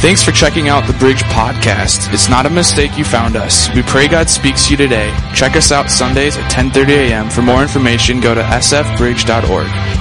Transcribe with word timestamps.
Thanks 0.00 0.22
for 0.22 0.32
checking 0.32 0.70
out 0.70 0.86
the 0.86 0.94
Bridge 0.94 1.22
Podcast. 1.24 2.10
It's 2.14 2.30
not 2.30 2.46
a 2.46 2.50
mistake 2.50 2.96
you 2.96 3.04
found 3.04 3.36
us. 3.36 3.68
We 3.74 3.82
pray 3.82 4.08
God 4.08 4.30
speaks 4.30 4.64
to 4.64 4.70
you 4.70 4.78
today. 4.78 5.14
Check 5.34 5.56
us 5.56 5.70
out 5.72 5.90
Sundays 5.90 6.38
at 6.38 6.50
10:30 6.50 7.10
a.m. 7.10 7.28
For 7.28 7.42
more 7.42 7.60
information, 7.60 8.18
go 8.18 8.34
to 8.34 8.40
sfbridge.org. 8.40 9.99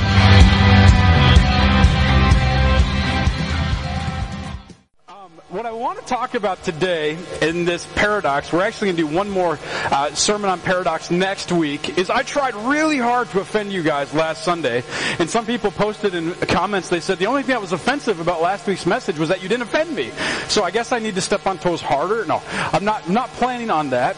want 5.99 6.07
to 6.07 6.13
talk 6.13 6.33
about 6.33 6.63
today 6.63 7.17
in 7.41 7.65
this 7.65 7.85
paradox, 7.95 8.53
we're 8.53 8.61
actually 8.61 8.87
going 8.87 8.97
to 8.97 9.03
do 9.03 9.15
one 9.15 9.29
more 9.29 9.59
uh, 9.85 10.13
sermon 10.13 10.49
on 10.49 10.59
paradox 10.61 11.11
next 11.11 11.51
week, 11.51 11.97
is 11.97 12.09
I 12.09 12.23
tried 12.23 12.55
really 12.55 12.97
hard 12.97 13.29
to 13.31 13.41
offend 13.41 13.73
you 13.73 13.83
guys 13.83 14.13
last 14.13 14.43
Sunday. 14.45 14.83
And 15.19 15.29
some 15.29 15.45
people 15.45 15.71
posted 15.71 16.15
in 16.15 16.33
comments, 16.35 16.87
they 16.89 17.01
said 17.01 17.17
the 17.17 17.25
only 17.25 17.43
thing 17.43 17.53
that 17.53 17.61
was 17.61 17.73
offensive 17.73 18.21
about 18.21 18.41
last 18.41 18.65
week's 18.65 18.85
message 18.85 19.19
was 19.19 19.27
that 19.29 19.43
you 19.43 19.49
didn't 19.49 19.63
offend 19.63 19.93
me. 19.93 20.11
So 20.47 20.63
I 20.63 20.71
guess 20.71 20.93
I 20.93 20.99
need 20.99 21.15
to 21.15 21.21
step 21.21 21.45
on 21.45 21.57
toes 21.57 21.81
harder. 21.81 22.25
No, 22.25 22.41
I'm 22.47 22.85
not, 22.85 23.09
not 23.09 23.29
planning 23.33 23.69
on 23.69 23.89
that. 23.89 24.15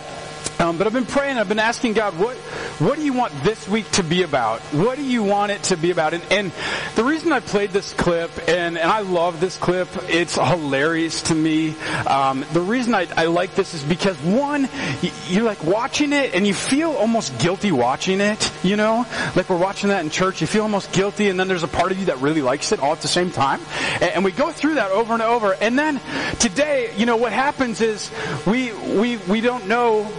Um, 0.61 0.77
but 0.77 0.85
I've 0.85 0.93
been 0.93 1.07
praying. 1.07 1.39
I've 1.39 1.49
been 1.49 1.57
asking 1.57 1.93
God, 1.93 2.17
what 2.19 2.37
what 2.77 2.95
do 2.95 3.03
you 3.03 3.13
want 3.13 3.33
this 3.43 3.67
week 3.67 3.89
to 3.91 4.03
be 4.03 4.21
about? 4.21 4.59
What 4.73 4.95
do 4.95 5.03
you 5.03 5.23
want 5.23 5.51
it 5.51 5.63
to 5.63 5.75
be 5.75 5.89
about? 5.89 6.13
And, 6.13 6.23
and 6.29 6.51
the 6.95 7.03
reason 7.03 7.31
I 7.31 7.39
played 7.39 7.71
this 7.71 7.93
clip, 7.93 8.31
and, 8.47 8.77
and 8.77 8.91
I 8.91 9.01
love 9.01 9.39
this 9.39 9.57
clip, 9.57 9.87
it's 10.07 10.35
hilarious 10.35 11.23
to 11.23 11.35
me. 11.35 11.75
Um, 12.05 12.45
the 12.53 12.61
reason 12.61 12.93
I, 12.93 13.07
I 13.17 13.25
like 13.25 13.55
this 13.55 13.73
is 13.73 13.83
because 13.83 14.17
one, 14.21 14.69
you're 15.27 15.43
like 15.43 15.63
watching 15.63 16.13
it, 16.13 16.35
and 16.35 16.45
you 16.45 16.53
feel 16.53 16.91
almost 16.91 17.37
guilty 17.39 17.71
watching 17.71 18.21
it. 18.21 18.51
You 18.63 18.75
know, 18.75 19.07
like 19.35 19.49
we're 19.49 19.57
watching 19.57 19.89
that 19.89 20.03
in 20.03 20.11
church. 20.11 20.41
You 20.41 20.47
feel 20.47 20.63
almost 20.63 20.91
guilty, 20.91 21.29
and 21.29 21.39
then 21.39 21.47
there's 21.47 21.63
a 21.63 21.67
part 21.67 21.91
of 21.91 21.99
you 21.99 22.05
that 22.05 22.19
really 22.19 22.43
likes 22.43 22.71
it 22.71 22.79
all 22.79 22.93
at 22.93 23.01
the 23.01 23.07
same 23.07 23.31
time. 23.31 23.61
And, 23.95 24.11
and 24.11 24.23
we 24.23 24.31
go 24.31 24.51
through 24.51 24.75
that 24.75 24.91
over 24.91 25.13
and 25.13 25.23
over. 25.23 25.55
And 25.59 25.77
then 25.77 25.99
today, 26.39 26.93
you 26.97 27.07
know, 27.07 27.17
what 27.17 27.33
happens 27.33 27.81
is 27.81 28.11
we 28.45 28.73
we 28.73 29.17
we 29.17 29.41
don't 29.41 29.67
know 29.67 30.11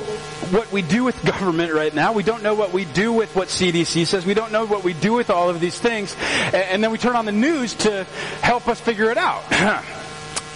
what 0.51 0.71
we 0.73 0.83
do 0.83 1.05
with 1.05 1.23
government 1.27 1.73
right 1.73 1.95
now. 1.95 2.13
We 2.13 2.23
don't 2.23 2.43
know 2.43 2.55
what 2.55 2.73
we 2.73 2.85
do 2.85 3.13
with 3.13 3.35
what 3.35 3.49
CDC 3.49 4.07
says. 4.07 4.27
We 4.27 4.35
don't 4.35 4.53
know 4.53 4.65
what 4.65 4.85
we 4.85 4.93
do 4.93 5.13
with 5.13 5.31
all 5.31 5.51
of 5.51 5.61
these 5.61 5.79
things. 5.79 6.17
And 6.53 6.83
then 6.83 6.91
we 6.91 6.99
turn 6.99 7.17
on 7.17 7.25
the 7.25 7.33
news 7.33 7.75
to 7.75 8.05
help 8.41 8.69
us 8.69 8.81
figure 8.81 9.11
it 9.11 9.19
out. 9.19 9.43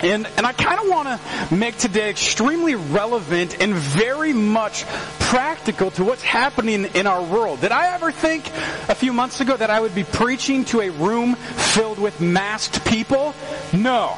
And, 0.02 0.26
and 0.36 0.46
I 0.46 0.52
kind 0.52 0.78
of 0.78 0.88
want 0.88 1.08
to 1.08 1.54
make 1.54 1.78
today 1.78 2.10
extremely 2.10 2.74
relevant 2.74 3.62
and 3.62 3.72
very 3.72 4.34
much 4.34 4.84
practical 5.18 5.90
to 5.92 6.04
what's 6.04 6.22
happening 6.22 6.84
in 6.84 7.06
our 7.06 7.22
world. 7.22 7.62
Did 7.62 7.72
I 7.72 7.94
ever 7.94 8.12
think 8.12 8.46
a 8.90 8.94
few 8.94 9.14
months 9.14 9.40
ago 9.40 9.56
that 9.56 9.70
I 9.70 9.80
would 9.80 9.94
be 9.94 10.04
preaching 10.04 10.66
to 10.66 10.82
a 10.82 10.90
room 10.90 11.34
filled 11.34 11.98
with 11.98 12.20
masked 12.20 12.84
people? 12.84 13.34
No. 13.72 14.14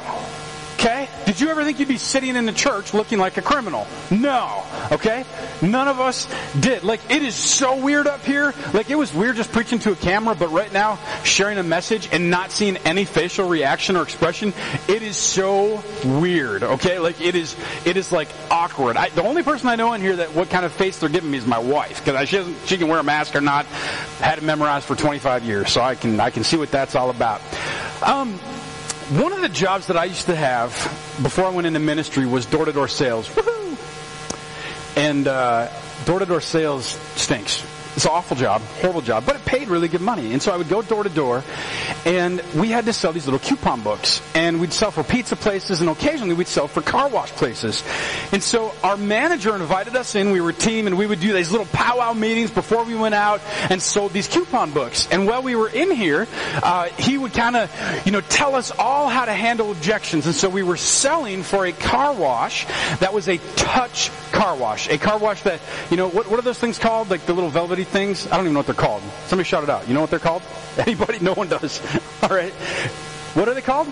Okay? 0.79 1.09
Did 1.25 1.41
you 1.41 1.49
ever 1.49 1.65
think 1.65 1.77
you'd 1.79 1.89
be 1.89 1.97
sitting 1.97 2.37
in 2.37 2.45
the 2.45 2.53
church 2.53 2.93
looking 2.93 3.19
like 3.19 3.35
a 3.35 3.41
criminal? 3.41 3.85
No. 4.11 4.63
Okay? 4.93 5.25
None 5.61 5.89
of 5.89 5.99
us 5.99 6.25
did. 6.57 6.85
Like, 6.85 7.01
it 7.11 7.21
is 7.21 7.35
so 7.35 7.75
weird 7.75 8.07
up 8.07 8.23
here. 8.23 8.53
Like, 8.73 8.89
it 8.89 8.95
was 8.95 9.13
weird 9.13 9.35
just 9.35 9.51
preaching 9.51 9.79
to 9.79 9.91
a 9.91 9.95
camera, 9.97 10.35
but 10.35 10.47
right 10.51 10.71
now, 10.71 10.97
sharing 11.25 11.57
a 11.57 11.63
message 11.63 12.07
and 12.13 12.29
not 12.29 12.51
seeing 12.51 12.77
any 12.77 13.03
facial 13.03 13.49
reaction 13.49 13.97
or 13.97 14.03
expression, 14.03 14.53
it 14.87 15.03
is 15.03 15.17
so 15.17 15.83
weird. 16.05 16.63
Okay? 16.63 16.97
Like, 16.97 17.19
it 17.19 17.35
is, 17.35 17.57
it 17.85 17.97
is 17.97 18.13
like 18.13 18.29
awkward. 18.49 18.95
I, 18.95 19.09
the 19.09 19.23
only 19.23 19.43
person 19.43 19.67
I 19.67 19.75
know 19.75 19.91
in 19.91 19.99
here 19.99 20.15
that 20.15 20.33
what 20.33 20.49
kind 20.49 20.63
of 20.63 20.71
face 20.71 20.97
they're 20.99 21.09
giving 21.09 21.29
me 21.29 21.39
is 21.39 21.45
my 21.45 21.59
wife, 21.59 22.05
because 22.05 22.29
she, 22.29 22.37
doesn't, 22.37 22.67
she 22.67 22.77
can 22.77 22.87
wear 22.87 22.99
a 22.99 23.03
mask 23.03 23.35
or 23.35 23.41
not. 23.41 23.65
Had 24.21 24.37
it 24.37 24.45
memorized 24.45 24.85
for 24.85 24.95
25 24.95 25.43
years, 25.43 25.73
so 25.73 25.81
I 25.81 25.95
can, 25.95 26.21
I 26.21 26.29
can 26.29 26.45
see 26.45 26.55
what 26.55 26.71
that's 26.71 26.95
all 26.95 27.09
about. 27.09 27.41
Um, 28.01 28.39
one 29.09 29.33
of 29.33 29.41
the 29.41 29.49
jobs 29.49 29.87
that 29.87 29.97
I 29.97 30.05
used 30.05 30.27
to 30.27 30.35
have 30.35 30.71
before 31.23 31.45
I 31.45 31.49
went 31.49 31.65
into 31.65 31.79
ministry 31.79 32.27
was 32.27 32.45
door-to-door 32.45 32.87
sales. 32.87 33.35
Woo-hoo! 33.35 33.77
And 34.95 35.27
uh, 35.27 35.69
door-to-door 36.05 36.41
sales 36.41 36.85
stinks. 37.15 37.65
It's 37.95 38.05
an 38.05 38.11
awful 38.11 38.37
job, 38.37 38.61
horrible 38.81 39.01
job, 39.01 39.25
but 39.25 39.35
it 39.35 39.45
paid 39.45 39.67
really 39.67 39.87
good 39.87 40.01
money. 40.01 40.31
And 40.31 40.41
so 40.41 40.53
I 40.53 40.57
would 40.57 40.69
go 40.69 40.81
door 40.81 41.03
to 41.03 41.09
door, 41.09 41.43
and 42.05 42.41
we 42.55 42.69
had 42.69 42.85
to 42.85 42.93
sell 42.93 43.11
these 43.11 43.25
little 43.25 43.39
coupon 43.39 43.81
books. 43.81 44.21
And 44.35 44.61
we'd 44.61 44.73
sell 44.73 44.91
for 44.91 45.03
pizza 45.03 45.35
places, 45.35 45.81
and 45.81 45.89
occasionally 45.89 46.33
we'd 46.33 46.47
sell 46.47 46.67
for 46.67 46.81
car 46.81 47.09
wash 47.09 47.31
places. 47.31 47.83
And 48.31 48.41
so 48.41 48.73
our 48.83 48.95
manager 48.95 49.55
invited 49.55 49.95
us 49.95 50.15
in. 50.15 50.31
We 50.31 50.39
were 50.39 50.51
a 50.51 50.53
team, 50.53 50.87
and 50.87 50.97
we 50.97 51.07
would 51.07 51.19
do 51.19 51.33
these 51.33 51.51
little 51.51 51.67
powwow 51.67 52.13
meetings 52.13 52.51
before 52.51 52.83
we 52.83 52.95
went 52.95 53.15
out 53.15 53.41
and 53.69 53.81
sold 53.81 54.13
these 54.13 54.27
coupon 54.27 54.71
books. 54.71 55.07
And 55.11 55.27
while 55.27 55.41
we 55.41 55.55
were 55.55 55.69
in 55.69 55.91
here, 55.91 56.27
uh, 56.63 56.85
he 56.97 57.17
would 57.17 57.33
kind 57.33 57.55
of, 57.55 58.01
you 58.05 58.11
know, 58.11 58.21
tell 58.21 58.55
us 58.55 58.71
all 58.71 59.09
how 59.09 59.25
to 59.25 59.33
handle 59.33 59.71
objections. 59.71 60.25
And 60.25 60.35
so 60.35 60.49
we 60.49 60.63
were 60.63 60.77
selling 60.77 61.43
for 61.43 61.65
a 61.65 61.71
car 61.71 62.13
wash 62.13 62.65
that 62.99 63.13
was 63.13 63.27
a 63.27 63.37
touch 63.55 64.11
car 64.31 64.55
wash, 64.55 64.89
a 64.89 64.97
car 64.97 65.17
wash 65.17 65.41
that, 65.43 65.59
you 65.89 65.97
know, 65.97 66.07
what, 66.07 66.29
what 66.29 66.39
are 66.39 66.43
those 66.43 66.59
things 66.59 66.77
called? 66.77 67.09
Like 67.09 67.25
the 67.25 67.33
little 67.33 67.49
things? 67.83 68.27
I 68.27 68.37
don't 68.37 68.45
even 68.45 68.53
know 68.53 68.59
what 68.59 68.65
they're 68.65 68.75
called. 68.75 69.01
Somebody 69.27 69.47
shout 69.47 69.63
it 69.63 69.69
out. 69.69 69.87
You 69.87 69.93
know 69.93 70.01
what 70.01 70.09
they're 70.09 70.19
called? 70.19 70.43
Anybody? 70.77 71.19
No 71.19 71.33
one 71.33 71.47
does. 71.47 71.81
All 72.23 72.29
right. 72.29 72.53
What 73.33 73.47
are 73.47 73.53
they 73.53 73.61
called? 73.61 73.87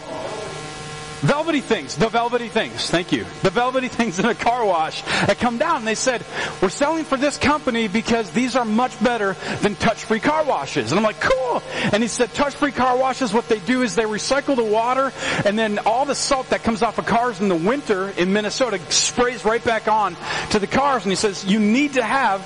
Velvety 1.22 1.62
things. 1.62 1.96
The 1.96 2.10
velvety 2.10 2.48
things. 2.48 2.90
Thank 2.90 3.12
you. 3.12 3.26
The 3.42 3.50
velvety 3.50 3.88
things 3.98 4.20
in 4.20 4.26
a 4.26 4.36
car 4.36 4.66
wash 4.66 5.02
that 5.02 5.40
come 5.40 5.58
down. 5.58 5.78
And 5.78 5.88
they 5.88 5.96
said, 5.96 6.24
we're 6.62 6.70
selling 6.70 7.06
for 7.06 7.18
this 7.18 7.38
company 7.38 7.88
because 7.88 8.32
these 8.32 8.56
are 8.56 8.66
much 8.66 9.02
better 9.04 9.34
than 9.62 9.76
touch-free 9.76 10.20
car 10.20 10.44
washes. 10.44 10.92
And 10.92 11.00
I'm 11.00 11.04
like, 11.04 11.20
cool. 11.20 11.62
And 11.92 12.04
he 12.04 12.08
said, 12.08 12.34
touch-free 12.34 12.72
car 12.72 12.98
washes, 12.98 13.34
what 13.34 13.48
they 13.48 13.60
do 13.60 13.82
is 13.82 13.96
they 13.96 14.04
recycle 14.04 14.56
the 14.56 14.64
water 14.64 15.12
and 15.46 15.58
then 15.58 15.80
all 15.80 16.06
the 16.06 16.16
salt 16.16 16.50
that 16.50 16.64
comes 16.64 16.82
off 16.82 16.98
of 16.98 17.06
cars 17.06 17.40
in 17.42 17.50
the 17.50 17.56
winter 17.56 18.10
in 18.10 18.34
Minnesota 18.34 18.80
sprays 18.92 19.46
right 19.46 19.64
back 19.64 19.88
on 19.88 20.16
to 20.52 20.60
the 20.60 20.68
cars. 20.68 21.04
And 21.04 21.12
he 21.12 21.16
says, 21.16 21.46
you 21.46 21.60
need 21.60 21.94
to 21.94 22.04
have, 22.04 22.42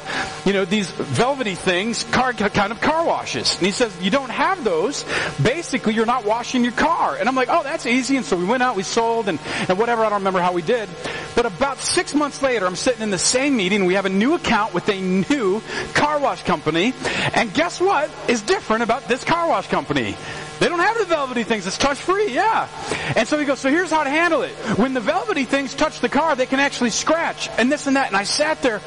you 0.45 0.53
know, 0.53 0.65
these 0.65 0.89
velvety 0.91 1.55
things, 1.55 2.03
car, 2.05 2.33
kind 2.33 2.71
of 2.71 2.81
car 2.81 3.05
washes. 3.05 3.55
And 3.57 3.65
he 3.65 3.71
says, 3.71 3.95
you 4.01 4.11
don't 4.11 4.29
have 4.29 4.63
those. 4.63 5.03
Basically, 5.41 5.93
you're 5.93 6.05
not 6.05 6.25
washing 6.25 6.63
your 6.63 6.73
car. 6.73 7.17
And 7.17 7.27
I'm 7.27 7.35
like, 7.35 7.49
oh, 7.49 7.63
that's 7.63 7.85
easy. 7.85 8.17
And 8.17 8.25
so 8.25 8.37
we 8.37 8.45
went 8.45 8.63
out, 8.63 8.70
we 8.75 8.83
sold, 8.83 9.27
and, 9.27 9.39
and 9.67 9.77
whatever. 9.77 10.03
I 10.03 10.09
don't 10.09 10.19
remember 10.19 10.41
how 10.41 10.53
we 10.53 10.61
did. 10.61 10.89
But 11.35 11.45
about 11.45 11.79
six 11.79 12.13
months 12.13 12.41
later, 12.41 12.65
I'm 12.65 12.75
sitting 12.75 13.01
in 13.01 13.09
the 13.09 13.17
same 13.17 13.55
meeting. 13.55 13.85
We 13.85 13.93
have 13.95 14.05
a 14.05 14.09
new 14.09 14.33
account 14.33 14.73
with 14.73 14.89
a 14.89 14.99
new 14.99 15.61
car 15.93 16.19
wash 16.19 16.43
company. 16.43 16.93
And 17.33 17.53
guess 17.53 17.79
what 17.79 18.09
is 18.27 18.41
different 18.41 18.83
about 18.83 19.07
this 19.07 19.23
car 19.23 19.47
wash 19.47 19.67
company? 19.67 20.15
They 20.59 20.67
don't 20.67 20.79
have 20.79 20.97
the 20.97 21.05
velvety 21.05 21.43
things. 21.43 21.65
It's 21.65 21.77
touch 21.77 21.97
free, 21.97 22.33
yeah. 22.33 22.67
And 23.15 23.27
so 23.27 23.39
he 23.39 23.45
goes, 23.45 23.59
so 23.59 23.69
here's 23.69 23.89
how 23.89 24.03
to 24.03 24.09
handle 24.09 24.43
it. 24.43 24.51
When 24.77 24.93
the 24.93 24.99
velvety 24.99 25.45
things 25.45 25.73
touch 25.73 26.01
the 26.01 26.09
car, 26.09 26.35
they 26.35 26.45
can 26.45 26.59
actually 26.59 26.91
scratch 26.91 27.49
and 27.57 27.71
this 27.71 27.87
and 27.87 27.95
that. 27.95 28.07
And 28.07 28.15
I 28.15 28.23
sat 28.23 28.61
there 28.61 28.79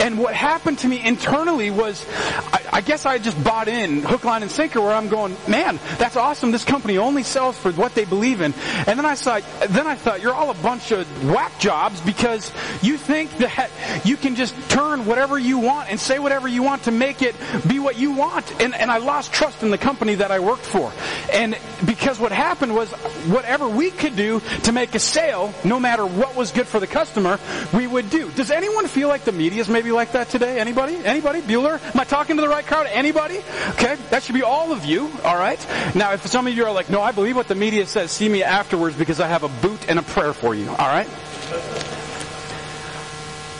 and 0.00 0.18
what 0.18 0.34
happened 0.34 0.78
to 0.80 0.88
me 0.88 1.04
internally 1.04 1.70
was, 1.70 2.04
I, 2.52 2.62
I, 2.74 2.80
guess 2.80 3.06
I 3.06 3.18
just 3.18 3.42
bought 3.42 3.68
in 3.68 4.02
hook, 4.02 4.24
line, 4.24 4.42
and 4.42 4.50
sinker 4.50 4.80
where 4.80 4.92
I'm 4.92 5.08
going, 5.08 5.36
man, 5.46 5.78
that's 5.98 6.16
awesome. 6.16 6.50
This 6.50 6.64
company 6.64 6.98
only 6.98 7.22
sells 7.22 7.56
for 7.56 7.72
what 7.72 7.94
they 7.94 8.04
believe 8.04 8.40
in. 8.40 8.52
And 8.86 8.98
then 8.98 9.06
I 9.06 9.14
thought, 9.14 9.42
then 9.68 9.86
I 9.86 9.94
thought, 9.94 10.20
you're 10.20 10.34
all 10.34 10.50
a 10.50 10.54
bunch 10.54 10.90
of 10.90 11.06
whack 11.30 11.58
jobs 11.58 12.00
because 12.00 12.52
you 12.82 12.96
think 12.96 13.36
that 13.38 13.70
you 14.04 14.16
can 14.16 14.34
just 14.34 14.54
turn 14.70 15.06
whatever 15.06 15.38
you 15.38 15.58
want 15.58 15.90
and 15.90 16.00
say 16.00 16.18
whatever 16.18 16.48
you 16.48 16.62
want 16.62 16.84
to 16.84 16.90
make 16.90 17.22
it 17.22 17.36
be 17.68 17.78
what 17.78 17.98
you 17.98 18.12
want. 18.12 18.60
And, 18.60 18.74
and 18.74 18.90
I 18.90 18.98
lost 18.98 19.32
trust 19.32 19.62
in 19.62 19.70
the 19.70 19.78
company 19.78 20.16
that 20.16 20.30
I 20.30 20.40
worked 20.40 20.64
for. 20.64 20.92
And 21.32 21.56
because 21.84 22.18
what 22.18 22.32
happened 22.32 22.74
was 22.74 22.90
whatever 23.30 23.68
we 23.68 23.90
could 23.90 24.16
do 24.16 24.40
to 24.64 24.72
make 24.72 24.94
a 24.94 24.98
sale, 24.98 25.54
no 25.64 25.78
matter 25.78 26.04
what 26.04 26.34
was 26.36 26.50
good 26.50 26.66
for 26.66 26.80
the 26.80 26.86
customer, 26.86 27.38
we 27.72 27.86
would 27.86 28.10
do. 28.10 28.30
Does 28.32 28.50
anyone 28.50 28.86
feel 28.86 29.08
like 29.08 29.24
the 29.24 29.32
media's 29.32 29.68
maybe 29.82 29.90
like 29.90 30.12
that 30.12 30.28
today? 30.28 30.60
Anybody? 30.60 30.94
Anybody? 31.04 31.40
Bueller? 31.40 31.82
Am 31.92 32.00
I 32.00 32.04
talking 32.04 32.36
to 32.36 32.42
the 32.42 32.48
right 32.48 32.64
crowd? 32.64 32.86
Anybody? 32.86 33.38
Okay, 33.70 33.96
that 34.10 34.22
should 34.22 34.36
be 34.36 34.42
all 34.42 34.70
of 34.70 34.84
you, 34.84 35.10
alright? 35.24 35.58
Now, 35.96 36.12
if 36.12 36.24
some 36.28 36.46
of 36.46 36.56
you 36.56 36.64
are 36.66 36.72
like, 36.72 36.88
no, 36.88 37.02
I 37.02 37.10
believe 37.10 37.34
what 37.34 37.48
the 37.48 37.56
media 37.56 37.84
says, 37.86 38.12
see 38.12 38.28
me 38.28 38.44
afterwards 38.44 38.94
because 38.94 39.18
I 39.18 39.26
have 39.26 39.42
a 39.42 39.48
boot 39.48 39.88
and 39.88 39.98
a 39.98 40.02
prayer 40.02 40.32
for 40.32 40.54
you, 40.54 40.68
alright? 40.68 41.08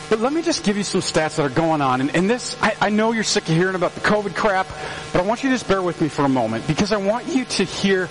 But 0.09 0.19
let 0.21 0.31
me 0.31 0.41
just 0.41 0.63
give 0.63 0.77
you 0.77 0.83
some 0.83 1.01
stats 1.01 1.35
that 1.35 1.39
are 1.39 1.49
going 1.49 1.81
on. 1.81 1.99
And, 1.99 2.15
and 2.15 2.29
this, 2.29 2.55
I, 2.61 2.73
I, 2.79 2.89
know 2.89 3.11
you're 3.11 3.23
sick 3.25 3.43
of 3.49 3.55
hearing 3.55 3.75
about 3.75 3.93
the 3.93 4.01
COVID 4.01 4.33
crap, 4.33 4.67
but 5.11 5.19
I 5.19 5.25
want 5.25 5.43
you 5.43 5.49
to 5.49 5.55
just 5.55 5.67
bear 5.67 5.81
with 5.81 5.99
me 5.99 6.07
for 6.07 6.23
a 6.23 6.29
moment 6.29 6.67
because 6.67 6.93
I 6.93 6.97
want 6.97 7.27
you 7.27 7.43
to 7.43 7.65
hear 7.65 8.07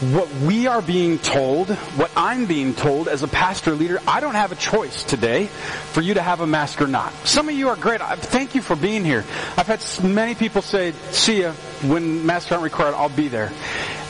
what 0.00 0.32
we 0.32 0.66
are 0.66 0.80
being 0.80 1.18
told, 1.18 1.68
what 1.68 2.10
I'm 2.16 2.46
being 2.46 2.74
told 2.74 3.06
as 3.06 3.22
a 3.22 3.28
pastor 3.28 3.72
leader, 3.72 4.00
I 4.08 4.20
don't 4.20 4.34
have 4.34 4.50
a 4.50 4.56
choice 4.56 5.04
today 5.04 5.46
for 5.46 6.00
you 6.00 6.14
to 6.14 6.22
have 6.22 6.40
a 6.40 6.46
mask 6.46 6.80
or 6.80 6.86
not. 6.86 7.12
Some 7.26 7.48
of 7.50 7.54
you 7.54 7.68
are 7.68 7.76
great. 7.76 8.00
Thank 8.00 8.54
you 8.54 8.62
for 8.62 8.76
being 8.76 9.04
here. 9.04 9.24
I've 9.58 9.66
had 9.66 9.84
many 10.02 10.34
people 10.34 10.62
say, 10.62 10.92
see 11.10 11.42
ya, 11.42 11.52
when 11.82 12.24
masks 12.24 12.50
aren't 12.50 12.64
required, 12.64 12.94
I'll 12.94 13.10
be 13.10 13.28
there. 13.28 13.52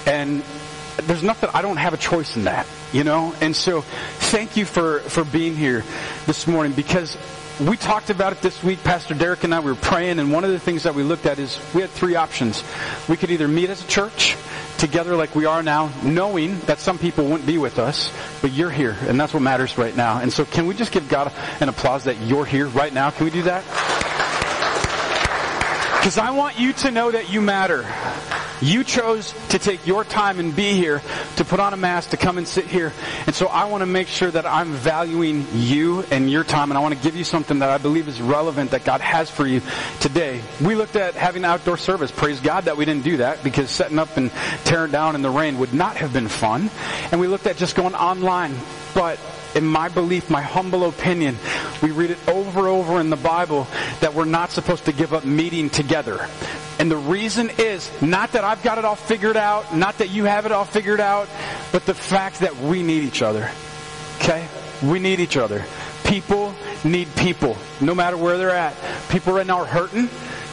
And 0.07 0.45
there's 1.03 1.25
nothing, 1.25 1.51
I 1.53 1.63
don't 1.63 1.79
have 1.79 1.93
a 1.93 1.99
choice 1.99 2.37
in 2.37 2.45
that, 2.45 2.67
you 2.93 3.03
know? 3.03 3.35
And 3.41 3.57
so 3.57 3.81
thank 3.81 4.57
you 4.57 4.65
for, 4.65 5.01
for 5.01 5.25
being 5.25 5.57
here 5.57 5.83
this 6.27 6.47
morning 6.47 6.73
because 6.73 7.17
we 7.61 7.77
talked 7.77 8.09
about 8.09 8.33
it 8.33 8.41
this 8.41 8.63
week. 8.63 8.83
Pastor 8.83 9.15
Derek 9.15 9.45
and 9.45 9.55
I, 9.55 9.61
we 9.61 9.71
were 9.71 9.77
praying, 9.77 10.19
and 10.19 10.33
one 10.33 10.45
of 10.45 10.51
the 10.51 10.59
things 10.59 10.85
that 10.85 10.95
we 10.95 11.03
looked 11.03 11.27
at 11.27 11.39
is 11.39 11.61
we 11.75 11.83
had 11.83 11.91
three 11.91 12.15
options. 12.15 12.65
We 13.09 13.17
could 13.17 13.31
either 13.31 13.49
meet 13.49 13.69
as 13.69 13.85
a 13.85 13.87
church 13.87 14.37
together 14.79 15.15
like 15.15 15.35
we 15.35 15.45
are 15.45 15.63
now, 15.63 15.93
knowing 16.03 16.59
that 16.61 16.79
some 16.79 16.99
people 16.99 17.25
wouldn't 17.25 17.47
be 17.47 17.59
with 17.59 17.79
us, 17.79 18.11
but 18.41 18.53
you're 18.53 18.71
here, 18.71 18.97
and 19.03 19.21
that's 19.21 19.35
what 19.35 19.43
matters 19.43 19.77
right 19.77 19.95
now. 19.95 20.21
And 20.21 20.33
so 20.33 20.47
can 20.47 20.67
we 20.67 20.75
just 20.75 20.91
give 20.91 21.09
God 21.09 21.33
an 21.61 21.69
applause 21.69 22.05
that 22.05 22.19
you're 22.23 22.47
here 22.47 22.67
right 22.69 22.93
now? 22.93 23.11
Can 23.11 23.27
we 23.27 23.31
do 23.31 23.43
that? 23.43 23.63
Because 25.99 26.17
I 26.17 26.31
want 26.31 26.59
you 26.59 26.73
to 26.73 26.91
know 26.91 27.11
that 27.11 27.31
you 27.31 27.43
matter. 27.43 27.83
You 28.61 28.85
chose 28.85 29.35
to 29.51 29.59
take 29.59 29.87
your 29.87 30.05
time 30.05 30.39
and 30.39 30.55
be 30.55 30.75
here, 30.75 31.03
to 31.37 31.45
put 31.45 31.61
on 31.61 31.73
a 31.73 31.77
mask, 31.77 32.11
to 32.11 32.17
come 32.17 32.39
and 32.39 32.47
sit 32.47 32.67
here. 32.67 32.93
And 33.27 33.35
so 33.35 33.47
I 33.47 33.65
want 33.65 33.83
to 33.83 33.87
make 33.87 34.09
sure 34.09 34.31
that 34.31 34.47
I'm 34.47 34.73
valuing 34.73 35.47
you 35.55 36.03
and 36.11 36.31
your 36.31 36.45
time, 36.45 36.71
and 36.71 36.79
I 36.79 36.81
want 36.81 36.95
to 36.95 37.01
give 37.03 37.17
you 37.17 37.25
something 37.25 37.61
that 37.61 37.71
I 37.71 37.79
believe 37.79 38.09
is 38.09 38.21
relevant 38.21 38.73
that 38.73 38.85
God 38.85 39.01
has 39.01 39.31
for 39.31 39.47
you 39.47 39.63
today. 40.01 40.41
We 40.61 40.75
looked 40.75 40.97
at 40.97 41.15
having 41.15 41.45
outdoor 41.45 41.77
service. 41.77 42.11
Praise 42.11 42.41
God 42.41 42.65
that 42.65 42.77
we 42.77 42.85
didn't 42.85 43.05
do 43.05 43.19
that 43.19 43.43
because 43.43 43.71
setting 43.71 43.99
up 43.99 44.17
and 44.17 44.31
tearing 44.65 44.93
down 44.93 45.15
in 45.15 45.23
the 45.23 45.31
rain 45.31 45.59
would 45.59 45.73
not 45.73 45.97
have 45.97 46.13
been 46.13 46.29
fun. 46.29 46.71
And 47.13 47.21
we 47.21 47.29
looked 47.29 47.47
at 47.47 47.57
just 47.57 47.77
going 47.77 47.95
online. 47.95 48.55
But 48.95 49.19
in 49.55 49.65
my 49.65 49.89
belief, 49.89 50.31
my 50.31 50.41
humble 50.41 50.89
opinion, 50.89 51.37
we 51.83 51.91
read 51.91 52.11
it 52.11 52.19
over 52.29 52.61
and 52.61 52.69
over 52.69 53.01
in 53.01 53.11
the 53.11 53.17
Bible 53.17 53.67
that 54.01 54.15
we're 54.15 54.25
not 54.25 54.51
supposed 54.51 54.85
to 54.87 54.93
give 54.93 55.13
up 55.13 55.25
meeting 55.25 55.71
together. 55.71 56.27
And 56.79 56.91
the 56.91 56.97
reason 56.97 57.51
is 57.59 57.91
not 58.01 58.33
that 58.33 58.45
I've 58.45 58.63
got 58.63 58.79
it 58.79 58.85
all 58.85 58.97
figured 58.97 59.37
out, 59.37 59.75
not 59.75 59.99
that 59.99 60.11
you 60.11 60.25
have 60.25 60.47
it 60.47 60.53
all 60.53 60.65
figured 60.65 61.01
out, 61.01 61.29
but 61.73 61.85
the 61.85 61.95
fact 61.95 62.41
that 62.41 62.57
we 62.57 62.83
need 62.83 63.05
each 63.05 63.23
other. 63.23 63.51
Okay? 64.17 64.47
We 64.83 64.99
need 64.99 65.21
each 65.21 65.37
other. 65.37 65.65
People 66.05 66.55
need 66.85 67.09
people, 67.17 67.57
no 67.81 67.95
matter 67.95 68.17
where 68.17 68.39
they're 68.39 68.51
at. 68.51 68.75
People 69.11 69.35
right 69.35 69.47
now 69.47 69.61
are 69.61 69.67
hurting. 69.67 70.09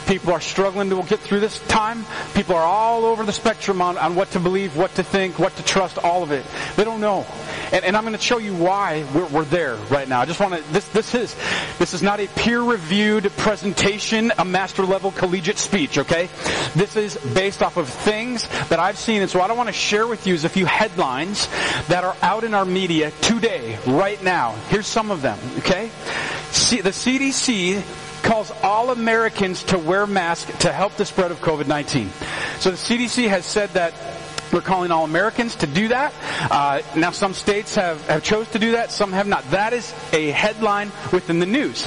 People 0.08 0.32
are 0.32 0.40
struggling 0.40 0.88
to 0.88 1.02
get 1.02 1.20
through 1.20 1.40
this 1.40 1.60
time. 1.68 2.06
People 2.32 2.56
are 2.56 2.64
all 2.64 3.04
over 3.04 3.24
the 3.24 3.32
spectrum 3.32 3.82
on, 3.82 3.98
on 3.98 4.14
what 4.14 4.30
to 4.30 4.40
believe, 4.40 4.74
what 4.74 4.94
to 4.94 5.02
think, 5.02 5.38
what 5.38 5.54
to 5.56 5.62
trust, 5.62 5.98
all 5.98 6.22
of 6.22 6.32
it. 6.32 6.46
They 6.76 6.84
don't 6.84 7.02
know. 7.02 7.26
And, 7.72 7.84
and 7.84 7.94
I'm 7.94 8.04
going 8.04 8.16
to 8.16 8.22
show 8.22 8.38
you 8.38 8.54
why 8.54 9.04
we're, 9.14 9.26
we're 9.26 9.44
there 9.44 9.74
right 9.90 10.08
now. 10.08 10.20
I 10.20 10.24
just 10.24 10.40
want 10.40 10.54
to, 10.54 10.72
this, 10.72 10.88
this 10.88 11.14
is, 11.14 11.36
this 11.78 11.92
is 11.92 12.02
not 12.02 12.20
a 12.20 12.26
peer-reviewed 12.26 13.30
presentation, 13.36 14.32
a 14.38 14.46
master 14.46 14.84
level 14.84 15.10
collegiate 15.10 15.58
speech, 15.58 15.98
okay? 15.98 16.30
This 16.74 16.96
is 16.96 17.18
based 17.34 17.62
off 17.62 17.76
of 17.76 17.86
things 17.86 18.48
that 18.70 18.78
I've 18.78 18.96
seen. 18.96 19.20
And 19.20 19.30
so 19.30 19.40
what 19.40 19.50
I 19.50 19.54
want 19.54 19.68
to 19.68 19.74
share 19.74 20.06
with 20.06 20.26
you 20.26 20.32
is 20.32 20.46
a 20.46 20.48
few 20.48 20.64
headlines 20.64 21.48
that 21.88 22.02
are 22.02 22.16
out 22.22 22.44
in 22.44 22.54
our 22.54 22.64
media 22.64 23.10
today, 23.20 23.78
right 23.86 24.22
now. 24.24 24.52
Here's 24.70 24.86
some 24.86 25.10
of 25.10 25.20
them, 25.20 25.38
okay? 25.58 25.90
See, 26.50 26.80
the 26.80 26.90
CDC 26.90 27.82
calls 28.22 28.50
all 28.62 28.90
Americans 28.90 29.62
to 29.64 29.78
wear 29.78 30.06
masks 30.06 30.56
to 30.58 30.72
help 30.72 30.94
the 30.96 31.04
spread 31.04 31.30
of 31.30 31.40
COVID-19. 31.40 32.08
So 32.60 32.70
the 32.70 32.76
CDC 32.76 33.28
has 33.28 33.44
said 33.44 33.70
that 33.70 33.94
we're 34.52 34.60
calling 34.60 34.90
all 34.90 35.04
Americans 35.04 35.56
to 35.56 35.66
do 35.66 35.88
that. 35.88 36.12
Uh, 36.50 36.80
now, 36.96 37.10
some 37.10 37.34
states 37.34 37.74
have, 37.74 38.06
have 38.08 38.22
chose 38.22 38.48
to 38.50 38.58
do 38.58 38.72
that, 38.72 38.90
some 38.90 39.12
have 39.12 39.26
not. 39.26 39.44
That 39.50 39.72
is 39.72 39.92
a 40.12 40.30
headline 40.30 40.90
within 41.12 41.38
the 41.38 41.46
news. 41.46 41.86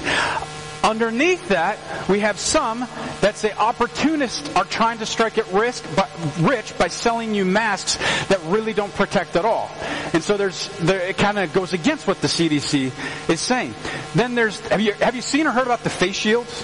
Underneath 0.84 1.50
that, 1.50 1.78
we 2.10 2.22
have 2.22 2.40
some 2.40 2.80
that 3.22 3.36
say 3.36 3.52
opportunists 3.54 4.54
are 4.56 4.66
trying 4.66 4.98
to 4.98 5.06
strike 5.06 5.38
it 5.38 5.48
risk, 5.48 5.86
but 5.96 6.10
rich 6.40 6.76
by 6.78 6.88
selling 6.88 7.36
you 7.36 7.46
masks 7.46 7.98
that 8.28 8.40
really 8.46 8.74
don't 8.74 8.94
protect 8.96 9.36
at 9.36 9.46
all. 9.46 9.70
And 10.14 10.24
so 10.24 10.38
there's, 10.38 10.70
there, 10.80 11.02
it 11.02 11.18
kind 11.18 11.38
of 11.38 11.54
goes 11.54 11.74
against 11.74 12.08
what 12.08 12.20
the 12.22 12.28
CDC 12.28 12.92
is 13.30 13.40
saying. 13.40 13.76
Then 14.16 14.34
there's, 14.36 14.60
have 14.70 14.82
you, 14.82 14.94
have 14.94 15.16
you 15.16 15.22
seen 15.22 15.46
or 15.46 15.52
heard 15.52 15.68
about 15.68 15.84
the 15.84 15.90
face 15.90 16.16
shields? 16.16 16.64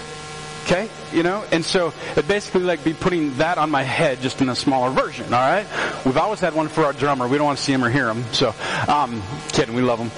Okay, 0.65 0.89
you 1.13 1.23
know, 1.23 1.45
and 1.53 1.63
so 1.63 1.93
it 2.17 2.27
basically 2.27 2.63
like 2.63 2.83
be 2.83 2.93
putting 2.93 3.37
that 3.37 3.57
on 3.57 3.71
my 3.71 3.83
head 3.83 4.19
just 4.19 4.41
in 4.41 4.49
a 4.49 4.55
smaller 4.55 4.89
version. 4.89 5.25
All 5.25 5.39
right, 5.39 5.65
we've 6.05 6.17
always 6.17 6.41
had 6.41 6.53
one 6.53 6.67
for 6.67 6.83
our 6.83 6.91
drummer. 6.91 7.25
We 7.25 7.37
don't 7.37 7.45
want 7.45 7.57
to 7.57 7.63
see 7.63 7.71
him 7.71 7.85
or 7.85 7.89
hear 7.89 8.09
him. 8.09 8.25
So, 8.33 8.53
um, 8.89 9.23
kidding, 9.53 9.75
we 9.75 9.81
love 9.81 9.99
him. 9.99 10.11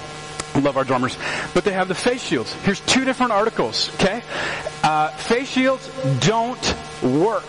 Love 0.62 0.76
our 0.76 0.84
drummers. 0.84 1.16
But 1.54 1.64
they 1.64 1.72
have 1.72 1.88
the 1.88 1.94
face 1.94 2.22
shields. 2.22 2.52
Here's 2.52 2.80
two 2.80 3.04
different 3.04 3.32
articles, 3.32 3.92
okay? 3.94 4.22
Uh, 4.82 5.08
face 5.10 5.48
shields 5.48 5.88
don't 6.20 6.76
work 7.02 7.44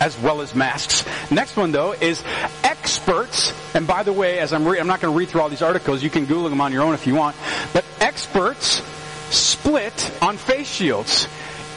as 0.00 0.18
well 0.20 0.40
as 0.40 0.54
masks. 0.54 1.04
Next 1.30 1.56
one 1.56 1.72
though 1.72 1.92
is 1.92 2.22
experts, 2.62 3.52
and 3.74 3.86
by 3.86 4.02
the 4.02 4.12
way, 4.12 4.38
as 4.38 4.52
I'm 4.52 4.66
re- 4.66 4.78
I'm 4.78 4.86
not 4.86 5.00
going 5.00 5.12
to 5.12 5.18
read 5.18 5.28
through 5.28 5.40
all 5.40 5.48
these 5.48 5.62
articles, 5.62 6.02
you 6.02 6.10
can 6.10 6.26
Google 6.26 6.48
them 6.50 6.60
on 6.60 6.72
your 6.72 6.82
own 6.82 6.94
if 6.94 7.06
you 7.06 7.14
want, 7.14 7.36
but 7.72 7.84
experts 8.00 8.82
split 9.30 10.12
on 10.20 10.36
face 10.36 10.68
shields. 10.68 11.28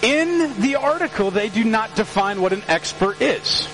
In 0.01 0.61
the 0.61 0.75
article, 0.75 1.31
they 1.31 1.49
do 1.49 1.63
not 1.63 1.95
define 1.95 2.41
what 2.41 2.53
an 2.53 2.63
expert 2.67 3.21
is. 3.21 3.67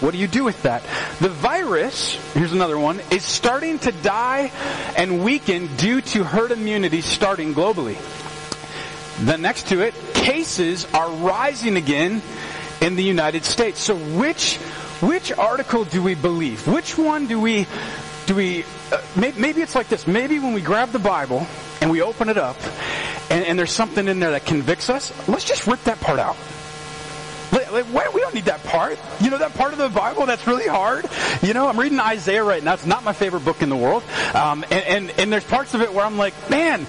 What 0.00 0.12
do 0.12 0.18
you 0.18 0.28
do 0.28 0.44
with 0.44 0.62
that? 0.62 0.82
The 1.20 1.28
virus, 1.28 2.14
here's 2.32 2.52
another 2.52 2.78
one, 2.78 3.00
is 3.10 3.22
starting 3.22 3.78
to 3.80 3.92
die 3.92 4.50
and 4.96 5.22
weaken 5.22 5.68
due 5.76 6.00
to 6.00 6.24
herd 6.24 6.52
immunity 6.52 7.02
starting 7.02 7.54
globally. 7.54 7.98
Then 9.26 9.42
next 9.42 9.68
to 9.68 9.82
it, 9.82 9.94
cases 10.14 10.86
are 10.94 11.10
rising 11.10 11.76
again 11.76 12.22
in 12.80 12.96
the 12.96 13.02
United 13.02 13.44
States. 13.44 13.78
So 13.80 13.94
which 13.94 14.56
which 15.02 15.32
article 15.32 15.84
do 15.84 16.02
we 16.02 16.14
believe? 16.14 16.66
Which 16.66 16.96
one 16.96 17.26
do 17.26 17.38
we 17.38 17.66
do 18.24 18.34
we 18.34 18.64
uh, 18.92 19.02
maybe 19.16 19.60
it's 19.60 19.74
like 19.74 19.88
this. 19.88 20.06
Maybe 20.06 20.38
when 20.38 20.54
we 20.54 20.62
grab 20.62 20.90
the 20.92 20.98
Bible 20.98 21.46
and 21.82 21.90
we 21.90 22.00
open 22.00 22.30
it 22.30 22.38
up 22.38 22.56
and, 23.30 23.44
and 23.44 23.58
there's 23.58 23.72
something 23.72 24.08
in 24.08 24.18
there 24.18 24.30
that 24.30 24.46
convicts 24.46 24.88
us, 24.88 25.12
let's 25.28 25.44
just 25.44 25.66
rip 25.66 25.82
that 25.84 26.00
part 26.00 26.18
out. 26.18 26.36
Like, 27.52 28.14
we 28.14 28.20
don't 28.20 28.34
need 28.34 28.46
that 28.46 28.62
part. 28.64 28.98
You 29.20 29.30
know, 29.30 29.38
that 29.38 29.54
part 29.54 29.72
of 29.72 29.78
the 29.78 29.88
Bible 29.88 30.26
that's 30.26 30.46
really 30.46 30.66
hard. 30.66 31.06
You 31.42 31.54
know, 31.54 31.68
I'm 31.68 31.78
reading 31.78 31.98
Isaiah 31.98 32.44
right 32.44 32.62
now. 32.62 32.74
It's 32.74 32.86
not 32.86 33.04
my 33.04 33.12
favorite 33.12 33.44
book 33.44 33.62
in 33.62 33.68
the 33.68 33.76
world. 33.76 34.02
Um, 34.34 34.64
and, 34.70 34.84
and, 34.84 35.10
and 35.18 35.32
there's 35.32 35.44
parts 35.44 35.74
of 35.74 35.80
it 35.80 35.92
where 35.92 36.04
I'm 36.04 36.18
like, 36.18 36.34
man, 36.50 36.86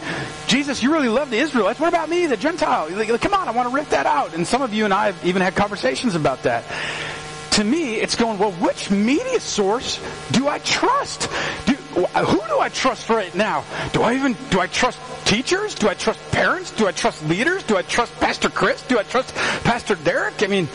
Jesus, 0.47 0.83
you 0.83 0.91
really 0.91 1.09
love 1.09 1.29
the 1.29 1.37
Israelites. 1.37 1.79
What 1.79 1.89
about 1.89 2.09
me, 2.09 2.25
the 2.25 2.37
Gentile? 2.37 2.89
Like, 2.91 3.21
come 3.21 3.33
on, 3.33 3.47
I 3.47 3.51
want 3.51 3.69
to 3.69 3.75
rip 3.75 3.89
that 3.89 4.05
out. 4.05 4.33
And 4.35 4.45
some 4.45 4.61
of 4.61 4.73
you 4.73 4.85
and 4.85 4.93
I 4.93 5.07
have 5.07 5.25
even 5.25 5.41
had 5.41 5.55
conversations 5.55 6.15
about 6.15 6.43
that 6.43 6.63
to 7.51 7.63
me, 7.63 7.95
it's 7.95 8.15
going, 8.15 8.39
well, 8.39 8.53
which 8.53 8.89
media 8.89 9.39
source 9.39 10.01
do 10.31 10.47
I 10.47 10.59
trust? 10.59 11.29
Who 11.93 12.47
do 12.47 12.59
I 12.59 12.69
trust 12.69 13.09
right 13.09 13.33
now? 13.35 13.63
Do 13.93 14.01
I 14.01 14.15
even, 14.15 14.35
do 14.49 14.59
I 14.59 14.67
trust 14.67 14.99
teachers? 15.25 15.75
Do 15.75 15.89
I 15.89 15.93
trust 15.93 16.19
parents? 16.31 16.71
Do 16.71 16.87
I 16.87 16.91
trust 16.91 17.23
leaders? 17.25 17.63
Do 17.63 17.75
I 17.75 17.81
trust 17.81 18.15
Pastor 18.19 18.49
Chris? 18.49 18.81
Do 18.87 18.97
I 18.97 19.03
trust 19.03 19.35
Pastor 19.63 19.95
Derek? 19.95 20.41
I 20.41 20.47
mean, 20.47 20.67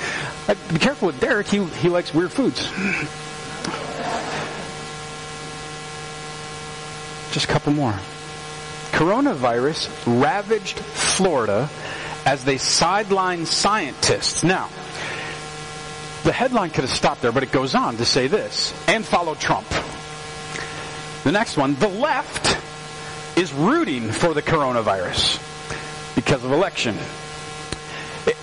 be 0.73 0.79
careful 0.79 1.07
with 1.07 1.21
Derek. 1.21 1.47
He, 1.47 1.65
he 1.65 1.89
likes 1.89 2.13
weird 2.13 2.33
foods. 2.33 2.69
Just 7.33 7.47
a 7.47 7.49
couple 7.49 7.73
more. 7.73 7.95
Coronavirus 8.93 10.23
ravaged 10.23 10.79
Florida 10.79 11.69
as 12.25 12.45
they 12.45 12.59
sideline 12.59 13.47
scientists. 13.47 14.43
Now, 14.43 14.69
the 16.25 16.33
headline 16.33 16.71
could 16.71 16.85
have 16.85 16.91
stopped 16.91 17.23
there, 17.23 17.33
but 17.33 17.43
it 17.43 17.53
goes 17.53 17.75
on 17.75 17.97
to 17.99 18.05
say 18.05 18.27
this, 18.27 18.75
and 18.89 19.05
follow 19.05 19.35
Trump. 19.35 19.67
The 21.27 21.33
next 21.33 21.57
one, 21.57 21.75
the 21.75 21.89
left 21.89 22.57
is 23.37 23.53
rooting 23.53 24.13
for 24.13 24.33
the 24.33 24.43
coronavirus 24.43 25.43
because 26.15 26.45
of 26.45 26.53
election. 26.53 26.97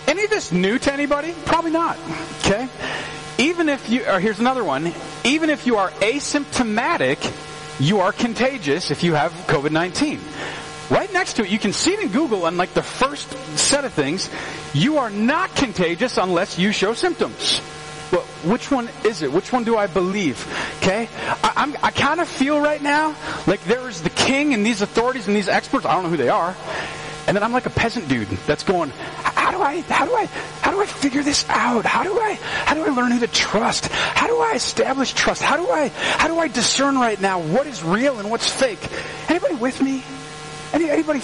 Any 0.05 0.25
of 0.25 0.29
this 0.29 0.51
new 0.51 0.77
to 0.77 0.91
anybody? 0.91 1.33
Probably 1.45 1.71
not. 1.71 1.97
Okay? 2.39 2.67
Even 3.37 3.69
if 3.69 3.89
you, 3.89 4.05
or 4.05 4.19
here's 4.19 4.41
another 4.41 4.65
one, 4.65 4.91
even 5.23 5.49
if 5.49 5.65
you 5.65 5.77
are 5.77 5.91
asymptomatic, 5.91 7.23
you 7.79 8.01
are 8.01 8.11
contagious 8.11 8.91
if 8.91 9.01
you 9.01 9.13
have 9.13 9.31
COVID-19. 9.47 10.19
Right 10.91 11.13
next 11.13 11.35
to 11.35 11.43
it, 11.43 11.49
you 11.51 11.59
can 11.59 11.71
see 11.71 11.93
it 11.93 12.01
in 12.01 12.09
Google 12.09 12.45
on 12.47 12.57
like 12.57 12.73
the 12.73 12.83
first 12.83 13.31
set 13.57 13.85
of 13.85 13.93
things, 13.93 14.29
you 14.73 14.97
are 14.97 15.09
not 15.09 15.55
contagious 15.55 16.17
unless 16.17 16.59
you 16.59 16.73
show 16.73 16.93
symptoms. 16.93 17.61
Well, 18.11 18.21
which 18.43 18.69
one 18.69 18.89
is 19.03 19.21
it? 19.21 19.31
Which 19.31 19.51
one 19.51 19.63
do 19.63 19.77
I 19.77 19.87
believe? 19.87 20.45
Okay? 20.77 21.09
I, 21.43 21.53
I'm, 21.55 21.77
I 21.81 21.91
kind 21.91 22.19
of 22.19 22.27
feel 22.27 22.59
right 22.59 22.81
now 22.81 23.15
like 23.47 23.63
there's 23.65 24.01
the 24.01 24.09
king 24.09 24.53
and 24.53 24.65
these 24.65 24.81
authorities 24.81 25.27
and 25.27 25.35
these 25.35 25.47
experts, 25.49 25.85
I 25.85 25.93
don't 25.93 26.03
know 26.03 26.09
who 26.09 26.17
they 26.17 26.29
are, 26.29 26.55
and 27.27 27.35
then 27.35 27.43
I'm 27.43 27.53
like 27.53 27.65
a 27.65 27.71
peasant 27.71 28.07
dude 28.09 28.27
that's 28.45 28.63
going, 28.63 28.89
how 28.89 29.51
do 29.51 29.61
I, 29.61 29.81
how 29.81 30.05
do 30.05 30.13
I, 30.13 30.25
how 30.61 30.71
do 30.71 30.81
I 30.81 30.85
figure 30.85 31.23
this 31.23 31.45
out? 31.49 31.85
How 31.85 32.03
do 32.03 32.19
I, 32.19 32.33
how 32.33 32.75
do 32.75 32.83
I 32.83 32.89
learn 32.89 33.11
who 33.11 33.19
to 33.19 33.27
trust? 33.27 33.87
How 33.87 34.27
do 34.27 34.37
I 34.39 34.53
establish 34.53 35.13
trust? 35.13 35.41
How 35.41 35.55
do 35.57 35.69
I, 35.69 35.87
how 35.87 36.27
do 36.27 36.37
I 36.37 36.47
discern 36.47 36.97
right 36.97 37.19
now 37.19 37.39
what 37.39 37.65
is 37.67 37.83
real 37.83 38.19
and 38.19 38.29
what's 38.29 38.49
fake? 38.49 38.79
Anybody 39.29 39.55
with 39.55 39.81
me? 39.81 40.03
Any, 40.73 40.89
anybody, 40.89 41.19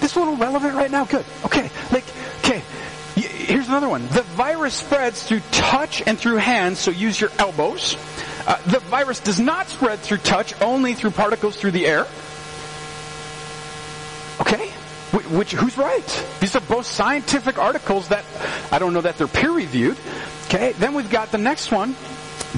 this 0.00 0.14
little 0.14 0.36
relevant 0.36 0.74
right 0.74 0.90
now? 0.90 1.04
Good. 1.04 1.24
Okay. 1.44 1.70
Like. 1.90 2.04
Here's 3.50 3.68
another 3.68 3.88
one. 3.88 4.06
The 4.08 4.22
virus 4.22 4.74
spreads 4.74 5.22
through 5.22 5.40
touch 5.50 6.02
and 6.06 6.18
through 6.18 6.36
hands, 6.36 6.78
so 6.78 6.90
use 6.90 7.20
your 7.20 7.30
elbows. 7.38 7.96
Uh, 8.46 8.56
the 8.66 8.78
virus 8.80 9.20
does 9.20 9.40
not 9.40 9.68
spread 9.68 9.98
through 9.98 10.18
touch, 10.18 10.60
only 10.62 10.94
through 10.94 11.10
particles 11.10 11.56
through 11.56 11.72
the 11.72 11.86
air. 11.86 12.06
Okay? 14.40 14.70
which 15.12 15.52
who's 15.52 15.76
right? 15.76 16.26
These 16.40 16.54
are 16.56 16.60
both 16.60 16.86
scientific 16.86 17.58
articles 17.58 18.08
that 18.08 18.24
I 18.70 18.78
don't 18.78 18.92
know 18.92 19.00
that 19.00 19.18
they're 19.18 19.26
peer 19.26 19.50
reviewed. 19.50 19.96
Okay, 20.46 20.72
then 20.72 20.94
we've 20.94 21.10
got 21.10 21.32
the 21.32 21.38
next 21.38 21.72
one. 21.72 21.96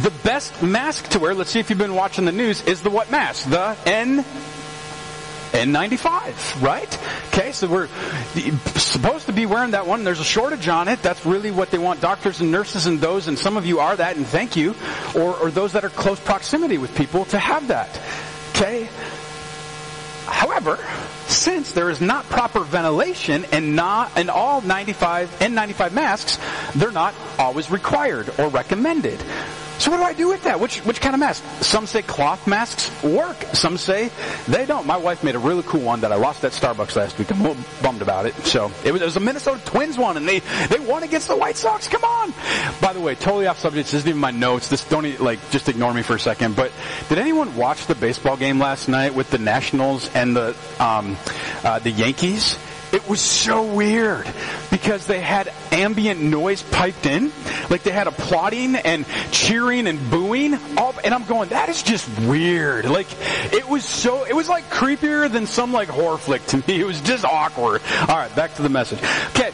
The 0.03 0.13
best 0.23 0.63
mask 0.63 1.09
to 1.11 1.19
wear, 1.19 1.35
let's 1.35 1.51
see 1.51 1.61
if 1.61 1.71
you've 1.71 1.79
been 1.79 1.95
watching 1.95 2.25
the 2.25 2.33
news, 2.33 2.63
is 2.63 2.83
the 2.83 2.91
what 2.91 3.11
mask? 3.11 3.49
The 3.49 3.77
N 3.87 4.25
N95, 5.53 6.63
right? 6.63 6.99
Okay, 7.29 7.53
so 7.53 7.67
we're 7.69 7.89
supposed 8.77 9.27
to 9.27 9.33
be 9.33 9.47
wearing 9.47 9.73
that 9.73 9.87
one. 9.87 10.05
There's 10.05 10.21
a 10.21 10.25
shortage 10.25 10.67
on 10.69 10.89
it. 10.89 11.03
That's 11.03 11.25
really 11.25 11.51
what 11.51 11.71
they 11.71 11.79
want 11.79 12.01
doctors 12.01 12.41
and 12.41 12.51
nurses 12.51 12.87
and 12.87 13.01
those, 13.01 13.29
and 13.29 13.39
some 13.39 13.57
of 13.57 13.67
you 13.67 13.81
are 13.81 13.95
that, 13.95 14.17
and 14.17 14.27
thank 14.27 14.57
you, 14.57 14.75
or, 15.15 15.37
or 15.37 15.51
those 15.51 15.73
that 15.73 15.85
are 15.85 15.91
close 15.91 16.19
proximity 16.19 16.79
with 16.79 16.95
people 16.97 17.27
to 17.27 17.39
have 17.39 17.69
that. 17.69 18.01
Okay? 18.51 18.89
However, 20.27 20.79
since 21.27 21.73
there 21.73 21.91
is 21.91 22.01
not 22.01 22.25
proper 22.27 22.61
ventilation 22.61 23.45
and 23.53 23.77
not 23.77 24.17
in 24.19 24.31
all 24.31 24.61
95 24.61 25.31
N95 25.39 25.93
masks, 25.93 26.39
they're 26.75 26.93
not 26.93 27.15
always 27.39 27.71
required 27.71 28.33
or 28.39 28.49
recommended. 28.49 29.23
So 29.79 29.91
what 29.91 29.97
do 29.97 30.03
I 30.05 30.13
do 30.13 30.29
with 30.29 30.45
that? 30.45 30.61
Which 30.61 30.79
which 30.81 31.01
kind 31.01 31.15
of 31.15 31.21
mask? 31.21 31.43
Some 31.63 31.87
say 31.87 32.03
cloth 32.03 32.47
masks 32.47 32.91
work. 33.03 33.37
Some 33.53 33.77
say 33.77 34.11
they 34.47 34.65
don't. 34.65 34.87
My 34.87 34.97
wife 34.97 35.25
made 35.25 35.35
a 35.35 35.39
really 35.41 35.65
cool 35.65 35.81
one 35.81 36.01
that 36.01 36.13
I 36.13 36.17
lost 36.17 36.45
at 36.45 36.53
Starbucks 36.53 36.95
last 36.95 37.19
week. 37.19 37.31
I'm 37.33 37.45
a 37.45 37.57
bummed 37.83 38.03
about 38.03 38.27
it. 38.27 38.35
So 38.47 38.71
it 38.85 38.93
was, 38.93 39.03
it 39.03 39.05
was 39.05 39.17
a 39.17 39.21
Minnesota 39.21 39.61
Twins 39.65 39.99
one, 39.99 40.17
and 40.17 40.29
they 40.29 40.39
they 40.69 40.79
won 40.79 41.03
against 41.03 41.29
the 41.29 41.37
White 41.37 41.57
Sox. 41.57 41.89
Come 41.89 42.05
on. 42.05 42.33
By 42.81 42.93
the 42.93 43.01
way, 43.01 43.15
totally 43.15 43.47
off 43.47 43.59
subject. 43.59 43.87
This 43.87 43.95
isn't 43.95 44.09
even 44.09 44.21
my 44.21 44.31
notes. 44.31 44.69
This 44.69 44.85
don't 44.85 45.19
like 45.21 45.39
just 45.51 45.69
ignore 45.69 45.93
me 45.93 46.03
for 46.03 46.15
a 46.15 46.21
second. 46.21 46.55
But 46.55 46.71
did 47.09 47.19
anyone 47.19 47.57
watch 47.57 47.87
the 47.87 47.95
baseball 47.95 48.37
game 48.37 48.59
last 48.59 48.89
night 48.89 49.15
with 49.15 49.31
the 49.31 49.39
Nationals 49.39 50.09
and 50.15 50.37
the 50.37 50.57
um, 50.79 51.17
uh, 51.65 51.79
the 51.81 51.91
Yankees? 51.91 52.57
It 52.93 53.09
was 53.09 53.21
so 53.21 53.75
weird 53.75 54.27
because 54.71 55.07
they 55.07 55.21
had 55.21 55.51
ambient 55.71 56.21
noise 56.21 56.63
piped 56.63 57.07
in. 57.07 57.33
Like 57.71 57.85
they 57.85 57.91
had 57.91 58.07
applauding 58.07 58.77
and 58.77 59.07
cheering 59.31 59.87
and 59.87 60.11
booing. 60.11 60.55
All, 60.77 60.95
and 61.03 61.15
I'm 61.15 61.25
going, 61.25 61.49
that 61.51 61.71
is 61.71 61.83
just 61.83 62.07
weird. 62.21 62.85
Like 62.85 63.07
it 63.53 63.67
was 63.67 63.85
so, 63.85 64.25
it 64.25 64.35
was 64.35 64.49
like 64.49 64.65
creepier 64.69 65.31
than 65.31 65.47
some 65.47 65.73
like 65.73 65.89
horror 65.89 66.19
flick 66.19 66.45
to 66.47 66.59
me. 66.59 66.81
It 66.81 66.87
was 66.87 67.01
just 67.01 67.25
awkward. 67.25 67.81
Alright, 68.03 68.35
back 68.37 68.55
to 68.57 68.63
the 68.63 68.69
message. 68.69 68.99
Okay. 69.31 69.53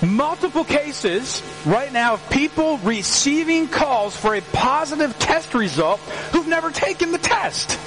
Multiple 0.00 0.64
cases 0.64 1.42
right 1.66 1.92
now 1.92 2.14
of 2.14 2.30
people 2.30 2.78
receiving 2.78 3.68
calls 3.68 4.16
for 4.16 4.34
a 4.34 4.40
positive 4.40 5.18
test 5.18 5.54
result 5.54 5.98
who've 6.32 6.46
never 6.46 6.70
taken 6.70 7.12
the 7.12 7.18
test. 7.18 7.78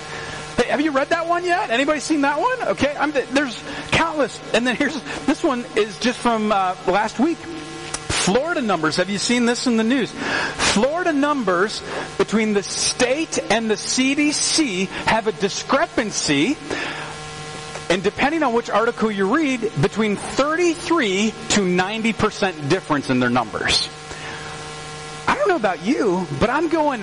Have 0.68 0.82
you 0.82 0.92
read 0.92 1.10
that 1.10 1.28
one 1.28 1.44
yet? 1.44 1.70
Anybody 1.70 2.00
seen 2.00 2.22
that 2.22 2.40
one? 2.40 2.70
Okay, 2.70 2.96
I'm, 2.98 3.12
there's 3.12 3.62
countless. 3.92 4.40
And 4.54 4.66
then 4.66 4.76
here's 4.76 5.02
this 5.26 5.44
one 5.44 5.66
is 5.76 6.00
just 6.00 6.20
from 6.20 6.52
uh, 6.52 6.76
last 6.88 7.20
week. 7.20 7.38
Florida 7.38 8.62
numbers. 8.62 8.98
Have 8.98 9.10
you 9.10 9.18
seen 9.18 9.48
this 9.48 9.66
in 9.66 9.78
the 9.78 9.84
news? 9.84 10.12
Florida 10.12 11.12
numbers 11.12 11.82
between 12.20 12.54
the 12.54 12.62
state 12.62 13.40
and 13.50 13.70
the 13.70 13.76
CDC 13.76 14.88
have 15.08 15.28
a 15.28 15.32
discrepancy. 15.32 16.56
And 17.90 18.04
depending 18.04 18.44
on 18.44 18.54
which 18.54 18.70
article 18.70 19.12
you 19.12 19.36
read, 19.36 19.72
between 19.82 20.16
33 20.16 21.32
to 21.50 21.62
90% 21.62 22.70
difference 22.70 23.10
in 23.10 23.20
their 23.20 23.30
numbers. 23.30 23.90
I 25.28 25.36
don't 25.36 25.50
know 25.50 25.56
about 25.56 25.84
you, 25.84 26.28
but 26.40 26.50
I'm 26.50 26.70
going, 26.70 27.02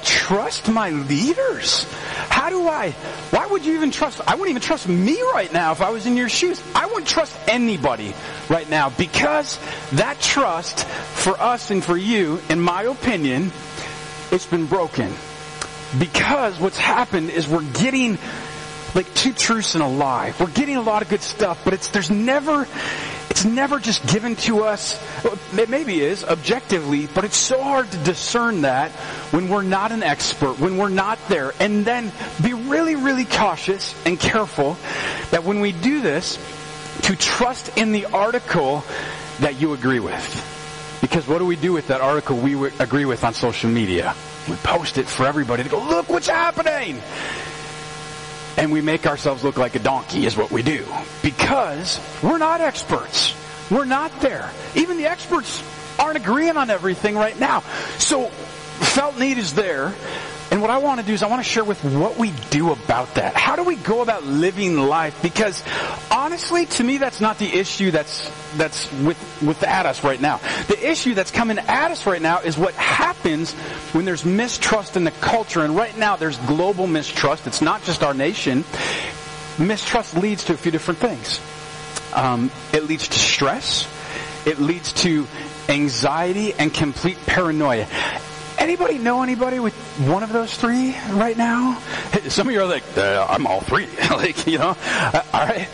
I 0.00 0.04
trust 0.04 0.70
my 0.70 0.90
leaders? 0.90 1.84
How 2.28 2.50
do 2.50 2.66
I, 2.68 2.90
why 3.30 3.46
would 3.46 3.64
you 3.64 3.74
even 3.74 3.90
trust, 3.90 4.20
I 4.26 4.34
wouldn't 4.34 4.50
even 4.50 4.62
trust 4.62 4.88
me 4.88 5.20
right 5.32 5.52
now 5.52 5.72
if 5.72 5.80
I 5.80 5.90
was 5.90 6.06
in 6.06 6.16
your 6.16 6.28
shoes. 6.28 6.62
I 6.74 6.86
wouldn't 6.86 7.08
trust 7.08 7.36
anybody 7.48 8.14
right 8.48 8.68
now 8.68 8.90
because 8.90 9.58
that 9.92 10.20
trust 10.20 10.84
for 10.86 11.40
us 11.40 11.70
and 11.70 11.82
for 11.82 11.96
you, 11.96 12.40
in 12.48 12.60
my 12.60 12.82
opinion, 12.82 13.52
it's 14.30 14.46
been 14.46 14.66
broken. 14.66 15.12
Because 15.98 16.58
what's 16.58 16.78
happened 16.78 17.30
is 17.30 17.46
we're 17.48 17.62
getting 17.62 18.18
like 18.94 19.12
two 19.14 19.32
truths 19.32 19.74
and 19.74 19.82
a 19.82 19.88
lie. 19.88 20.34
We're 20.38 20.50
getting 20.50 20.76
a 20.76 20.82
lot 20.82 21.02
of 21.02 21.08
good 21.08 21.22
stuff, 21.22 21.64
but 21.64 21.72
it's, 21.72 21.88
there's 21.88 22.10
never, 22.10 22.66
it's 23.34 23.44
never 23.44 23.80
just 23.80 24.06
given 24.06 24.36
to 24.36 24.62
us, 24.62 24.96
it 25.58 25.68
maybe 25.68 26.00
is, 26.00 26.22
objectively, 26.22 27.08
but 27.08 27.24
it's 27.24 27.36
so 27.36 27.60
hard 27.60 27.90
to 27.90 27.98
discern 28.04 28.60
that 28.60 28.92
when 29.32 29.48
we're 29.48 29.64
not 29.64 29.90
an 29.90 30.04
expert, 30.04 30.60
when 30.60 30.78
we're 30.78 30.88
not 30.88 31.18
there. 31.28 31.52
And 31.58 31.84
then 31.84 32.12
be 32.44 32.54
really, 32.54 32.94
really 32.94 33.24
cautious 33.24 33.92
and 34.06 34.20
careful 34.20 34.76
that 35.32 35.42
when 35.42 35.58
we 35.58 35.72
do 35.72 36.00
this, 36.00 36.38
to 37.02 37.16
trust 37.16 37.76
in 37.76 37.90
the 37.90 38.06
article 38.06 38.84
that 39.40 39.60
you 39.60 39.72
agree 39.72 39.98
with. 39.98 40.98
Because 41.00 41.26
what 41.26 41.38
do 41.38 41.44
we 41.44 41.56
do 41.56 41.72
with 41.72 41.88
that 41.88 42.00
article 42.00 42.36
we 42.36 42.54
agree 42.78 43.04
with 43.04 43.24
on 43.24 43.34
social 43.34 43.68
media? 43.68 44.14
We 44.48 44.54
post 44.56 44.96
it 44.96 45.08
for 45.08 45.26
everybody 45.26 45.64
to 45.64 45.68
go, 45.68 45.82
look 45.82 46.08
what's 46.08 46.28
happening! 46.28 47.02
And 48.56 48.70
we 48.72 48.80
make 48.80 49.06
ourselves 49.06 49.42
look 49.44 49.56
like 49.56 49.74
a 49.74 49.78
donkey 49.78 50.26
is 50.26 50.36
what 50.36 50.50
we 50.50 50.62
do. 50.62 50.86
Because 51.22 52.00
we're 52.22 52.38
not 52.38 52.60
experts. 52.60 53.34
We're 53.70 53.84
not 53.84 54.20
there. 54.20 54.50
Even 54.74 54.98
the 54.98 55.06
experts 55.06 55.62
aren't 55.98 56.16
agreeing 56.16 56.56
on 56.56 56.70
everything 56.70 57.16
right 57.16 57.38
now. 57.38 57.60
So 57.98 58.28
felt 58.28 59.18
need 59.18 59.38
is 59.38 59.54
there. 59.54 59.94
And 60.50 60.60
what 60.60 60.70
I 60.70 60.78
want 60.78 61.00
to 61.00 61.06
do 61.06 61.12
is 61.12 61.22
I 61.22 61.26
want 61.26 61.44
to 61.44 61.48
share 61.48 61.64
with 61.64 61.82
what 61.84 62.16
we 62.16 62.32
do 62.50 62.70
about 62.70 63.14
that. 63.16 63.34
How 63.34 63.56
do 63.56 63.64
we 63.64 63.74
go 63.76 64.02
about 64.02 64.24
living 64.24 64.78
life? 64.78 65.20
Because 65.22 65.62
honestly, 66.10 66.66
to 66.66 66.84
me, 66.84 66.98
that's 66.98 67.20
not 67.20 67.38
the 67.38 67.46
issue 67.46 67.90
that's, 67.90 68.30
that's 68.56 68.92
with, 68.92 69.42
with 69.42 69.62
at 69.64 69.86
us 69.86 70.04
right 70.04 70.20
now. 70.20 70.38
The 70.68 70.78
issue 70.90 71.14
that's 71.14 71.30
coming 71.30 71.58
at 71.58 71.90
us 71.90 72.06
right 72.06 72.22
now 72.22 72.40
is 72.40 72.56
what 72.56 72.74
happens 72.74 73.52
when 73.92 74.04
there's 74.04 74.24
mistrust 74.24 74.96
in 74.96 75.04
the 75.04 75.10
culture. 75.10 75.60
And 75.64 75.74
right 75.74 75.96
now 75.98 76.16
there's 76.16 76.38
global 76.38 76.86
mistrust. 76.86 77.46
It's 77.46 77.62
not 77.62 77.82
just 77.82 78.02
our 78.02 78.14
nation. 78.14 78.64
Mistrust 79.58 80.16
leads 80.16 80.44
to 80.44 80.54
a 80.54 80.56
few 80.56 80.70
different 80.70 81.00
things. 81.00 81.40
Um, 82.14 82.50
it 82.72 82.84
leads 82.84 83.08
to 83.08 83.18
stress. 83.18 83.88
It 84.46 84.60
leads 84.60 84.92
to 85.04 85.26
anxiety 85.68 86.52
and 86.54 86.72
complete 86.72 87.18
paranoia. 87.26 87.86
Anybody 88.58 88.98
know 88.98 89.22
anybody 89.22 89.60
with 89.60 89.74
one 90.08 90.22
of 90.22 90.32
those 90.32 90.56
three 90.56 90.96
right 91.10 91.36
now? 91.36 91.80
Some 92.28 92.48
of 92.48 92.54
you 92.54 92.60
are 92.60 92.66
like, 92.66 92.84
uh, 92.96 93.26
I'm 93.28 93.46
all 93.46 93.60
three. 93.60 93.86
like, 94.10 94.46
you 94.46 94.58
know, 94.58 94.76
uh, 94.78 95.22
all 95.32 95.46
right. 95.46 95.68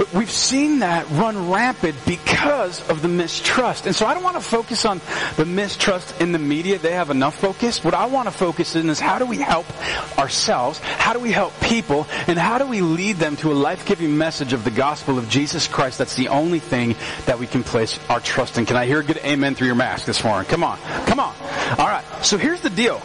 But 0.00 0.14
we've 0.14 0.30
seen 0.30 0.78
that 0.78 1.06
run 1.10 1.50
rampant 1.50 1.94
because 2.06 2.88
of 2.88 3.02
the 3.02 3.08
mistrust. 3.08 3.84
And 3.84 3.94
so 3.94 4.06
I 4.06 4.14
don't 4.14 4.22
want 4.22 4.36
to 4.36 4.42
focus 4.42 4.86
on 4.86 4.98
the 5.36 5.44
mistrust 5.44 6.18
in 6.22 6.32
the 6.32 6.38
media. 6.38 6.78
They 6.78 6.92
have 6.92 7.10
enough 7.10 7.36
focus. 7.38 7.84
What 7.84 7.92
I 7.92 8.06
want 8.06 8.26
to 8.26 8.32
focus 8.32 8.76
in 8.76 8.88
is 8.88 8.98
how 8.98 9.18
do 9.18 9.26
we 9.26 9.36
help 9.36 9.66
ourselves? 10.18 10.78
How 10.78 11.12
do 11.12 11.18
we 11.18 11.32
help 11.32 11.52
people? 11.60 12.06
And 12.28 12.38
how 12.38 12.56
do 12.56 12.64
we 12.64 12.80
lead 12.80 13.16
them 13.16 13.36
to 13.36 13.52
a 13.52 13.54
life-giving 13.54 14.16
message 14.16 14.54
of 14.54 14.64
the 14.64 14.70
gospel 14.70 15.18
of 15.18 15.28
Jesus 15.28 15.68
Christ? 15.68 15.98
That's 15.98 16.16
the 16.16 16.28
only 16.28 16.60
thing 16.60 16.96
that 17.26 17.38
we 17.38 17.46
can 17.46 17.62
place 17.62 18.00
our 18.08 18.20
trust 18.20 18.56
in. 18.56 18.64
Can 18.64 18.78
I 18.78 18.86
hear 18.86 19.00
a 19.00 19.04
good 19.04 19.18
amen 19.18 19.54
through 19.54 19.66
your 19.66 19.76
mask 19.76 20.06
this 20.06 20.24
morning? 20.24 20.48
Come 20.48 20.64
on. 20.64 20.78
Come 21.08 21.20
on. 21.20 21.34
All 21.78 21.88
right. 21.88 22.06
So 22.22 22.38
here's 22.38 22.62
the 22.62 22.70
deal. 22.70 23.02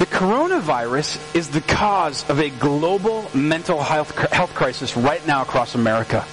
The 0.00 0.06
coronavirus 0.06 1.34
is 1.34 1.50
the 1.50 1.60
cause 1.60 2.26
of 2.30 2.40
a 2.40 2.48
global 2.48 3.30
mental 3.34 3.82
health, 3.82 4.16
health 4.32 4.54
crisis 4.54 4.96
right 4.96 5.24
now 5.26 5.42
across 5.42 5.74
America. 5.74 6.24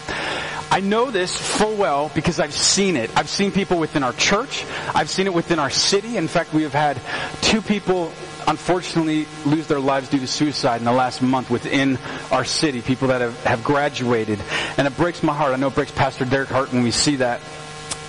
I 0.72 0.80
know 0.80 1.12
this 1.12 1.36
full 1.36 1.76
well 1.76 2.10
because 2.16 2.40
I've 2.40 2.54
seen 2.54 2.96
it. 2.96 3.12
I've 3.18 3.28
seen 3.28 3.52
people 3.52 3.78
within 3.78 4.04
our 4.04 4.14
church. 4.14 4.64
I've 4.96 5.10
seen 5.10 5.28
it 5.28 5.34
within 5.34 5.60
our 5.60 5.70
city. 5.70 6.16
In 6.16 6.30
fact, 6.30 6.54
we 6.54 6.64
have 6.64 6.72
had 6.72 6.98
two 7.42 7.62
people 7.62 8.14
unfortunately 8.48 9.28
lose 9.46 9.68
their 9.68 9.82
lives 9.82 10.08
due 10.08 10.20
to 10.20 10.28
suicide 10.28 10.78
in 10.78 10.86
the 10.86 10.94
last 10.94 11.22
month 11.22 11.50
within 11.50 12.00
our 12.32 12.46
city. 12.46 12.82
People 12.82 13.10
that 13.10 13.20
have, 13.20 13.44
have 13.44 13.66
graduated. 13.66 14.40
And 14.78 14.88
it 14.88 14.96
breaks 14.96 15.22
my 15.24 15.34
heart. 15.34 15.52
I 15.52 15.58
know 15.58 15.68
it 15.68 15.76
breaks 15.76 15.92
Pastor 15.92 16.24
Derek 16.24 16.48
heart 16.48 16.72
when 16.72 16.84
we 16.84 16.92
see 16.92 17.18
that. 17.18 17.42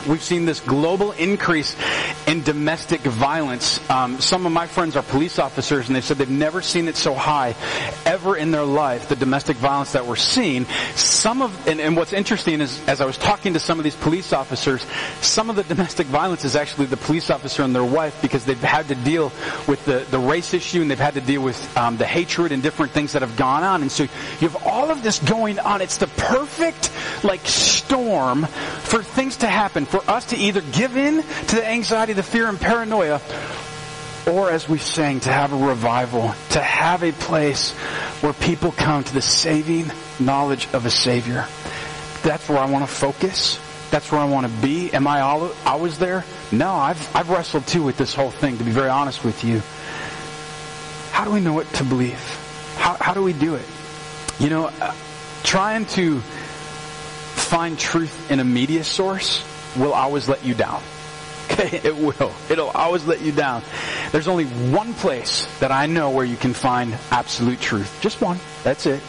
We've 0.07 0.23
seen 0.23 0.45
this 0.45 0.61
global 0.61 1.13
increase 1.13 1.77
in 2.27 2.43
domestic 2.43 3.01
violence. 3.01 3.81
Um, 3.91 4.21
some 4.21 4.47
of 4.47 4.53
my 4.53 4.67
friends 4.67 4.97
are 4.97 5.03
police 5.03 5.39
officers, 5.39 5.89
and 5.89 5.97
they 5.97 6.01
said 6.01 6.19
they've 6.19 6.31
never 6.31 6.63
seen 6.63 6.89
it 6.89 6.97
so 6.97 7.15
high 7.15 7.55
ever 8.07 8.37
in 8.37 8.51
their 8.51 8.65
life. 8.65 9.09
The 9.09 9.17
domestic 9.17 9.57
violence 9.57 9.93
that 9.93 10.07
we're 10.07 10.17
seeing. 10.17 10.67
Some 10.95 11.43
of 11.43 11.69
and, 11.69 11.81
and 11.81 11.97
what's 11.97 12.13
interesting 12.13 12.61
is, 12.61 12.87
as 12.89 13.01
I 13.01 13.07
was 13.07 13.19
talking 13.19 13.55
to 13.55 13.59
some 13.61 13.79
of 13.79 13.85
these 13.85 13.97
police 13.97 14.33
officers, 14.33 14.87
some 15.21 15.51
of 15.51 15.57
the 15.57 15.65
domestic 15.65 16.07
violence 16.07 16.45
is 16.45 16.57
actually 16.57 16.87
the 16.87 16.97
police 16.97 17.31
officer 17.31 17.63
and 17.63 17.75
their 17.75 17.85
wife 17.85 18.21
because 18.23 18.45
they've 18.45 18.61
had 18.63 18.89
to 18.89 18.95
deal 18.95 19.33
with 19.67 19.85
the 19.85 20.07
the 20.11 20.19
race 20.19 20.55
issue 20.55 20.81
and 20.81 20.91
they've 20.91 20.99
had 20.99 21.15
to 21.15 21.21
deal 21.21 21.43
with 21.43 21.77
um, 21.77 21.97
the 21.97 22.07
hatred 22.07 22.53
and 22.53 22.63
different 22.63 22.93
things 22.93 23.13
that 23.13 23.23
have 23.23 23.37
gone 23.37 23.63
on. 23.63 23.83
And 23.83 23.91
so 23.91 24.05
you 24.05 24.49
have 24.49 24.67
all 24.67 24.91
of 24.91 25.03
this 25.03 25.19
going 25.19 25.59
on. 25.59 25.83
It's 25.83 25.99
the 25.99 26.07
perfect 26.07 26.91
like 27.25 27.45
storm 27.45 28.45
for 28.45 29.03
things 29.03 29.39
to 29.39 29.47
happen 29.47 29.85
for 29.85 29.98
us 30.07 30.27
to 30.27 30.37
either 30.37 30.61
give 30.61 30.97
in 30.97 31.23
to 31.23 31.57
the 31.57 31.67
anxiety, 31.67 32.13
the 32.13 32.23
fear, 32.23 32.49
and 32.49 32.61
paranoia, 32.61 33.21
or 34.27 34.51
as 34.51 34.69
we 34.69 34.79
sang, 34.79 35.21
to 35.21 35.33
have 35.33 35.53
a 35.53 35.57
revival, 35.57 36.35
to 36.51 36.61
have 36.61 37.03
a 37.03 37.13
place 37.13 37.73
where 38.21 38.33
people 38.33 38.73
come 38.73 39.05
to 39.05 39.15
the 39.15 39.23
saving 39.23 39.91
knowledge 40.21 40.69
of 40.73 40.87
a 40.87 40.91
Savior. 40.91 41.47
That's 42.23 42.49
where 42.49 42.59
I 42.59 42.67
want 42.67 42.87
to 42.87 42.93
focus. 42.93 43.59
That's 43.91 44.13
where 44.13 44.21
I 44.21 44.27
want 44.27 44.47
to 44.47 44.53
be. 44.61 44.93
Am 44.93 45.07
I 45.07 45.23
all, 45.23 45.51
always 45.65 45.99
there? 45.99 46.25
No, 46.53 46.73
I've, 46.73 47.17
I've 47.17 47.31
wrestled 47.31 47.67
too 47.67 47.83
with 47.83 47.97
this 47.97 48.15
whole 48.15 48.31
thing, 48.31 48.59
to 48.59 48.65
be 48.65 48.71
very 48.71 48.91
honest 48.91 49.25
with 49.25 49.45
you. 49.45 49.63
How 51.11 51.25
do 51.25 51.31
we 51.31 51.41
know 51.41 51.55
what 51.55 51.73
to 51.75 51.85
believe? 51.85 52.21
How, 52.77 52.97
how 53.01 53.15
do 53.15 53.23
we 53.23 53.33
do 53.33 53.55
it? 53.55 53.65
You 54.39 54.51
know, 54.51 54.67
uh, 54.67 54.95
trying 55.43 55.87
to 55.87 56.21
find 56.21 57.79
truth 57.79 58.31
in 58.31 58.41
a 58.41 58.45
media 58.45 58.85
source 58.85 59.43
will 59.77 59.93
always 59.93 60.29
let 60.29 60.45
you 60.45 60.55
down. 60.55 60.83
Okay, 61.51 61.81
it 61.83 61.97
will. 61.97 62.31
It'll 62.51 62.69
always 62.69 63.07
let 63.07 63.23
you 63.23 63.33
down. 63.33 63.63
There's 64.13 64.29
only 64.29 64.45
one 64.45 64.93
place 64.93 65.49
that 65.61 65.73
I 65.73 65.87
know 65.87 66.11
where 66.11 66.25
you 66.25 66.37
can 66.37 66.53
find 66.53 66.97
absolute 67.11 67.59
truth. 67.59 67.99
Just 68.03 68.21
one. 68.21 68.39
That's 68.65 68.85
it. 68.85 69.03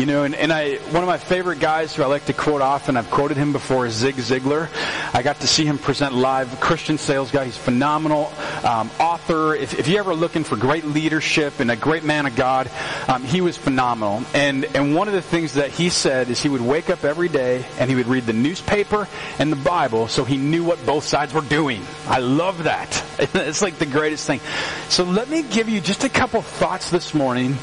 You 0.00 0.06
know, 0.06 0.24
and, 0.24 0.34
and 0.34 0.50
I, 0.50 0.76
one 0.76 1.02
of 1.02 1.08
my 1.08 1.18
favorite 1.18 1.60
guys 1.60 1.94
who 1.94 2.02
I 2.02 2.06
like 2.06 2.24
to 2.24 2.32
quote 2.32 2.62
often, 2.62 2.96
I've 2.96 3.10
quoted 3.10 3.36
him 3.36 3.52
before, 3.52 3.84
is 3.84 3.92
Zig 3.92 4.14
Ziglar. 4.14 4.70
I 5.12 5.20
got 5.20 5.40
to 5.40 5.46
see 5.46 5.66
him 5.66 5.76
present 5.76 6.14
live. 6.14 6.58
Christian 6.58 6.96
sales 6.96 7.30
guy. 7.30 7.44
He's 7.44 7.58
phenomenal. 7.58 8.32
Um, 8.64 8.90
author. 8.98 9.54
If, 9.54 9.78
if 9.78 9.88
you're 9.88 10.00
ever 10.00 10.14
looking 10.14 10.42
for 10.42 10.56
great 10.56 10.86
leadership 10.86 11.60
and 11.60 11.70
a 11.70 11.76
great 11.76 12.02
man 12.02 12.24
of 12.24 12.34
God, 12.34 12.70
um, 13.08 13.24
he 13.24 13.42
was 13.42 13.58
phenomenal. 13.58 14.22
And, 14.32 14.64
and 14.74 14.94
one 14.94 15.06
of 15.06 15.12
the 15.12 15.20
things 15.20 15.52
that 15.54 15.70
he 15.70 15.90
said 15.90 16.30
is 16.30 16.42
he 16.42 16.48
would 16.48 16.62
wake 16.62 16.88
up 16.88 17.04
every 17.04 17.28
day 17.28 17.66
and 17.78 17.90
he 17.90 17.96
would 17.96 18.06
read 18.06 18.24
the 18.24 18.32
newspaper 18.32 19.06
and 19.38 19.52
the 19.52 19.56
Bible 19.56 20.08
so 20.08 20.24
he 20.24 20.38
knew 20.38 20.64
what 20.64 20.84
both 20.86 21.04
sides 21.04 21.34
were 21.34 21.42
doing. 21.42 21.82
I 22.06 22.20
love 22.20 22.64
that. 22.64 23.04
It's 23.50 23.60
like 23.60 23.78
the 23.78 23.86
greatest 23.86 24.26
thing. 24.26 24.40
So 24.88 25.04
let 25.04 25.28
me 25.28 25.42
give 25.42 25.68
you 25.68 25.80
just 25.80 26.04
a 26.04 26.08
couple 26.08 26.40
thoughts 26.40 26.90
this 26.90 27.12
morning 27.12 27.56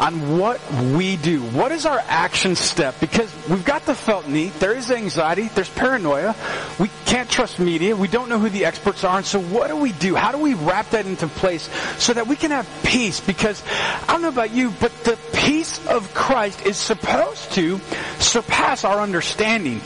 on 0.00 0.38
what 0.38 0.58
we 0.72 1.16
do. 1.16 1.42
What 1.42 1.70
is 1.70 1.81
our 1.86 2.02
action 2.06 2.56
step? 2.56 2.98
Because 3.00 3.32
we've 3.48 3.64
got 3.64 3.84
the 3.86 3.94
felt 3.94 4.28
need. 4.28 4.52
There 4.54 4.74
is 4.74 4.90
anxiety. 4.90 5.48
There's 5.48 5.70
paranoia. 5.70 6.34
We 6.78 6.90
can't 7.06 7.28
trust 7.28 7.58
media. 7.58 7.96
We 7.96 8.08
don't 8.08 8.28
know 8.28 8.38
who 8.38 8.48
the 8.48 8.64
experts 8.64 9.04
are. 9.04 9.18
And 9.18 9.26
so 9.26 9.40
what 9.40 9.68
do 9.68 9.76
we 9.76 9.92
do? 9.92 10.14
How 10.14 10.32
do 10.32 10.38
we 10.38 10.54
wrap 10.54 10.90
that 10.90 11.06
into 11.06 11.26
place 11.28 11.68
so 11.98 12.12
that 12.12 12.26
we 12.26 12.36
can 12.36 12.50
have 12.50 12.68
peace? 12.84 13.20
Because 13.20 13.62
I 14.08 14.12
don't 14.12 14.22
know 14.22 14.28
about 14.28 14.52
you, 14.52 14.70
but 14.80 14.92
the 15.04 15.18
peace 15.32 15.84
of 15.86 16.12
Christ 16.14 16.66
is 16.66 16.76
supposed 16.76 17.52
to 17.52 17.78
surpass 18.18 18.84
our 18.84 19.00
understanding. 19.00 19.80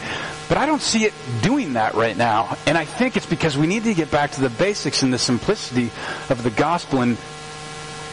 But 0.49 0.59
I 0.59 0.67
don't 0.67 0.83
see 0.83 1.05
it 1.05 1.15
doing 1.43 1.73
that 1.73 1.95
right 1.95 2.17
now. 2.17 2.57
And 2.67 2.79
I 2.79 2.85
think 2.85 3.17
it's 3.17 3.27
because 3.27 3.59
we 3.59 3.67
need 3.67 3.85
to 3.85 3.95
get 3.95 4.11
back 4.11 4.33
to 4.33 4.41
the 4.41 4.51
basics 4.51 5.03
and 5.03 5.13
the 5.13 5.19
simplicity 5.19 5.91
of 6.31 6.43
the 6.43 6.51
gospel 6.51 7.01
and 7.01 7.17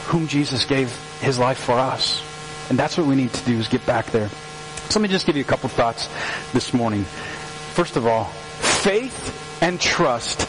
whom 0.07 0.27
Jesus 0.27 0.65
gave 0.65 0.89
his 1.21 1.37
life 1.37 1.59
for 1.59 1.73
us. 1.73 2.21
And 2.69 2.79
that's 2.79 2.97
what 2.97 3.07
we 3.07 3.15
need 3.15 3.33
to 3.33 3.45
do 3.45 3.57
is 3.57 3.67
get 3.67 3.85
back 3.85 4.07
there. 4.07 4.29
So 4.89 4.99
let 4.99 5.03
me 5.03 5.09
just 5.09 5.25
give 5.25 5.35
you 5.35 5.41
a 5.41 5.45
couple 5.45 5.69
thoughts 5.69 6.09
this 6.53 6.73
morning. 6.73 7.03
First 7.03 7.95
of 7.97 8.05
all, 8.05 8.25
faith 8.25 9.61
and 9.61 9.79
trust 9.79 10.47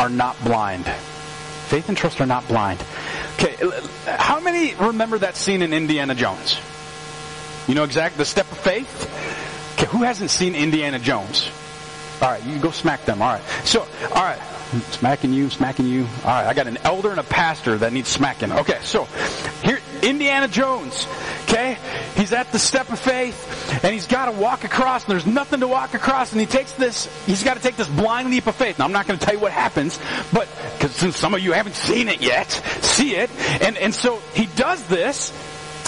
are 0.00 0.08
not 0.08 0.42
blind. 0.44 0.86
Faith 0.86 1.88
and 1.88 1.96
trust 1.96 2.20
are 2.20 2.26
not 2.26 2.46
blind. 2.48 2.82
Okay, 3.34 3.56
how 4.06 4.40
many 4.40 4.74
remember 4.74 5.18
that 5.18 5.36
scene 5.36 5.62
in 5.62 5.72
Indiana 5.72 6.14
Jones? 6.14 6.58
You 7.66 7.74
know 7.74 7.84
exactly 7.84 8.18
the 8.18 8.24
step 8.24 8.50
of 8.52 8.58
faith? 8.58 9.10
Okay, 9.74 9.86
who 9.86 10.02
hasn't 10.02 10.30
seen 10.30 10.54
Indiana 10.54 10.98
Jones? 10.98 11.50
All 12.20 12.30
right, 12.30 12.44
you 12.44 12.58
go 12.58 12.70
smack 12.70 13.04
them. 13.04 13.20
All 13.22 13.32
right. 13.32 13.42
So, 13.64 13.80
all 14.14 14.22
right. 14.22 14.38
Smacking 14.90 15.32
you, 15.32 15.50
smacking 15.50 15.86
you. 15.86 16.02
All 16.02 16.30
right, 16.30 16.46
I 16.46 16.54
got 16.54 16.66
an 16.66 16.78
elder 16.84 17.10
and 17.10 17.20
a 17.20 17.24
pastor 17.24 17.78
that 17.78 17.92
needs 17.92 18.08
smacking. 18.08 18.52
Okay, 18.52 18.78
so 18.82 19.04
here, 19.62 19.73
Indiana 20.04 20.48
Jones. 20.48 21.06
Okay, 21.44 21.76
he's 22.16 22.32
at 22.32 22.50
the 22.52 22.58
step 22.58 22.90
of 22.90 22.98
faith, 22.98 23.84
and 23.84 23.92
he's 23.92 24.06
got 24.06 24.26
to 24.26 24.32
walk 24.32 24.64
across, 24.64 25.04
and 25.04 25.12
there's 25.12 25.26
nothing 25.26 25.60
to 25.60 25.68
walk 25.68 25.94
across, 25.94 26.32
and 26.32 26.40
he 26.40 26.46
takes 26.46 26.72
this. 26.72 27.08
He's 27.26 27.44
got 27.44 27.54
to 27.54 27.62
take 27.62 27.76
this 27.76 27.88
blind 27.88 28.30
leap 28.30 28.46
of 28.46 28.54
faith. 28.54 28.78
Now, 28.78 28.86
I'm 28.86 28.92
not 28.92 29.06
going 29.06 29.18
to 29.18 29.24
tell 29.24 29.34
you 29.34 29.40
what 29.40 29.52
happens, 29.52 29.98
but 30.32 30.48
because 30.74 30.92
since 30.92 31.16
some 31.16 31.34
of 31.34 31.40
you 31.40 31.52
haven't 31.52 31.76
seen 31.76 32.08
it 32.08 32.20
yet, 32.20 32.50
see 32.82 33.14
it, 33.14 33.30
and 33.62 33.76
and 33.76 33.94
so 33.94 34.20
he 34.34 34.46
does 34.46 34.82
this, 34.88 35.32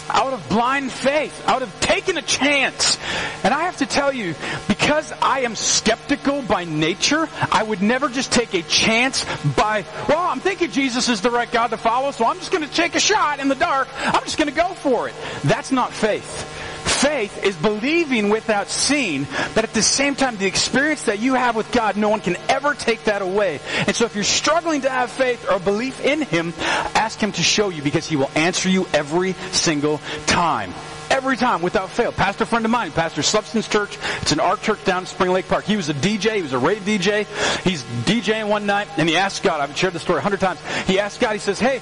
out 0.09 0.33
of 0.33 0.49
blind 0.49 0.93
faith, 0.93 1.47
out 1.47 1.63
of 1.63 1.81
taking 1.81 2.17
a 2.17 2.23
chance. 2.23 2.99
And 3.43 3.53
I 3.53 3.65
have 3.65 3.79
to 3.79 3.87
tell 3.87 4.13
you, 4.13 4.35
because 4.69 5.13
I 5.23 5.41
am 5.41 5.55
skeptical 5.55 6.43
by 6.43 6.65
nature, 6.65 7.29
I 7.53 7.63
would 7.63 7.83
never 7.83 8.09
just 8.09 8.33
take 8.33 8.55
a 8.55 8.63
chance 8.63 9.25
by, 9.57 9.85
well, 10.09 10.19
I'm 10.19 10.41
thinking 10.41 10.71
Jesus 10.71 11.09
is 11.09 11.21
the 11.21 11.31
right 11.31 11.51
God 11.51 11.69
to 11.69 11.77
follow, 11.77 12.11
so 12.11 12.25
I'm 12.25 12.37
just 12.37 12.53
going 12.53 12.67
to 12.67 12.75
take 12.75 12.95
a 12.95 13.01
shot 13.01 13.41
in 13.41 13.49
the 13.49 13.55
dark. 13.55 13.89
I'm 13.99 14.25
just 14.25 14.39
going 14.39 14.51
to 14.51 14.55
go 14.55 14.69
for 14.75 15.09
it. 15.09 15.15
That's 15.45 15.73
not 15.73 15.93
faith. 15.93 16.66
Faith 16.87 17.45
is 17.45 17.57
believing 17.57 18.31
without 18.31 18.69
seeing, 18.69 19.27
but 19.55 19.65
at 19.65 19.73
the 19.73 19.83
same 19.83 20.15
time, 20.15 20.37
the 20.37 20.47
experience 20.47 21.05
that 21.05 21.19
you 21.19 21.35
have 21.35 21.57
with 21.57 21.71
God, 21.73 21.97
no 21.97 22.09
one 22.09 22.21
can 22.21 22.37
ever 22.49 22.75
take 22.75 23.05
that 23.05 23.23
away. 23.23 23.61
And 23.87 23.95
so 23.95 24.05
if 24.05 24.15
you're 24.15 24.25
struggling 24.25 24.83
to 24.83 24.91
have 24.91 25.11
faith 25.11 25.51
or 25.51 25.59
belief 25.59 26.05
in 26.05 26.23
Him, 26.23 26.55
ask 26.95 27.19
Him 27.19 27.33
to 27.33 27.43
show 27.43 27.69
you 27.69 27.83
because 27.83 28.07
He 28.07 28.17
will 28.17 28.31
answer 28.35 28.69
you 28.69 28.87
every 28.93 29.33
single 29.53 30.01
time. 30.27 30.73
Every 31.17 31.39
time, 31.39 31.63
without 31.63 31.89
fail. 31.89 32.13
Pastor 32.13 32.45
friend 32.45 32.67
of 32.67 32.71
mine, 32.71 32.93
Pastor 32.93 33.23
Substance 33.23 33.67
Church. 33.67 33.97
It's 34.21 34.33
an 34.33 34.39
art 34.39 34.61
church 34.61 34.85
down 34.85 35.05
in 35.05 35.07
Spring 35.07 35.31
Lake 35.31 35.49
Park. 35.49 35.65
He 35.65 35.75
was 35.75 35.89
a 35.89 35.95
DJ. 35.95 36.37
He 36.37 36.43
was 36.43 36.53
a 36.53 36.59
rave 36.59 36.83
DJ. 36.83 37.25
He's 37.63 37.83
DJing 38.05 38.49
one 38.49 38.67
night, 38.67 38.87
and 38.99 39.09
he 39.09 39.17
asked 39.17 39.43
God. 39.43 39.63
I've 39.63 39.75
shared 39.75 39.95
the 39.95 39.99
story 39.99 40.19
a 40.19 40.23
hundred 40.23 40.41
times. 40.41 40.61
He 40.87 41.01
asked 41.01 41.19
God. 41.19 41.33
He 41.33 41.39
says, 41.39 41.59
"Hey, 41.59 41.81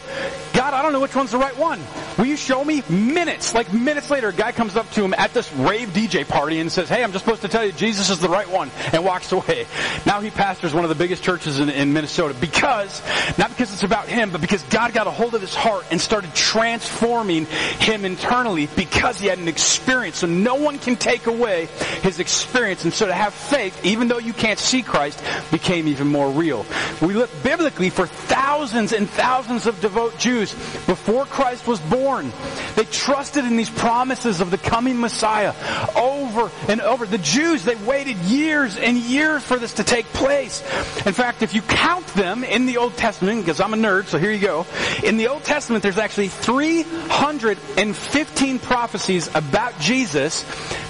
God, 0.53 0.73
I 0.73 0.83
don't 0.83 0.93
know 0.93 1.01
which 1.01 1.17
one's 1.17 1.33
the 1.33 1.39
right 1.39 1.57
one. 1.59 1.81
Will 2.17 2.27
you 2.27 2.37
show 2.37 2.65
me?" 2.65 2.85
Minutes, 2.89 3.55
like 3.55 3.73
minutes 3.73 4.09
later, 4.09 4.29
a 4.29 4.33
guy 4.33 4.53
comes 4.53 4.77
up 4.77 4.89
to 4.93 5.03
him 5.03 5.15
at 5.19 5.35
this 5.35 5.53
rave 5.55 5.89
DJ 5.89 6.23
party 6.23 6.61
and 6.61 6.71
says, 6.71 6.89
"Hey, 6.89 7.03
I'm 7.03 7.11
just 7.11 7.25
supposed 7.25 7.43
to 7.43 7.49
tell 7.49 7.65
you 7.65 7.73
Jesus 7.73 8.11
is 8.11 8.21
the 8.21 8.29
right 8.29 8.49
one," 8.49 8.71
and 8.93 9.05
walks 9.05 9.33
away. 9.33 9.67
Now 10.07 10.21
he 10.21 10.31
pastors 10.31 10.73
one 10.73 10.85
of 10.85 10.91
the 10.91 10.95
biggest 10.95 11.25
churches 11.25 11.59
in, 11.59 11.71
in 11.71 11.93
Minnesota 11.93 12.35
because, 12.41 13.03
not 13.37 13.51
because 13.51 13.73
it's 13.73 13.83
about 13.83 14.07
him, 14.07 14.31
but 14.31 14.41
because 14.41 14.63
God 14.71 14.93
got 14.93 15.09
a 15.09 15.11
hold 15.11 15.35
of 15.35 15.41
his 15.41 15.57
heart 15.57 15.87
and 15.91 16.01
started 16.01 16.33
transforming 16.37 17.47
him 17.81 18.05
internally 18.05 18.69
because 18.77 18.85
because 18.95 19.24
he 19.25 19.31
had 19.31 19.39
an 19.39 19.49
experience. 19.49 20.19
So 20.19 20.27
no 20.27 20.57
one 20.57 20.79
can 20.79 20.97
take 20.97 21.27
away 21.27 21.69
his 22.03 22.21
experience. 22.21 22.85
And 22.85 22.93
so 22.93 23.07
to 23.07 23.15
have 23.15 23.33
faith, 23.33 23.83
even 23.85 24.09
though 24.09 24.19
you 24.19 24.35
can't 24.35 24.59
see 24.59 24.83
Christ, 24.83 25.25
became 25.51 25.89
even 25.89 26.09
more 26.09 26.31
real. 26.31 26.67
We 27.01 27.15
look 27.15 27.31
biblically 27.43 27.89
for 27.89 28.07
thousands 28.07 28.93
and 28.93 29.09
thousands 29.09 29.67
of 29.67 29.81
devout 29.81 30.19
Jews 30.19 30.53
before 30.85 31.25
Christ 31.25 31.67
was 31.67 31.81
born. 31.81 32.31
They 32.77 32.85
trusted 32.85 33.47
in 33.47 33.57
these 33.57 33.71
promises 33.71 34.43
of 34.43 34.51
the 34.51 34.59
coming 34.59 35.01
Messiah 35.01 35.55
over 35.97 36.51
and 36.69 36.83
over. 36.83 37.07
The 37.07 37.17
Jews, 37.17 37.65
they 37.65 37.77
waited 37.77 38.19
years 38.19 38.77
and 38.77 38.99
years 38.99 39.43
for 39.43 39.57
this 39.57 39.73
to 39.75 39.85
take 39.85 40.05
place. 40.07 40.61
In 41.07 41.13
fact, 41.15 41.43
if 41.43 41.55
you 41.55 41.63
count 41.63 42.07
them 42.09 42.45
in 42.45 42.67
the 42.67 42.77
Old 42.77 42.99
Testament, 42.99 43.41
because 43.41 43.61
I'm 43.61 43.73
a 43.73 43.79
nerd, 43.79 44.05
so 44.05 44.19
here 44.19 44.33
you 44.33 44.41
go. 44.41 44.67
In 45.03 45.17
the 45.17 45.29
Old 45.29 45.45
Testament, 45.45 45.83
there's 45.83 45.97
actually 45.97 46.29
315 46.29 48.59
prophecies 48.59 49.14
prophecies 49.15 49.35
about 49.35 49.79
Jesus 49.81 50.43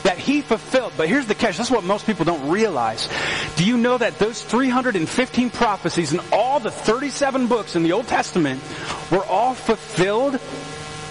that 0.02 0.18
he 0.18 0.40
fulfilled. 0.40 0.92
But 0.96 1.08
here's 1.08 1.26
the 1.26 1.34
catch. 1.34 1.58
This 1.58 1.66
is 1.66 1.72
what 1.72 1.84
most 1.84 2.06
people 2.06 2.24
don't 2.24 2.50
realize. 2.50 3.08
Do 3.56 3.64
you 3.64 3.76
know 3.76 3.98
that 3.98 4.18
those 4.18 4.42
315 4.42 5.50
prophecies 5.50 6.12
and 6.12 6.20
all 6.32 6.60
the 6.60 6.70
37 6.70 7.46
books 7.46 7.76
in 7.76 7.82
the 7.82 7.92
Old 7.92 8.06
Testament 8.06 8.62
were 9.10 9.24
all 9.24 9.54
fulfilled 9.54 10.40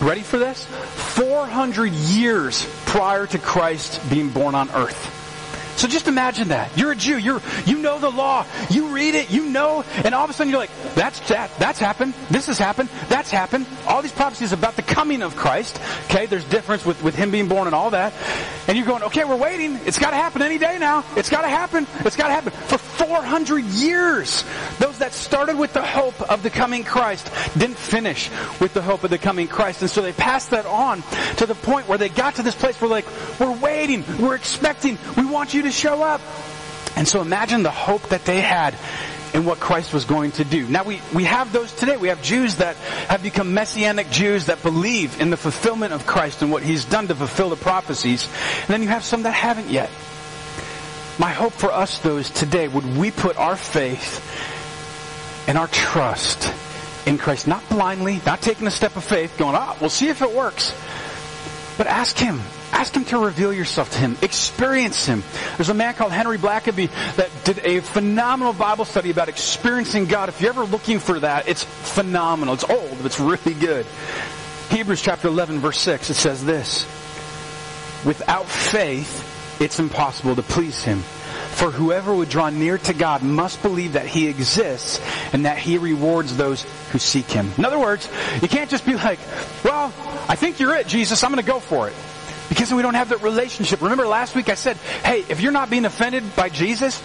ready 0.02 0.22
for 0.22 0.38
this? 0.38 0.66
400 1.16 1.92
years 1.92 2.66
prior 2.86 3.28
to 3.28 3.40
Christ 3.40 4.02
being 4.10 4.30
born 4.30 4.56
on 4.56 4.70
earth. 4.72 5.23
So 5.84 5.90
just 5.90 6.08
imagine 6.08 6.48
that. 6.48 6.78
You're 6.78 6.94
a 6.94 6.96
Jew. 6.96 7.18
You're, 7.18 7.42
you 7.66 7.78
know 7.78 8.00
the 8.00 8.10
law. 8.10 8.46
You 8.70 8.88
read 8.96 9.16
it. 9.16 9.30
You 9.30 9.48
know. 9.48 9.84
And 10.06 10.16
all 10.16 10.24
of 10.24 10.30
a 10.30 10.34
sudden 10.34 10.50
you're 10.50 10.62
like, 10.62 10.70
that's, 10.96 11.20
that, 11.28 11.52
that's 11.60 11.78
happened. 11.78 12.14
This 12.32 12.46
has 12.46 12.58
happened. 12.58 12.88
That's 13.10 13.30
happened. 13.30 13.68
All 13.86 14.02
these 14.02 14.14
prophecies 14.14 14.54
about 14.54 14.78
the 14.78 14.82
coming 14.82 15.22
of 15.22 15.36
Christ. 15.36 15.78
Okay. 16.06 16.26
There's 16.26 16.46
difference 16.46 16.86
with, 16.86 17.04
with 17.04 17.16
him 17.16 17.32
being 17.32 17.50
born 17.50 17.68
and 17.68 17.76
all 17.76 17.90
that. 17.90 18.14
And 18.70 18.78
you're 18.78 18.88
going, 18.88 19.04
okay, 19.04 19.26
we're 19.26 19.36
waiting. 19.36 19.78
It's 19.86 20.00
got 20.00 20.12
to 20.12 20.16
happen 20.16 20.42
any 20.42 20.58
day 20.58 20.78
now. 20.80 21.04
It's 21.18 21.30
got 21.30 21.42
to 21.42 21.50
happen. 21.50 21.86
It's 22.06 22.16
got 22.16 22.28
to 22.28 22.34
happen. 22.34 22.54
For 22.54 22.78
400 22.78 23.66
years, 23.66 24.46
those 24.80 25.00
that 25.00 25.12
started 25.12 25.58
with 25.58 25.74
the 25.74 25.82
hope 25.82 26.22
of 26.22 26.44
the 26.44 26.50
coming 26.50 26.86
Christ 26.86 27.30
didn't 27.58 27.76
finish 27.76 28.30
with 28.62 28.74
the 28.74 28.82
hope 28.82 29.04
of 29.04 29.10
the 29.10 29.18
coming 29.18 29.50
Christ. 29.50 29.82
And 29.82 29.92
so 29.92 30.02
they 30.02 30.14
passed 30.14 30.52
that 30.52 30.66
on 30.66 31.04
to 31.38 31.46
the 31.46 31.56
point 31.56 31.90
where 31.90 31.98
they 31.98 32.08
got 32.08 32.36
to 32.36 32.42
this 32.42 32.56
place 32.56 32.80
where 32.80 32.90
like, 32.90 33.06
we're 33.38 33.52
waiting. 33.60 34.06
We're 34.18 34.36
expecting. 34.36 34.98
We 35.18 35.26
want 35.26 35.54
you 35.54 35.64
to 35.64 35.73
show 35.74 36.04
up. 36.04 36.22
And 36.96 37.08
so 37.08 37.22
imagine 37.22 37.64
the 37.64 37.72
hope 37.72 38.10
that 38.10 38.26
they 38.26 38.40
had 38.40 38.76
in 39.34 39.46
what 39.46 39.60
Christ 39.60 39.94
was 39.94 40.06
going 40.06 40.32
to 40.34 40.44
do. 40.44 40.68
Now 40.68 40.84
we, 40.84 41.02
we 41.14 41.24
have 41.24 41.52
those 41.52 41.74
today. 41.74 41.98
We 41.98 42.10
have 42.10 42.22
Jews 42.22 42.58
that 42.58 42.76
have 43.08 43.24
become 43.24 43.54
messianic 43.54 44.12
Jews 44.12 44.46
that 44.46 44.62
believe 44.62 45.20
in 45.20 45.32
the 45.32 45.38
fulfillment 45.38 45.92
of 45.92 46.06
Christ 46.06 46.44
and 46.44 46.52
what 46.52 46.62
he's 46.62 46.86
done 46.86 47.08
to 47.08 47.16
fulfill 47.16 47.50
the 47.50 47.56
prophecies. 47.56 48.30
And 48.62 48.68
then 48.68 48.84
you 48.84 48.90
have 48.90 49.04
some 49.04 49.24
that 49.24 49.32
haven't 49.32 49.70
yet. 49.70 49.90
My 51.18 51.32
hope 51.32 51.54
for 51.54 51.72
us 51.72 51.98
though 52.00 52.18
is 52.18 52.30
today 52.30 52.68
would 52.68 52.98
we 52.98 53.10
put 53.10 53.38
our 53.38 53.56
faith 53.56 54.22
and 55.48 55.58
our 55.58 55.68
trust 55.68 56.54
in 57.06 57.18
Christ, 57.18 57.48
not 57.48 57.68
blindly, 57.70 58.22
not 58.26 58.42
taking 58.42 58.68
a 58.68 58.72
step 58.72 58.96
of 58.96 59.04
faith, 59.04 59.38
going, 59.38 59.56
ah, 59.56 59.76
we'll 59.82 59.90
see 59.90 60.08
if 60.08 60.22
it 60.22 60.32
works. 60.32 60.74
But 61.78 61.88
ask 61.88 62.18
him. 62.18 62.40
Ask 62.74 62.96
him 62.96 63.06
to 63.06 63.20
reveal 63.20 63.54
yourself 63.54 63.92
to 63.92 64.00
him. 64.00 64.18
Experience 64.24 65.06
him. 65.06 65.24
There's 65.58 65.70
a 65.70 65.76
man 65.76 65.94
called 65.94 66.12
Henry 66.12 66.40
Blackaby 66.40 66.90
that 67.16 67.30
did 67.44 67.60
a 67.60 67.82
phenomenal 67.82 68.52
Bible 68.52 68.84
study 68.84 69.12
about 69.12 69.30
experiencing 69.30 70.08
God. 70.08 70.28
If 70.28 70.42
you're 70.42 70.50
ever 70.50 70.66
looking 70.66 70.98
for 70.98 71.20
that, 71.20 71.48
it's 71.48 71.64
phenomenal. 71.64 72.56
It's 72.56 72.64
old, 72.64 72.98
but 72.98 73.06
it's 73.06 73.20
really 73.20 73.54
good. 73.54 73.86
Hebrews 74.72 75.04
chapter 75.04 75.28
11 75.28 75.60
verse 75.60 75.80
6, 75.80 76.10
it 76.10 76.16
says 76.16 76.44
this. 76.44 76.84
Without 78.06 78.48
faith, 78.48 79.62
it's 79.62 79.78
impossible 79.80 80.36
to 80.36 80.42
please 80.42 80.84
him. 80.84 81.04
For 81.54 81.70
whoever 81.70 82.14
would 82.14 82.30
draw 82.30 82.50
near 82.50 82.80
to 82.80 82.94
God 82.94 83.22
must 83.22 83.62
believe 83.62 83.94
that 83.94 84.08
He 84.08 84.28
exists 84.28 85.00
and 85.32 85.46
that 85.46 85.60
He 85.60 85.78
rewards 85.78 86.36
those 86.36 86.66
who 86.92 86.98
seek 86.98 87.30
Him. 87.30 87.52
In 87.58 87.66
other 87.66 87.78
words, 87.78 88.10
you 88.42 88.48
can't 88.48 88.70
just 88.70 88.86
be 88.86 88.96
like, 88.96 89.20
well, 89.64 89.94
I 90.28 90.36
think 90.36 90.60
you're 90.60 90.76
it, 90.76 90.88
Jesus, 90.88 91.24
I'm 91.24 91.30
gonna 91.30 91.44
go 91.44 91.60
for 91.60 91.88
it. 91.88 91.94
Because 92.54 92.72
we 92.72 92.84
don't 92.84 92.94
have 92.94 93.10
that 93.10 93.24
relationship. 93.24 93.82
Remember 93.82 94.06
last 94.06 94.36
week 94.36 94.48
I 94.48 94.54
said, 94.54 94.78
hey, 94.78 95.26
if 95.28 95.42
you're 95.42 95.52
not 95.52 95.72
being 95.72 95.86
offended 95.86 96.36
by 96.36 96.50
Jesus, 96.50 97.02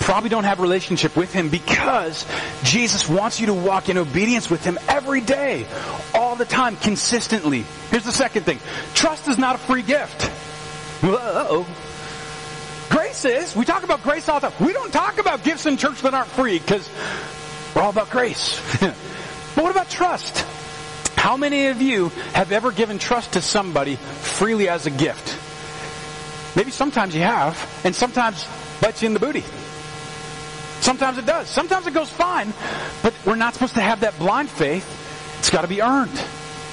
probably 0.00 0.30
don't 0.30 0.44
have 0.44 0.58
a 0.58 0.62
relationship 0.62 1.14
with 1.18 1.34
Him 1.34 1.50
because 1.50 2.24
Jesus 2.62 3.06
wants 3.06 3.38
you 3.38 3.48
to 3.48 3.54
walk 3.54 3.90
in 3.90 3.98
obedience 3.98 4.48
with 4.48 4.64
Him 4.64 4.78
every 4.88 5.20
day, 5.20 5.66
all 6.14 6.34
the 6.34 6.46
time, 6.46 6.76
consistently. 6.76 7.66
Here's 7.90 8.04
the 8.04 8.10
second 8.10 8.44
thing. 8.44 8.58
Trust 8.94 9.28
is 9.28 9.36
not 9.36 9.56
a 9.56 9.58
free 9.58 9.82
gift. 9.82 10.22
Whoa. 11.02 11.66
Grace 12.88 13.26
is. 13.26 13.54
We 13.54 13.66
talk 13.66 13.82
about 13.82 14.02
grace 14.02 14.30
all 14.30 14.40
the 14.40 14.48
time. 14.48 14.66
We 14.66 14.72
don't 14.72 14.94
talk 14.94 15.18
about 15.18 15.44
gifts 15.44 15.66
in 15.66 15.76
church 15.76 16.00
that 16.00 16.14
aren't 16.14 16.28
free 16.28 16.58
because 16.58 16.88
we're 17.74 17.82
all 17.82 17.90
about 17.90 18.08
grace. 18.08 18.58
but 18.80 18.94
what 19.62 19.72
about 19.72 19.90
trust? 19.90 20.46
How 21.26 21.36
many 21.36 21.66
of 21.66 21.82
you 21.82 22.10
have 22.34 22.52
ever 22.52 22.70
given 22.70 23.00
trust 23.00 23.32
to 23.32 23.42
somebody 23.42 23.96
freely 23.96 24.68
as 24.68 24.86
a 24.86 24.90
gift? 24.90 25.36
Maybe 26.54 26.70
sometimes 26.70 27.16
you 27.16 27.22
have, 27.22 27.58
and 27.84 27.96
sometimes 27.96 28.46
bites 28.80 29.02
you 29.02 29.08
in 29.08 29.12
the 29.12 29.18
booty. 29.18 29.42
Sometimes 30.82 31.18
it 31.18 31.26
does. 31.26 31.48
Sometimes 31.48 31.88
it 31.88 31.94
goes 31.94 32.08
fine, 32.08 32.52
but 33.02 33.12
we're 33.26 33.34
not 33.34 33.54
supposed 33.54 33.74
to 33.74 33.80
have 33.80 34.02
that 34.02 34.16
blind 34.20 34.48
faith. 34.48 34.86
It's 35.40 35.50
got 35.50 35.62
to 35.62 35.66
be 35.66 35.82
earned. 35.82 36.16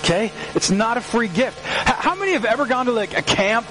Okay? 0.04 0.32
It's 0.54 0.70
not 0.70 0.98
a 0.98 1.02
free 1.02 1.30
gift. 1.30 1.60
How 1.66 2.14
many 2.14 2.34
have 2.34 2.46
ever 2.46 2.68
gone 2.68 2.86
to 2.86 2.92
like 2.92 3.18
a 3.18 3.24
camp 3.24 3.66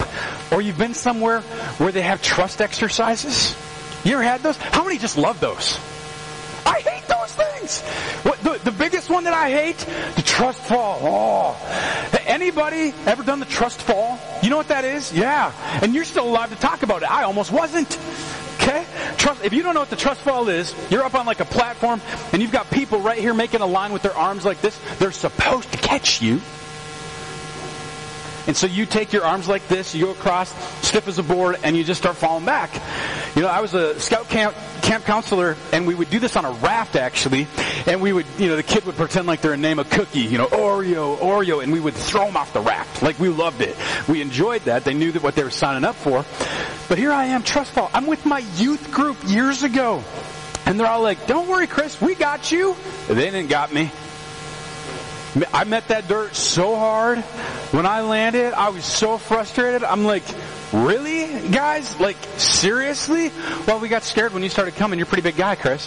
or 0.51 0.61
you've 0.61 0.79
been 0.79 0.95
somewhere 0.95 1.43
where 1.79 1.93
they 1.93 2.03
have 2.03 2.23
trust 2.23 2.61
exercises? 2.61 3.57
You 4.03 4.15
ever 4.15 4.25
had 4.25 4.43
those? 4.43 4.57
How 4.57 4.83
many 4.83 4.99
just 4.99 5.17
love 5.17 5.39
those? 5.39 5.79
I 7.81 7.81
hate 7.81 7.81
those 7.81 7.81
things. 7.81 8.23
What, 8.25 8.39
the, 8.43 8.71
the 8.71 8.77
biggest 8.77 9.11
one 9.11 9.25
that 9.25 9.35
I 9.35 9.51
hate, 9.51 9.79
the 10.17 10.23
trust 10.23 10.61
fall. 10.61 11.01
Oh. 11.03 12.19
Anybody 12.27 12.95
ever 13.07 13.23
done 13.23 13.41
the 13.41 13.47
trust 13.47 13.83
fall? 13.83 14.19
You 14.43 14.51
know 14.51 14.57
what 14.57 14.69
that 14.69 14.85
is? 14.85 15.13
Yeah. 15.13 15.53
And 15.83 15.95
you're 15.95 16.05
still 16.05 16.29
alive 16.29 16.51
to 16.51 16.57
talk 16.57 16.83
about 16.83 17.03
it. 17.03 17.11
I 17.11 17.25
almost 17.25 17.53
wasn't. 17.53 17.99
Okay? 18.57 18.87
Trust, 19.17 19.45
if 19.45 19.53
you 19.53 19.63
don't 19.63 19.75
know 19.75 19.81
what 19.81 19.91
the 19.91 19.97
trust 19.97 20.21
fall 20.21 20.49
is, 20.49 20.75
you're 20.91 21.03
up 21.03 21.15
on 21.15 21.27
like 21.27 21.41
a 21.41 21.45
platform 21.45 22.01
and 22.33 22.41
you've 22.41 22.53
got 22.53 22.71
people 22.71 23.01
right 23.01 23.19
here 23.19 23.35
making 23.35 23.61
a 23.61 23.67
line 23.67 23.93
with 23.93 24.03
their 24.03 24.17
arms 24.17 24.45
like 24.45 24.61
this. 24.61 24.79
They're 24.99 25.13
supposed 25.13 25.71
to 25.73 25.79
catch 25.79 26.23
you. 26.23 26.41
And 28.47 28.57
so 28.57 28.67
you 28.67 28.87
take 28.87 29.13
your 29.13 29.25
arms 29.25 29.49
like 29.49 29.67
this, 29.69 29.95
you 29.95 30.07
go 30.07 30.11
across, 30.13 30.53
stiff 30.87 31.07
as 31.07 31.19
a 31.19 31.23
board, 31.23 31.57
and 31.63 31.77
you 31.77 31.85
just 31.85 32.01
start 32.01 32.17
falling 32.17 32.45
back. 32.45 32.75
You 33.37 33.43
know, 33.43 33.49
I 33.49 33.61
was 33.61 33.75
a 33.75 33.99
scout 34.01 34.29
camp, 34.29 34.55
camp 34.83 35.05
counselor, 35.05 35.57
and 35.73 35.87
we 35.87 35.95
would 35.95 36.11
do 36.11 36.19
this 36.19 36.37
on 36.37 36.45
a 36.45 36.51
raft 36.51 36.97
actually, 36.97 37.47
and 37.87 38.03
we 38.03 38.13
would, 38.13 38.27
you 38.39 38.49
know, 38.49 38.57
the 38.57 38.63
kid 38.63 38.85
would 38.85 38.97
pretend 38.97 39.27
like 39.27 39.41
they're 39.41 39.53
a 39.53 39.57
name 39.57 39.79
a 39.79 39.85
cookie, 39.85 40.21
you 40.21 40.39
know, 40.39 40.49
Oreo, 40.49 41.17
Oreo, 41.19 41.63
and 41.63 41.73
we 41.73 41.81
would 41.81 41.95
throw 41.95 42.27
them 42.27 42.37
off 42.37 42.53
the 42.53 42.61
raft. 42.61 43.03
Like 43.03 43.19
we 43.19 43.29
loved 43.29 43.61
it. 43.61 43.77
We 44.09 44.21
enjoyed 44.21 44.63
that. 44.63 44.85
They 44.85 44.95
knew 44.95 45.13
that 45.13 45.23
what 45.23 45.35
they 45.35 45.45
were 45.45 45.51
signing 45.51 45.85
up 45.85 45.95
for. 45.95 46.25
But 46.89 46.99
here 46.99 47.13
I 47.13 47.27
am, 47.27 47.43
trust 47.43 47.73
fall. 47.73 47.91
I'm 47.95 48.07
with 48.07 48.27
my 48.27 48.41
youth 48.57 48.91
group 48.91 49.17
years 49.27 49.63
ago. 49.63 50.03
And 50.67 50.79
they're 50.79 50.87
all 50.87 51.03
like, 51.03 51.27
don't 51.27 51.49
worry, 51.49 51.67
Chris, 51.67 52.01
we 52.01 52.15
got 52.15 52.53
you. 52.53 52.77
They 53.09 53.15
didn't 53.15 53.49
got 53.49 53.73
me. 53.73 53.91
I 55.53 55.65
met 55.65 55.89
that 55.89 56.09
dirt 56.09 56.35
so 56.35 56.77
hard. 56.77 57.19
When 57.73 57.87
I 57.87 58.03
landed, 58.03 58.53
I 58.53 58.69
was 58.69 58.85
so 58.85 59.17
frustrated. 59.17 59.83
I'm 59.83 60.05
like, 60.05 60.25
really, 60.73 61.49
guys? 61.49 61.99
Like, 61.99 62.17
seriously? 62.37 63.31
Well, 63.67 63.81
we 63.81 63.89
got 63.89 64.03
scared 64.03 64.35
when 64.35 64.43
you 64.43 64.51
started 64.51 64.75
coming. 64.75 64.99
You're 64.99 65.07
a 65.07 65.09
pretty 65.09 65.23
big 65.23 65.37
guy, 65.37 65.55
Chris. 65.55 65.87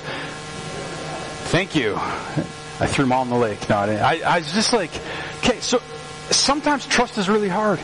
Thank 1.50 1.76
you. 1.76 1.96
I 1.98 2.88
threw 2.88 3.06
them 3.06 3.12
all 3.12 3.24
in 3.24 3.30
the 3.30 3.38
lake. 3.38 3.70
No. 3.70 3.78
I, 3.78 4.22
I 4.26 4.40
was 4.40 4.52
just 4.52 4.74
like, 4.74 4.92
okay, 5.38 5.60
so 5.60 5.80
sometimes 6.32 6.86
trust 6.88 7.18
is 7.18 7.30
really 7.30 7.48
hard. 7.48 7.80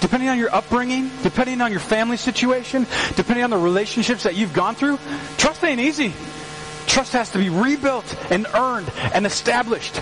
Depending 0.00 0.30
on 0.30 0.38
your 0.38 0.52
upbringing, 0.52 1.10
depending 1.22 1.60
on 1.60 1.70
your 1.70 1.80
family 1.80 2.16
situation, 2.16 2.86
depending 3.14 3.44
on 3.44 3.50
the 3.50 3.58
relationships 3.58 4.24
that 4.24 4.34
you've 4.34 4.52
gone 4.52 4.74
through, 4.74 4.98
trust 5.36 5.62
ain't 5.62 5.80
easy. 5.80 6.12
Trust 6.86 7.12
has 7.12 7.30
to 7.32 7.38
be 7.38 7.50
rebuilt 7.50 8.16
and 8.30 8.46
earned 8.54 8.90
and 9.14 9.26
established. 9.26 10.00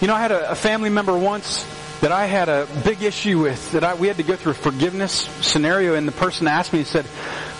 You 0.00 0.08
know, 0.08 0.14
I 0.14 0.20
had 0.20 0.32
a, 0.32 0.50
a 0.50 0.54
family 0.54 0.90
member 0.90 1.16
once 1.16 1.64
that 2.00 2.12
I 2.12 2.26
had 2.26 2.50
a 2.50 2.68
big 2.84 3.02
issue 3.02 3.40
with, 3.40 3.72
that 3.72 3.82
I, 3.82 3.94
we 3.94 4.08
had 4.08 4.18
to 4.18 4.22
go 4.22 4.36
through 4.36 4.52
a 4.52 4.56
forgiveness 4.56 5.12
scenario, 5.40 5.94
and 5.94 6.06
the 6.06 6.12
person 6.12 6.46
asked 6.46 6.72
me, 6.72 6.80
he 6.80 6.84
said, 6.84 7.06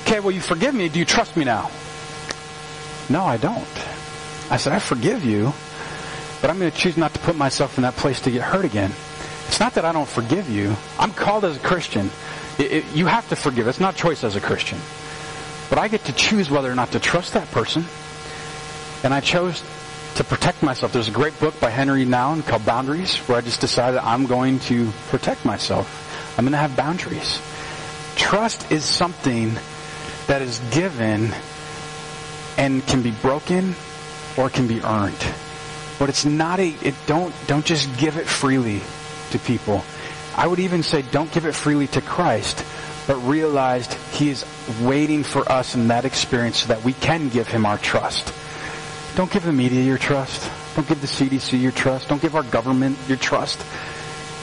okay, 0.02 0.20
well, 0.20 0.30
you 0.30 0.42
forgive 0.42 0.74
me, 0.74 0.90
do 0.90 0.98
you 0.98 1.06
trust 1.06 1.36
me 1.36 1.44
now? 1.44 1.70
No, 3.08 3.24
I 3.24 3.38
don't. 3.38 3.66
I 4.50 4.58
said, 4.58 4.74
I 4.74 4.78
forgive 4.78 5.24
you, 5.24 5.54
but 6.42 6.50
I'm 6.50 6.58
going 6.58 6.70
to 6.70 6.76
choose 6.76 6.98
not 6.98 7.14
to 7.14 7.20
put 7.20 7.36
myself 7.36 7.78
in 7.78 7.82
that 7.82 7.96
place 7.96 8.20
to 8.22 8.30
get 8.30 8.42
hurt 8.42 8.66
again. 8.66 8.92
It's 9.48 9.58
not 9.58 9.74
that 9.74 9.84
I 9.86 9.92
don't 9.92 10.08
forgive 10.08 10.50
you. 10.50 10.76
I'm 10.98 11.12
called 11.12 11.44
as 11.46 11.56
a 11.56 11.60
Christian. 11.60 12.10
It, 12.58 12.72
it, 12.72 12.84
you 12.94 13.06
have 13.06 13.28
to 13.30 13.36
forgive. 13.36 13.66
It's 13.68 13.80
not 13.80 13.96
choice 13.96 14.24
as 14.24 14.36
a 14.36 14.40
Christian. 14.40 14.78
But 15.70 15.78
I 15.78 15.88
get 15.88 16.04
to 16.04 16.12
choose 16.12 16.50
whether 16.50 16.70
or 16.70 16.74
not 16.74 16.92
to 16.92 17.00
trust 17.00 17.32
that 17.32 17.50
person. 17.50 17.84
And 19.02 19.14
I 19.14 19.20
chose 19.20 19.62
to 20.16 20.24
protect 20.24 20.62
myself. 20.62 20.94
There's 20.94 21.08
a 21.08 21.12
great 21.12 21.38
book 21.40 21.60
by 21.60 21.68
Henry 21.68 22.06
Nouwen 22.06 22.44
called 22.46 22.64
Boundaries 22.64 23.16
where 23.28 23.36
I 23.36 23.42
just 23.42 23.60
decided 23.60 24.00
I'm 24.00 24.24
going 24.24 24.60
to 24.60 24.90
protect 25.08 25.44
myself. 25.44 26.38
I'm 26.38 26.44
going 26.44 26.52
to 26.52 26.58
have 26.58 26.74
boundaries. 26.74 27.38
Trust 28.14 28.72
is 28.72 28.82
something 28.82 29.52
that 30.26 30.40
is 30.40 30.58
given 30.72 31.34
and 32.56 32.86
can 32.86 33.02
be 33.02 33.10
broken 33.10 33.74
or 34.38 34.48
can 34.48 34.66
be 34.66 34.80
earned. 34.80 35.22
But 35.98 36.08
it's 36.08 36.24
not 36.24 36.60
a, 36.60 36.68
it 36.82 36.94
don't, 37.06 37.34
don't 37.46 37.66
just 37.66 37.94
give 37.98 38.16
it 38.16 38.26
freely 38.26 38.80
to 39.32 39.38
people. 39.38 39.84
I 40.34 40.46
would 40.46 40.60
even 40.60 40.82
say 40.82 41.02
don't 41.02 41.30
give 41.30 41.44
it 41.44 41.54
freely 41.54 41.88
to 41.88 42.00
Christ, 42.00 42.64
but 43.06 43.16
realized 43.16 43.92
He 44.12 44.30
is 44.30 44.46
waiting 44.80 45.24
for 45.24 45.50
us 45.52 45.74
in 45.74 45.88
that 45.88 46.06
experience 46.06 46.60
so 46.60 46.68
that 46.68 46.82
we 46.84 46.94
can 46.94 47.28
give 47.28 47.48
Him 47.48 47.66
our 47.66 47.76
trust. 47.76 48.32
Don't 49.16 49.30
give 49.30 49.44
the 49.44 49.52
media 49.52 49.82
your 49.82 49.96
trust. 49.96 50.50
Don't 50.74 50.86
give 50.86 51.00
the 51.00 51.06
CDC 51.06 51.58
your 51.58 51.72
trust. 51.72 52.06
Don't 52.08 52.20
give 52.20 52.36
our 52.36 52.42
government 52.42 52.98
your 53.08 53.16
trust. 53.16 53.64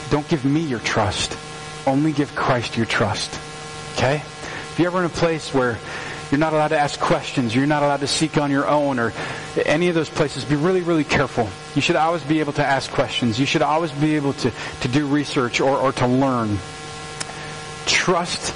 Don't 0.10 0.28
give 0.28 0.44
me 0.44 0.62
your 0.62 0.80
trust. 0.80 1.38
Only 1.86 2.12
give 2.12 2.34
Christ 2.34 2.76
your 2.76 2.88
trust. 2.88 3.40
Okay? 3.94 4.16
If 4.16 4.80
you're 4.80 4.88
ever 4.88 4.98
in 4.98 5.06
a 5.06 5.10
place 5.10 5.54
where 5.54 5.78
you're 6.32 6.40
not 6.40 6.54
allowed 6.54 6.70
to 6.70 6.80
ask 6.80 7.00
questions, 7.00 7.56
you're 7.56 7.68
not 7.68 7.84
allowed 7.84 8.00
to 8.00 8.08
seek 8.08 8.40
on 8.40 8.50
your 8.50 8.68
own, 8.68 8.98
or 8.98 9.14
any 9.64 9.90
of 9.90 9.96
those 9.96 10.10
places, 10.10 10.44
be 10.44 10.56
really, 10.56 10.82
really 10.82 11.04
careful. 11.04 11.48
You 11.76 11.82
should 11.82 11.96
always 11.96 12.24
be 12.24 12.40
able 12.40 12.54
to 12.54 12.66
ask 12.66 12.90
questions. 12.90 13.40
You 13.40 13.46
should 13.46 13.62
always 13.62 13.92
be 13.92 14.16
able 14.16 14.34
to, 14.34 14.52
to 14.82 14.88
do 14.88 15.06
research 15.06 15.62
or, 15.62 15.78
or 15.78 15.92
to 15.92 16.08
learn. 16.08 16.58
Trust 17.86 18.56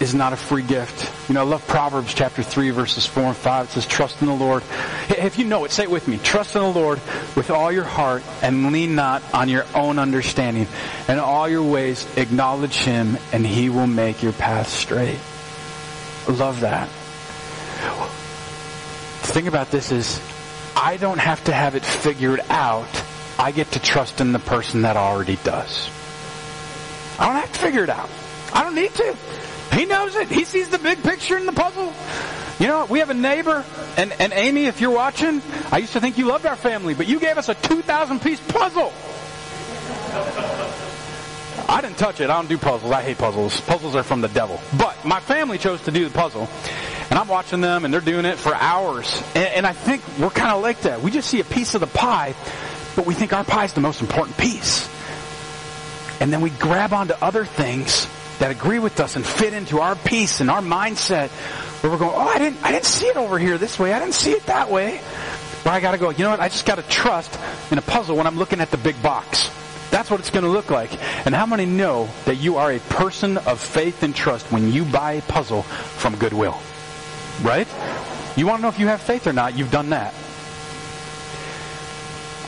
is 0.00 0.14
not 0.14 0.32
a 0.32 0.36
free 0.36 0.62
gift. 0.62 1.28
You 1.28 1.34
know, 1.34 1.42
I 1.42 1.44
love 1.44 1.66
Proverbs 1.66 2.14
chapter 2.14 2.42
3 2.42 2.70
verses 2.70 3.06
4 3.06 3.24
and 3.24 3.36
5. 3.36 3.66
It 3.66 3.70
says, 3.70 3.86
trust 3.86 4.22
in 4.22 4.28
the 4.28 4.34
Lord. 4.34 4.62
If 5.10 5.38
you 5.38 5.44
know 5.44 5.64
it, 5.64 5.70
say 5.70 5.82
it 5.84 5.90
with 5.90 6.08
me. 6.08 6.18
Trust 6.18 6.56
in 6.56 6.62
the 6.62 6.68
Lord 6.68 6.98
with 7.36 7.50
all 7.50 7.70
your 7.70 7.84
heart 7.84 8.22
and 8.42 8.72
lean 8.72 8.94
not 8.94 9.22
on 9.34 9.48
your 9.50 9.66
own 9.74 9.98
understanding. 9.98 10.66
In 11.06 11.18
all 11.18 11.48
your 11.48 11.62
ways 11.62 12.06
acknowledge 12.16 12.76
Him 12.76 13.18
and 13.32 13.46
He 13.46 13.68
will 13.68 13.86
make 13.86 14.22
your 14.22 14.32
path 14.32 14.68
straight. 14.68 15.18
I 16.26 16.32
love 16.32 16.60
that. 16.60 16.88
The 19.20 19.34
thing 19.34 19.48
about 19.48 19.70
this 19.70 19.92
is, 19.92 20.20
I 20.74 20.96
don't 20.96 21.18
have 21.18 21.44
to 21.44 21.52
have 21.52 21.74
it 21.74 21.84
figured 21.84 22.40
out. 22.48 22.88
I 23.38 23.52
get 23.52 23.70
to 23.72 23.80
trust 23.80 24.20
in 24.20 24.32
the 24.32 24.38
person 24.38 24.82
that 24.82 24.96
already 24.96 25.36
does. 25.44 25.90
I 27.18 27.26
don't 27.26 27.36
have 27.36 27.52
to 27.52 27.58
figure 27.58 27.84
it 27.84 27.90
out. 27.90 28.08
I 28.52 28.62
don't 28.62 28.74
need 28.74 28.94
to. 28.94 29.16
He 29.72 29.84
knows 29.84 30.14
it. 30.16 30.28
He 30.28 30.44
sees 30.44 30.68
the 30.68 30.78
big 30.78 31.02
picture 31.02 31.36
in 31.36 31.46
the 31.46 31.52
puzzle. 31.52 31.92
You 32.58 32.66
know, 32.66 32.86
we 32.86 32.98
have 32.98 33.10
a 33.10 33.14
neighbor, 33.14 33.64
and, 33.96 34.12
and 34.20 34.32
Amy, 34.34 34.66
if 34.66 34.80
you're 34.80 34.90
watching, 34.90 35.40
I 35.72 35.78
used 35.78 35.94
to 35.94 36.00
think 36.00 36.18
you 36.18 36.26
loved 36.26 36.44
our 36.44 36.56
family, 36.56 36.92
but 36.92 37.08
you 37.08 37.18
gave 37.18 37.38
us 37.38 37.48
a 37.48 37.54
2,000 37.54 38.20
piece 38.20 38.40
puzzle. 38.48 38.92
I 41.68 41.80
didn't 41.80 41.98
touch 41.98 42.20
it. 42.20 42.28
I 42.30 42.34
don't 42.34 42.48
do 42.48 42.58
puzzles. 42.58 42.90
I 42.92 43.00
hate 43.00 43.18
puzzles. 43.18 43.60
Puzzles 43.62 43.94
are 43.94 44.02
from 44.02 44.20
the 44.20 44.28
devil. 44.28 44.60
But 44.76 45.04
my 45.04 45.20
family 45.20 45.56
chose 45.56 45.80
to 45.82 45.90
do 45.90 46.04
the 46.04 46.10
puzzle. 46.10 46.48
And 47.10 47.18
I'm 47.18 47.28
watching 47.28 47.60
them 47.60 47.84
and 47.84 47.94
they're 47.94 48.00
doing 48.00 48.24
it 48.24 48.38
for 48.38 48.54
hours. 48.54 49.22
And, 49.34 49.46
and 49.48 49.66
I 49.66 49.72
think 49.72 50.02
we're 50.18 50.30
kind 50.30 50.52
of 50.52 50.62
like 50.62 50.82
that. 50.82 51.00
We 51.00 51.10
just 51.10 51.30
see 51.30 51.40
a 51.40 51.44
piece 51.44 51.74
of 51.74 51.80
the 51.80 51.86
pie, 51.86 52.34
but 52.96 53.06
we 53.06 53.14
think 53.14 53.32
our 53.32 53.44
pie 53.44 53.64
is 53.64 53.72
the 53.72 53.80
most 53.80 54.00
important 54.00 54.36
piece. 54.36 54.88
And 56.20 56.32
then 56.32 56.40
we 56.40 56.50
grab 56.50 56.92
onto 56.92 57.14
other 57.22 57.44
things 57.44 58.06
that 58.40 58.50
agree 58.50 58.78
with 58.78 58.98
us 59.00 59.16
and 59.16 59.24
fit 59.24 59.54
into 59.54 59.80
our 59.80 59.94
peace 59.94 60.40
and 60.40 60.50
our 60.50 60.60
mindset 60.60 61.28
where 61.82 61.92
we're 61.92 61.98
going, 61.98 62.12
oh, 62.14 62.28
I 62.28 62.38
didn't, 62.38 62.62
I 62.64 62.72
didn't 62.72 62.86
see 62.86 63.06
it 63.06 63.16
over 63.16 63.38
here 63.38 63.56
this 63.56 63.78
way. 63.78 63.92
I 63.92 64.00
didn't 64.00 64.14
see 64.14 64.32
it 64.32 64.44
that 64.46 64.70
way. 64.70 64.98
Where 65.62 65.74
I 65.74 65.80
gotta 65.80 65.98
go, 65.98 66.10
you 66.10 66.24
know 66.24 66.30
what? 66.30 66.40
I 66.40 66.48
just 66.48 66.66
gotta 66.66 66.82
trust 66.82 67.38
in 67.70 67.78
a 67.78 67.82
puzzle 67.82 68.16
when 68.16 68.26
I'm 68.26 68.36
looking 68.36 68.60
at 68.60 68.70
the 68.70 68.78
big 68.78 69.00
box. 69.02 69.50
That's 69.90 70.10
what 70.10 70.20
it's 70.20 70.30
going 70.30 70.44
to 70.44 70.50
look 70.50 70.70
like. 70.70 70.90
And 71.26 71.34
how 71.34 71.46
many 71.46 71.66
know 71.66 72.08
that 72.24 72.36
you 72.36 72.58
are 72.58 72.70
a 72.70 72.78
person 72.78 73.38
of 73.38 73.60
faith 73.60 74.04
and 74.04 74.14
trust 74.14 74.50
when 74.52 74.72
you 74.72 74.84
buy 74.84 75.14
a 75.14 75.22
puzzle 75.22 75.62
from 75.62 76.14
Goodwill? 76.16 76.56
Right? 77.42 77.66
You 78.36 78.46
want 78.46 78.58
to 78.58 78.62
know 78.62 78.68
if 78.68 78.78
you 78.78 78.86
have 78.86 79.00
faith 79.00 79.26
or 79.26 79.32
not? 79.32 79.58
You've 79.58 79.72
done 79.72 79.90
that. 79.90 80.14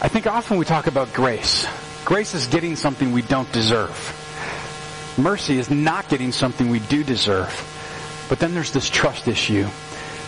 I 0.01 0.09
think 0.09 0.29
often 0.29 0.57
we 0.57 0.65
talk 0.65 0.87
about 0.87 1.13
grace. 1.13 1.67
Grace 2.05 2.35
is 2.35 2.47
getting 2.47 2.77
something 2.77 3.13
we 3.13 3.23
don't 3.23 3.51
deserve. 3.53 4.22
Mercy 5.19 5.59
is 5.59 5.71
not 5.71 6.09
getting 6.09 6.33
something 6.33 6.71
we 6.71 6.79
do 6.81 7.05
deserve. 7.05 7.69
But 8.29 8.39
then 8.39 8.55
there's 8.55 8.73
this 8.73 8.89
trust 8.89 9.29
issue. 9.29 9.67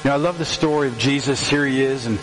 You 0.05 0.11
know, 0.11 0.13
I 0.13 0.17
love 0.17 0.37
the 0.37 0.45
story 0.45 0.89
of 0.89 0.99
Jesus. 0.99 1.49
Here 1.49 1.65
he 1.65 1.83
is, 1.83 2.05
and 2.05 2.19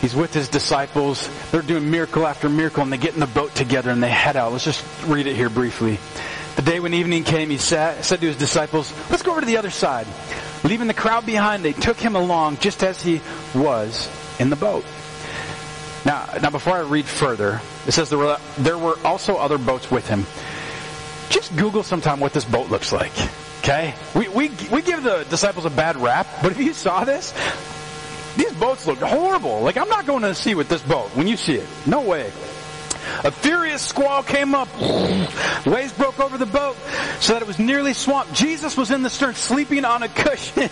he's 0.00 0.16
with 0.16 0.34
his 0.34 0.48
disciples. 0.48 1.30
They're 1.52 1.62
doing 1.62 1.88
miracle 1.90 2.26
after 2.26 2.48
miracle, 2.48 2.82
and 2.82 2.92
they 2.92 2.98
get 2.98 3.14
in 3.14 3.20
the 3.20 3.26
boat 3.28 3.54
together 3.54 3.90
and 3.90 4.02
they 4.02 4.08
head 4.08 4.36
out. 4.36 4.50
Let's 4.50 4.64
just 4.64 4.84
read 5.06 5.28
it 5.28 5.36
here 5.36 5.48
briefly. 5.48 6.00
The 6.56 6.62
day 6.62 6.80
when 6.80 6.92
evening 6.92 7.22
came, 7.22 7.48
he 7.48 7.58
sat, 7.58 8.04
said 8.04 8.20
to 8.20 8.26
his 8.26 8.36
disciples, 8.36 8.92
Let's 9.08 9.22
go 9.22 9.30
over 9.30 9.40
to 9.40 9.46
the 9.46 9.58
other 9.58 9.70
side. 9.70 10.06
Leaving 10.64 10.88
the 10.88 10.94
crowd 10.94 11.24
behind, 11.24 11.64
they 11.64 11.72
took 11.72 11.96
him 11.96 12.16
along 12.16 12.58
just 12.58 12.82
as 12.82 13.00
he 13.00 13.20
was 13.54 14.10
in 14.40 14.50
the 14.50 14.56
boat. 14.56 14.84
Now, 16.04 16.28
now 16.42 16.50
before 16.50 16.74
I 16.74 16.80
read 16.80 17.06
further, 17.06 17.60
it 17.86 17.92
says 17.92 18.10
there 18.10 18.18
were, 18.18 18.36
there 18.58 18.76
were 18.76 18.98
also 19.04 19.36
other 19.36 19.58
boats 19.58 19.90
with 19.90 20.08
him. 20.08 20.26
Just 21.30 21.56
Google 21.56 21.82
sometime 21.82 22.20
what 22.20 22.34
this 22.34 22.44
boat 22.44 22.70
looks 22.70 22.92
like. 22.92 23.12
Okay? 23.60 23.94
We, 24.14 24.28
we, 24.28 24.50
we 24.70 24.82
give 24.82 25.02
the 25.02 25.24
disciples 25.30 25.64
a 25.64 25.70
bad 25.70 25.96
rap, 25.96 26.26
but 26.42 26.52
if 26.52 26.58
you 26.58 26.74
saw 26.74 27.04
this, 27.04 27.32
these 28.36 28.52
boats 28.54 28.86
look 28.86 28.98
horrible. 28.98 29.60
Like, 29.60 29.76
I'm 29.76 29.88
not 29.88 30.06
going 30.06 30.22
to 30.22 30.34
sea 30.34 30.54
with 30.54 30.68
this 30.68 30.82
boat 30.82 31.08
when 31.14 31.26
you 31.26 31.36
see 31.36 31.54
it. 31.54 31.66
No 31.86 32.02
way. 32.02 32.32
A 33.24 33.30
furious 33.30 33.82
squall 33.82 34.22
came 34.22 34.54
up. 34.54 34.68
Waves 35.66 35.92
broke 35.92 36.20
over 36.20 36.36
the 36.36 36.46
boat 36.46 36.76
so 37.20 37.32
that 37.32 37.42
it 37.42 37.48
was 37.48 37.58
nearly 37.58 37.92
swamped. 37.94 38.34
Jesus 38.34 38.76
was 38.76 38.90
in 38.90 39.02
the 39.02 39.10
stern 39.10 39.34
sleeping 39.34 39.84
on 39.84 40.02
a 40.02 40.08
cushion. 40.08 40.54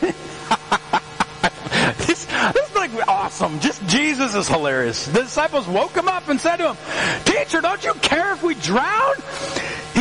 this, 1.98 2.24
this 2.24 2.68
is 2.68 2.74
like 2.74 3.08
awesome. 3.08 3.60
Just 3.60 3.86
Jesus 3.86 4.34
is 4.34 4.48
hilarious. 4.48 5.06
The 5.06 5.22
disciples 5.22 5.66
woke 5.66 5.94
him 5.94 6.08
up 6.08 6.28
and 6.28 6.40
said 6.40 6.56
to 6.56 6.72
him, 6.72 6.76
Teacher, 7.24 7.60
don't 7.60 7.84
you 7.84 7.94
care 7.94 8.32
if 8.32 8.42
we 8.42 8.54
drown? 8.54 9.14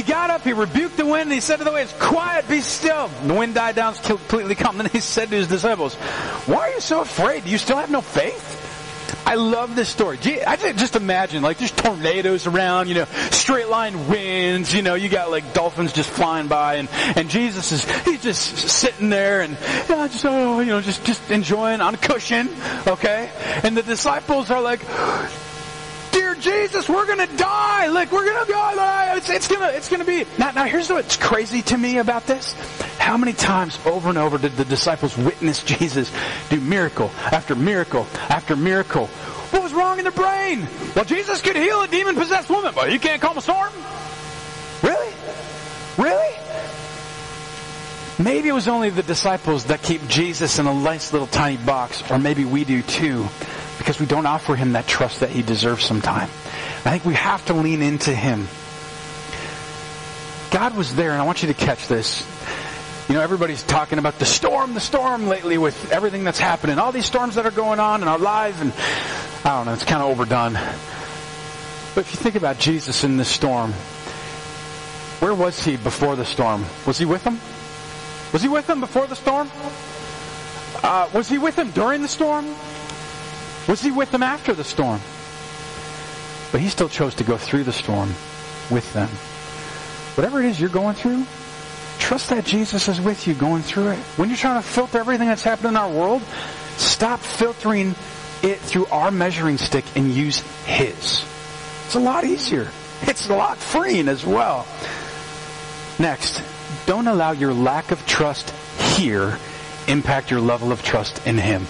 Got 0.07 0.29
up, 0.29 0.41
he 0.43 0.53
rebuked 0.53 0.95
the 0.95 1.05
wind, 1.05 1.23
and 1.23 1.33
he 1.33 1.41
said 1.41 1.57
to 1.57 1.65
the 1.65 1.71
waves, 1.71 1.93
Quiet, 1.99 2.47
be 2.47 2.61
still. 2.61 3.09
The 3.25 3.33
wind 3.33 3.55
died 3.55 3.75
down, 3.75 3.93
completely 3.95 4.55
calm. 4.55 4.77
Then 4.77 4.87
he 4.87 5.01
said 5.01 5.29
to 5.29 5.35
his 5.35 5.47
disciples, 5.47 5.95
Why 6.45 6.69
are 6.69 6.73
you 6.73 6.81
so 6.81 7.01
afraid? 7.01 7.43
Do 7.43 7.49
you 7.49 7.57
still 7.57 7.77
have 7.77 7.91
no 7.91 8.01
faith? 8.01 8.63
I 9.27 9.35
love 9.35 9.75
this 9.75 9.89
story. 9.89 10.17
I 10.45 10.55
just 10.55 10.95
imagine 10.95 11.43
like 11.43 11.57
there's 11.57 11.71
tornadoes 11.71 12.47
around, 12.47 12.87
you 12.87 12.93
know, 12.93 13.05
straight 13.31 13.67
line 13.67 14.07
winds, 14.07 14.73
you 14.73 14.81
know, 14.81 14.95
you 14.95 15.09
got 15.09 15.29
like 15.29 15.53
dolphins 15.53 15.91
just 15.91 16.09
flying 16.09 16.47
by 16.47 16.75
and, 16.75 16.87
and 17.17 17.29
Jesus 17.29 17.73
is, 17.73 18.01
he's 18.03 18.23
just 18.23 18.39
sitting 18.69 19.09
there 19.09 19.41
and, 19.41 19.53
know, 19.89 20.07
just, 20.07 20.23
oh, 20.23 20.61
you 20.61 20.67
know, 20.67 20.79
just, 20.79 21.03
just 21.03 21.29
enjoying 21.29 21.81
on 21.81 21.93
a 21.93 21.97
cushion, 21.97 22.47
okay? 22.87 23.29
And 23.63 23.75
the 23.75 23.83
disciples 23.83 24.49
are 24.49 24.61
like, 24.61 24.79
Jesus, 26.39 26.87
we're 26.89 27.05
gonna 27.05 27.27
die. 27.37 27.87
Like 27.87 28.11
we're 28.11 28.25
gonna 28.25 28.51
die. 28.51 29.17
It's, 29.17 29.29
it's 29.29 29.47
gonna, 29.47 29.67
it's 29.69 29.89
gonna 29.89 30.05
be. 30.05 30.25
Now, 30.37 30.51
now 30.51 30.65
here's 30.65 30.89
what's 30.89 31.17
crazy 31.17 31.61
to 31.63 31.77
me 31.77 31.97
about 31.97 32.25
this. 32.25 32.53
How 32.97 33.17
many 33.17 33.33
times 33.33 33.79
over 33.85 34.09
and 34.09 34.17
over 34.17 34.37
did 34.37 34.53
the 34.53 34.65
disciples 34.65 35.17
witness 35.17 35.63
Jesus 35.63 36.11
do 36.49 36.59
miracle 36.59 37.11
after 37.25 37.55
miracle 37.55 38.05
after 38.29 38.55
miracle? 38.55 39.07
What 39.07 39.63
was 39.63 39.73
wrong 39.73 39.97
in 39.97 40.03
their 40.03 40.11
brain? 40.11 40.67
Well, 40.95 41.05
Jesus 41.05 41.41
could 41.41 41.55
heal 41.55 41.81
a 41.81 41.87
demon-possessed 41.87 42.49
woman, 42.49 42.73
but 42.75 42.91
you 42.91 42.99
can't 42.99 43.21
calm 43.21 43.37
a 43.37 43.41
storm. 43.41 43.71
Really? 44.83 45.13
Really? 45.97 46.35
Maybe 48.19 48.49
it 48.49 48.53
was 48.53 48.67
only 48.67 48.89
the 48.89 49.03
disciples 49.03 49.65
that 49.65 49.81
keep 49.83 50.05
Jesus 50.07 50.59
in 50.59 50.67
a 50.67 50.73
nice 50.73 51.13
little 51.13 51.27
tiny 51.27 51.57
box, 51.57 52.03
or 52.11 52.19
maybe 52.19 52.45
we 52.45 52.65
do 52.65 52.81
too 52.81 53.27
because 53.87 54.01
we 54.01 54.05
don't 54.05 54.25
offer 54.25 54.53
him 54.53 54.73
that 54.73 54.85
trust 54.85 55.21
that 55.21 55.29
he 55.29 55.41
deserves 55.41 55.85
sometime. 55.85 56.29
I 56.83 56.91
think 56.91 57.05
we 57.05 57.13
have 57.13 57.45
to 57.45 57.53
lean 57.53 57.81
into 57.81 58.13
him. 58.13 58.49
God 60.51 60.75
was 60.75 60.93
there, 60.93 61.13
and 61.13 61.21
I 61.21 61.23
want 61.23 61.41
you 61.41 61.47
to 61.47 61.53
catch 61.53 61.87
this. 61.87 62.27
You 63.07 63.15
know, 63.15 63.21
everybody's 63.21 63.63
talking 63.63 63.97
about 63.97 64.19
the 64.19 64.25
storm, 64.25 64.73
the 64.73 64.81
storm 64.81 65.29
lately 65.29 65.57
with 65.57 65.89
everything 65.89 66.25
that's 66.25 66.37
happening, 66.37 66.79
all 66.79 66.91
these 66.91 67.05
storms 67.05 67.35
that 67.35 67.45
are 67.45 67.51
going 67.51 67.79
on 67.79 68.01
in 68.01 68.09
our 68.09 68.19
lives, 68.19 68.59
and 68.59 68.73
I 69.45 69.55
don't 69.55 69.67
know, 69.67 69.73
it's 69.73 69.85
kind 69.85 70.03
of 70.03 70.09
overdone. 70.09 70.55
But 71.95 72.01
if 72.01 72.11
you 72.11 72.19
think 72.19 72.35
about 72.35 72.59
Jesus 72.59 73.05
in 73.05 73.15
this 73.15 73.29
storm, 73.29 73.71
where 75.21 75.33
was 75.33 75.63
he 75.63 75.77
before 75.77 76.17
the 76.17 76.25
storm? 76.25 76.65
Was 76.85 76.97
he 76.97 77.05
with 77.05 77.23
them? 77.23 77.39
Was 78.33 78.41
he 78.41 78.49
with 78.49 78.67
them 78.67 78.81
before 78.81 79.07
the 79.07 79.15
storm? 79.15 79.49
Uh, 80.83 81.09
was 81.13 81.29
he 81.29 81.37
with 81.37 81.55
them 81.55 81.71
during 81.71 82.01
the 82.01 82.09
storm? 82.09 82.53
Was 83.67 83.81
he 83.81 83.91
with 83.91 84.11
them 84.11 84.23
after 84.23 84.53
the 84.53 84.63
storm? 84.63 85.01
But 86.51 86.61
he 86.61 86.69
still 86.69 86.89
chose 86.89 87.15
to 87.15 87.23
go 87.23 87.37
through 87.37 87.65
the 87.65 87.73
storm 87.73 88.09
with 88.71 88.91
them. 88.93 89.09
Whatever 90.15 90.39
it 90.39 90.45
is 90.45 90.59
you're 90.59 90.69
going 90.69 90.95
through, 90.95 91.25
trust 91.99 92.29
that 92.29 92.45
Jesus 92.45 92.87
is 92.87 93.01
with 93.01 93.27
you 93.27 93.33
going 93.33 93.61
through 93.61 93.89
it. 93.89 93.99
When 94.15 94.29
you're 94.29 94.37
trying 94.37 94.61
to 94.61 94.67
filter 94.67 94.97
everything 94.97 95.27
that's 95.27 95.43
happening 95.43 95.71
in 95.71 95.77
our 95.77 95.89
world, 95.89 96.21
stop 96.77 97.19
filtering 97.19 97.95
it 98.41 98.59
through 98.59 98.85
our 98.87 99.11
measuring 99.11 99.57
stick 99.57 99.85
and 99.95 100.11
use 100.11 100.39
his. 100.65 101.25
It's 101.85 101.95
a 101.95 101.99
lot 101.99 102.23
easier. 102.23 102.69
It's 103.03 103.29
a 103.29 103.35
lot 103.35 103.57
freeing 103.57 104.07
as 104.07 104.25
well. 104.25 104.65
Next, 105.99 106.41
don't 106.85 107.07
allow 107.07 107.31
your 107.31 107.53
lack 107.53 107.91
of 107.91 108.05
trust 108.05 108.49
here 108.97 109.37
impact 109.87 110.31
your 110.31 110.41
level 110.41 110.71
of 110.71 110.83
trust 110.83 111.25
in 111.25 111.37
him. 111.37 111.65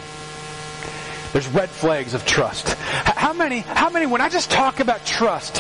There's 1.34 1.48
red 1.50 1.70
flags 1.70 2.14
of 2.14 2.26
trust. 2.26 2.74
How 2.74 3.34
many, 3.34 3.60
how 3.60 3.90
many, 3.90 4.06
when 4.06 4.22
I 4.22 4.30
just 4.30 4.50
talk 4.50 4.80
about 4.80 5.06
trust, 5.06 5.58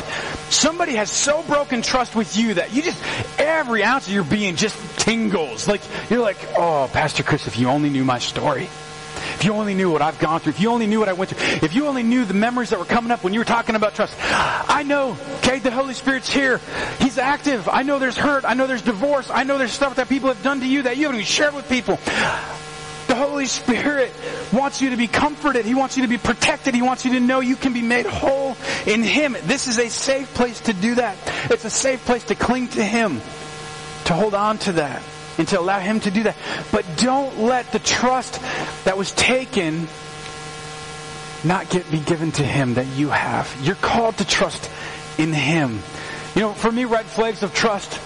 somebody 0.51 0.95
has 0.95 1.11
so 1.11 1.43
broken 1.43 1.81
trust 1.81 2.15
with 2.15 2.37
you 2.37 2.55
that 2.55 2.73
you 2.73 2.81
just, 2.81 3.01
every 3.39 3.83
ounce 3.83 4.07
of 4.07 4.13
your 4.13 4.23
being 4.23 4.55
just 4.55 4.77
tingles. 4.99 5.67
Like, 5.67 5.81
you're 6.09 6.21
like, 6.21 6.37
oh, 6.57 6.89
Pastor 6.91 7.23
Chris, 7.23 7.47
if 7.47 7.57
you 7.59 7.67
only 7.67 7.89
knew 7.89 8.05
my 8.05 8.19
story. 8.19 8.69
If 9.33 9.43
you 9.43 9.53
only 9.53 9.75
knew 9.75 9.91
what 9.91 10.01
I've 10.01 10.17
gone 10.19 10.39
through, 10.39 10.51
if 10.51 10.59
you 10.59 10.69
only 10.69 10.87
knew 10.87 10.99
what 10.99 11.09
I 11.09 11.13
went 11.13 11.29
through, 11.29 11.67
if 11.67 11.75
you 11.75 11.85
only 11.87 12.03
knew 12.03 12.25
the 12.25 12.33
memories 12.33 12.71
that 12.71 12.79
were 12.79 12.85
coming 12.85 13.11
up 13.11 13.23
when 13.23 13.33
you 13.33 13.39
were 13.39 13.45
talking 13.45 13.75
about 13.75 13.93
trust. 13.93 14.15
I 14.19 14.83
know, 14.83 15.17
okay, 15.37 15.59
the 15.59 15.71
Holy 15.71 15.93
Spirit's 15.93 16.29
here. 16.29 16.59
He's 16.99 17.17
active. 17.17 17.67
I 17.69 17.83
know 17.83 17.99
there's 17.99 18.17
hurt. 18.17 18.45
I 18.45 18.53
know 18.53 18.67
there's 18.67 18.81
divorce. 18.81 19.29
I 19.29 19.43
know 19.43 19.57
there's 19.57 19.71
stuff 19.71 19.95
that 19.97 20.09
people 20.09 20.29
have 20.29 20.41
done 20.43 20.61
to 20.61 20.67
you 20.67 20.83
that 20.83 20.97
you 20.97 21.03
haven't 21.03 21.17
even 21.17 21.27
shared 21.27 21.53
with 21.53 21.69
people. 21.69 21.99
Holy 23.17 23.45
Spirit 23.45 24.13
wants 24.53 24.81
you 24.81 24.91
to 24.91 24.97
be 24.97 25.07
comforted. 25.07 25.65
He 25.65 25.75
wants 25.75 25.97
you 25.97 26.03
to 26.03 26.09
be 26.09 26.17
protected. 26.17 26.73
He 26.73 26.81
wants 26.81 27.03
you 27.03 27.13
to 27.13 27.19
know 27.19 27.39
you 27.39 27.55
can 27.55 27.73
be 27.73 27.81
made 27.81 28.05
whole 28.05 28.55
in 28.85 29.03
Him. 29.03 29.35
This 29.43 29.67
is 29.67 29.79
a 29.79 29.89
safe 29.89 30.33
place 30.33 30.61
to 30.61 30.73
do 30.73 30.95
that. 30.95 31.17
It's 31.51 31.65
a 31.65 31.69
safe 31.69 32.05
place 32.05 32.23
to 32.25 32.35
cling 32.35 32.67
to 32.69 32.83
Him, 32.83 33.21
to 34.05 34.13
hold 34.13 34.33
on 34.33 34.57
to 34.59 34.73
that, 34.73 35.01
and 35.37 35.47
to 35.49 35.59
allow 35.59 35.79
Him 35.79 35.99
to 36.01 36.11
do 36.11 36.23
that. 36.23 36.35
But 36.71 36.85
don't 36.97 37.39
let 37.39 37.71
the 37.71 37.79
trust 37.79 38.39
that 38.85 38.97
was 38.97 39.11
taken 39.11 39.87
not 41.43 41.69
get 41.69 41.89
be 41.91 41.99
given 41.99 42.31
to 42.33 42.43
Him 42.43 42.75
that 42.75 42.87
you 42.95 43.09
have. 43.09 43.55
You're 43.61 43.75
called 43.75 44.17
to 44.17 44.27
trust 44.27 44.69
in 45.17 45.33
Him. 45.33 45.79
You 46.35 46.41
know, 46.41 46.53
for 46.53 46.71
me, 46.71 46.85
red 46.85 47.05
flags 47.05 47.41
of 47.41 47.53
trust, 47.53 47.99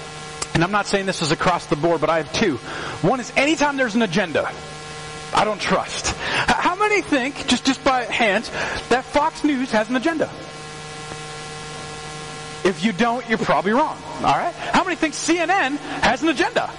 and 0.54 0.63
I'm 0.63 0.71
not 0.71 0.86
saying 0.86 1.06
this 1.06 1.21
is 1.21 1.32
across 1.32 1.65
the 1.65 1.76
board, 1.76 2.02
but 2.02 2.10
I 2.10 2.17
have 2.17 2.32
two. 2.32 2.58
One 3.06 3.19
is 3.19 3.32
anytime 3.36 3.78
there's 3.78 3.95
an 3.95 4.02
agenda. 4.02 4.50
I 5.34 5.44
don't 5.46 5.62
trust. 5.62 6.15
How 6.15 6.76
many 6.76 7.02
think, 7.02 7.48
just, 7.48 7.65
just 7.65 7.84
by 7.84 8.04
hand, 8.04 8.46
that 8.89 9.04
Fox 9.06 9.44
News 9.44 9.72
has 9.72 9.89
an 9.89 9.96
agenda? 9.96 10.30
If 12.63 12.84
you 12.84 12.91
don't, 12.91 13.28
you're 13.28 13.38
probably 13.38 13.72
wrong. 13.72 13.98
Alright? 14.17 14.54
How 14.54 14.84
many 14.84 14.96
think 14.96 15.13
CNN 15.13 15.78
has 16.02 16.22
an 16.22 16.30
agenda? 16.30 16.70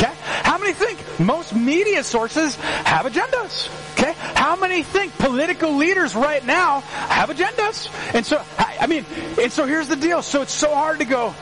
Okay? 0.00 0.12
How 0.42 0.56
many 0.56 0.72
think 0.72 0.98
most 1.20 1.54
media 1.54 2.02
sources 2.02 2.54
have 2.56 3.04
agendas? 3.04 3.68
Okay? 3.92 4.14
How 4.16 4.56
many 4.56 4.82
think 4.82 5.16
political 5.18 5.72
leaders 5.74 6.14
right 6.14 6.44
now 6.44 6.80
have 6.80 7.28
agendas? 7.28 7.90
And 8.14 8.24
so, 8.24 8.42
I 8.58 8.86
mean, 8.86 9.04
and 9.40 9.52
so 9.52 9.66
here's 9.66 9.88
the 9.88 9.96
deal. 9.96 10.22
So 10.22 10.40
it's 10.40 10.54
so 10.54 10.74
hard 10.74 11.00
to 11.00 11.04
go, 11.04 11.34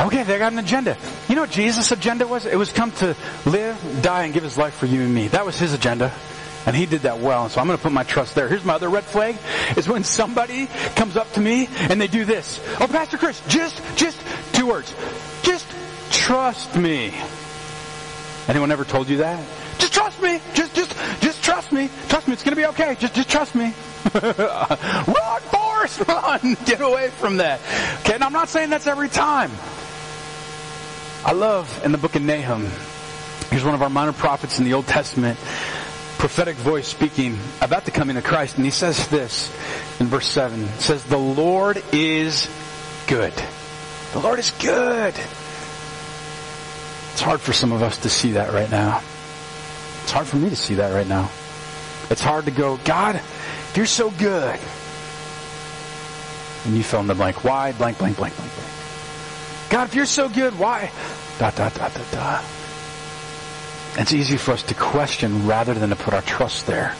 okay, 0.00 0.24
they 0.24 0.38
got 0.38 0.52
an 0.52 0.58
agenda. 0.58 0.96
You 1.28 1.36
know 1.36 1.42
what 1.42 1.50
Jesus' 1.50 1.92
agenda 1.92 2.26
was? 2.26 2.46
It 2.46 2.56
was 2.56 2.72
come 2.72 2.90
to 2.92 3.16
live, 3.46 4.02
die, 4.02 4.24
and 4.24 4.34
give 4.34 4.42
his 4.42 4.58
life 4.58 4.74
for 4.74 4.86
you 4.86 5.02
and 5.02 5.14
me. 5.14 5.28
That 5.28 5.46
was 5.46 5.58
his 5.58 5.72
agenda. 5.72 6.12
And 6.66 6.76
he 6.76 6.84
did 6.84 7.02
that 7.02 7.20
well, 7.20 7.44
and 7.44 7.50
so 7.50 7.58
I'm 7.58 7.66
going 7.66 7.78
to 7.78 7.82
put 7.82 7.90
my 7.90 8.02
trust 8.02 8.34
there. 8.34 8.46
Here's 8.46 8.66
my 8.66 8.74
other 8.74 8.90
red 8.90 9.04
flag, 9.04 9.38
is 9.78 9.88
when 9.88 10.04
somebody 10.04 10.66
comes 10.94 11.16
up 11.16 11.32
to 11.32 11.40
me 11.40 11.70
and 11.88 11.98
they 11.98 12.06
do 12.06 12.26
this. 12.26 12.60
Oh, 12.78 12.86
Pastor 12.86 13.16
Chris, 13.16 13.40
just, 13.48 13.80
just 13.96 14.20
Two 14.60 14.66
words. 14.66 14.94
Just 15.42 15.66
trust 16.10 16.76
me. 16.76 17.14
Anyone 18.50 18.72
ever 18.72 18.84
told 18.84 19.08
you 19.08 19.18
that? 19.18 19.46
Just 19.78 19.92
trust 19.94 20.20
me. 20.20 20.40
Just, 20.54 20.74
just, 20.74 20.96
just 21.20 21.44
trust 21.44 21.70
me. 21.70 21.88
Trust 22.08 22.26
me. 22.26 22.32
It's 22.32 22.42
going 22.42 22.56
to 22.56 22.60
be 22.60 22.66
okay. 22.66 22.96
Just, 22.98 23.14
just 23.14 23.30
trust 23.30 23.54
me. 23.54 23.72
run, 24.12 25.40
Forrest, 25.52 26.00
run. 26.08 26.56
Get 26.66 26.80
away 26.80 27.10
from 27.10 27.36
that. 27.36 27.60
Okay. 28.00 28.14
And 28.14 28.24
I'm 28.24 28.32
not 28.32 28.48
saying 28.48 28.70
that's 28.70 28.88
every 28.88 29.08
time. 29.08 29.52
I 31.24 31.30
love 31.30 31.80
in 31.84 31.92
the 31.92 31.98
book 31.98 32.16
of 32.16 32.22
Nahum. 32.22 32.66
Here's 33.50 33.62
one 33.62 33.74
of 33.74 33.82
our 33.82 33.90
minor 33.90 34.12
prophets 34.12 34.58
in 34.58 34.64
the 34.64 34.72
Old 34.72 34.88
Testament 34.88 35.38
prophetic 36.18 36.56
voice 36.56 36.88
speaking 36.88 37.38
about 37.62 37.84
the 37.84 37.92
coming 37.92 38.16
of 38.16 38.24
Christ. 38.24 38.56
And 38.56 38.64
he 38.64 38.72
says 38.72 39.06
this 39.08 39.48
in 40.00 40.08
verse 40.08 40.26
7. 40.26 40.60
It 40.64 40.80
says, 40.80 41.04
The 41.04 41.16
Lord 41.16 41.80
is 41.92 42.50
good. 43.06 43.32
The 44.12 44.18
Lord 44.18 44.40
is 44.40 44.50
good. 44.50 45.14
It's 47.12 47.20
hard 47.20 47.40
for 47.40 47.52
some 47.52 47.72
of 47.72 47.82
us 47.82 47.98
to 47.98 48.08
see 48.08 48.32
that 48.32 48.52
right 48.52 48.70
now. 48.70 49.02
It's 50.02 50.12
hard 50.12 50.26
for 50.26 50.36
me 50.36 50.50
to 50.50 50.56
see 50.56 50.74
that 50.74 50.92
right 50.92 51.06
now. 51.06 51.30
It's 52.10 52.20
hard 52.22 52.46
to 52.46 52.50
go, 52.50 52.76
God, 52.78 53.16
if 53.16 53.74
you're 53.76 53.86
so 53.86 54.10
good. 54.10 54.58
And 56.64 56.76
you 56.76 56.82
fill 56.82 57.00
in 57.00 57.06
the 57.06 57.14
blank. 57.14 57.44
Why? 57.44 57.72
Blank, 57.72 57.98
blank, 57.98 58.16
blank, 58.16 58.36
blank, 58.36 58.54
blank. 58.54 58.70
God, 59.70 59.88
if 59.88 59.94
you're 59.94 60.06
so 60.06 60.28
good, 60.28 60.58
why? 60.58 60.90
Dot, 61.38 61.54
dot, 61.54 61.74
dot, 61.74 61.94
dot, 61.94 62.06
dot. 62.10 62.44
It's 63.96 64.12
easy 64.12 64.36
for 64.36 64.52
us 64.52 64.62
to 64.64 64.74
question 64.74 65.46
rather 65.46 65.74
than 65.74 65.90
to 65.90 65.96
put 65.96 66.14
our 66.14 66.22
trust 66.22 66.66
there. 66.66 66.94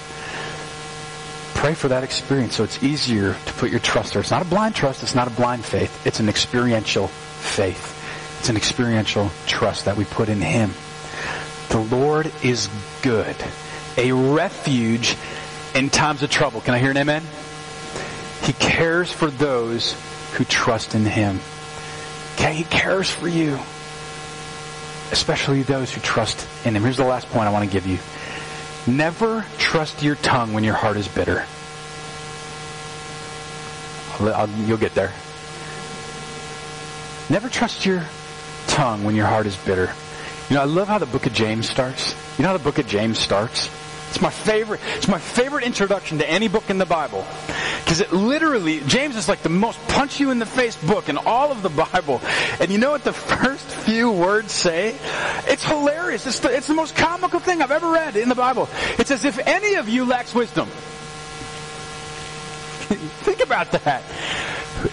Pray 1.54 1.74
for 1.74 1.88
that 1.88 2.04
experience 2.04 2.56
so 2.56 2.64
it's 2.64 2.82
easier 2.82 3.34
to 3.34 3.52
put 3.54 3.70
your 3.70 3.80
trust 3.80 4.12
there. 4.12 4.22
It's 4.22 4.30
not 4.30 4.42
a 4.42 4.48
blind 4.48 4.74
trust, 4.74 5.02
it's 5.02 5.14
not 5.14 5.26
a 5.26 5.30
blind 5.30 5.64
faith, 5.64 6.06
it's 6.06 6.20
an 6.20 6.28
experiential 6.28 7.08
faith. 7.08 7.99
It's 8.40 8.48
an 8.48 8.56
experiential 8.56 9.30
trust 9.46 9.84
that 9.84 9.96
we 9.96 10.04
put 10.04 10.28
in 10.28 10.40
Him. 10.40 10.72
The 11.68 11.78
Lord 11.78 12.32
is 12.42 12.68
good, 13.02 13.36
a 13.96 14.10
refuge 14.10 15.16
in 15.74 15.90
times 15.90 16.24
of 16.24 16.30
trouble. 16.30 16.60
Can 16.60 16.74
I 16.74 16.78
hear 16.78 16.90
an 16.90 16.96
amen? 16.96 17.22
He 18.42 18.52
cares 18.54 19.12
for 19.12 19.30
those 19.30 19.94
who 20.32 20.44
trust 20.44 20.96
in 20.96 21.04
Him. 21.04 21.38
Okay, 22.34 22.54
He 22.54 22.64
cares 22.64 23.08
for 23.08 23.28
you 23.28 23.58
especially 25.12 25.62
those 25.62 25.92
who 25.92 26.00
trust 26.00 26.46
in 26.64 26.74
Him. 26.74 26.82
Here's 26.82 26.96
the 26.96 27.04
last 27.04 27.28
point 27.30 27.48
I 27.48 27.50
want 27.50 27.68
to 27.68 27.72
give 27.72 27.86
you. 27.86 27.98
Never 28.86 29.44
trust 29.58 30.02
your 30.02 30.14
tongue 30.16 30.52
when 30.52 30.64
your 30.64 30.74
heart 30.74 30.96
is 30.96 31.08
bitter. 31.08 31.44
I'll, 34.18 34.34
I'll, 34.34 34.48
you'll 34.66 34.78
get 34.78 34.94
there. 34.94 35.12
Never 37.28 37.48
trust 37.48 37.86
your 37.86 38.04
tongue 38.80 39.04
when 39.04 39.14
your 39.14 39.26
heart 39.26 39.44
is 39.44 39.54
bitter. 39.58 39.92
You 40.48 40.56
know, 40.56 40.62
I 40.62 40.64
love 40.64 40.88
how 40.88 40.96
the 40.96 41.04
book 41.04 41.26
of 41.26 41.34
James 41.34 41.68
starts. 41.68 42.14
You 42.38 42.44
know 42.44 42.48
how 42.48 42.56
the 42.56 42.64
book 42.64 42.78
of 42.78 42.86
James 42.86 43.18
starts? 43.18 43.68
It's 44.08 44.22
my 44.22 44.30
favorite. 44.30 44.80
It's 44.96 45.06
my 45.06 45.18
favorite 45.18 45.64
introduction 45.64 46.16
to 46.16 46.26
any 46.26 46.48
book 46.48 46.70
in 46.70 46.78
the 46.78 46.86
Bible. 46.86 47.26
Because 47.84 48.00
it 48.00 48.10
literally, 48.10 48.80
James 48.86 49.16
is 49.16 49.28
like 49.28 49.42
the 49.42 49.50
most 49.50 49.78
punch 49.88 50.18
you 50.18 50.30
in 50.30 50.38
the 50.38 50.46
face 50.46 50.82
book 50.82 51.10
in 51.10 51.18
all 51.18 51.52
of 51.52 51.60
the 51.60 51.68
Bible. 51.68 52.22
And 52.58 52.70
you 52.70 52.78
know 52.78 52.92
what 52.92 53.04
the 53.04 53.12
first 53.42 53.66
few 53.66 54.10
words 54.10 54.50
say? 54.50 54.96
It's 55.46 55.62
hilarious. 55.62 56.26
It's 56.26 56.40
the, 56.40 56.48
it's 56.48 56.66
the 56.66 56.72
most 56.72 56.96
comical 56.96 57.38
thing 57.38 57.60
I've 57.60 57.70
ever 57.70 57.90
read 57.90 58.16
in 58.16 58.30
the 58.30 58.34
Bible. 58.34 58.66
It 58.98 59.08
says, 59.08 59.26
if 59.26 59.38
any 59.46 59.74
of 59.74 59.90
you 59.90 60.06
lacks 60.06 60.34
wisdom. 60.34 60.68
Think 62.88 63.42
about 63.44 63.72
that. 63.72 64.02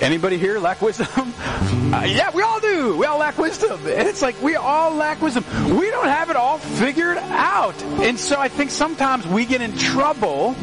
Anybody 0.01 0.37
here 0.37 0.59
lack 0.59 0.81
wisdom? 0.81 1.33
Uh, 1.87 2.03
yeah, 2.03 2.29
we 2.31 2.41
all 2.41 2.59
do. 2.59 2.97
We 2.97 3.05
all 3.05 3.17
lack 3.17 3.37
wisdom. 3.37 3.79
It's 3.85 4.21
like 4.21 4.39
we 4.41 4.57
all 4.57 4.93
lack 4.93 5.21
wisdom. 5.21 5.45
We 5.77 5.89
don't 5.89 6.09
have 6.09 6.29
it 6.29 6.35
all 6.35 6.57
figured 6.57 7.17
out. 7.17 7.81
And 7.81 8.19
so 8.19 8.37
I 8.37 8.49
think 8.49 8.71
sometimes 8.71 9.25
we 9.25 9.45
get 9.45 9.61
in 9.61 9.73
trouble. 9.77 10.53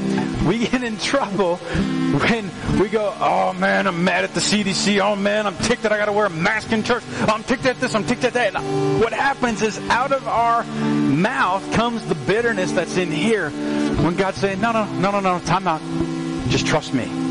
We 0.46 0.66
get 0.66 0.84
in 0.84 0.98
trouble 0.98 1.56
when 1.56 2.50
we 2.78 2.90
go, 2.90 3.14
oh 3.18 3.54
man, 3.54 3.87
I'm 3.87 4.04
mad 4.04 4.24
at 4.24 4.34
the 4.34 4.40
CDC. 4.40 5.00
Oh 5.00 5.16
man, 5.16 5.46
I'm 5.46 5.56
ticked 5.56 5.82
that 5.84 5.92
I 5.92 5.96
gotta 5.96 6.12
wear 6.12 6.26
a 6.26 6.30
mask 6.30 6.72
in 6.72 6.82
church. 6.82 7.02
I'm 7.20 7.42
ticked 7.42 7.64
at 7.64 7.80
this, 7.80 7.94
I'm 7.94 8.04
ticked 8.04 8.24
at 8.24 8.34
that. 8.34 8.54
And 8.54 9.00
what 9.00 9.14
happens 9.14 9.62
is 9.62 9.78
out 9.88 10.12
of 10.12 10.28
our 10.28 10.62
mouth 10.64 11.72
comes 11.72 12.04
the 12.06 12.14
bitterness 12.14 12.72
that's 12.72 12.98
in 12.98 13.10
here 13.10 13.48
when 13.48 14.14
God's 14.14 14.38
saying, 14.38 14.60
no, 14.60 14.72
no, 14.72 14.84
no, 14.84 15.10
no, 15.10 15.20
no, 15.20 15.38
time 15.40 15.66
out. 15.66 15.80
Just 16.50 16.66
trust 16.66 16.92
me. 16.92 17.23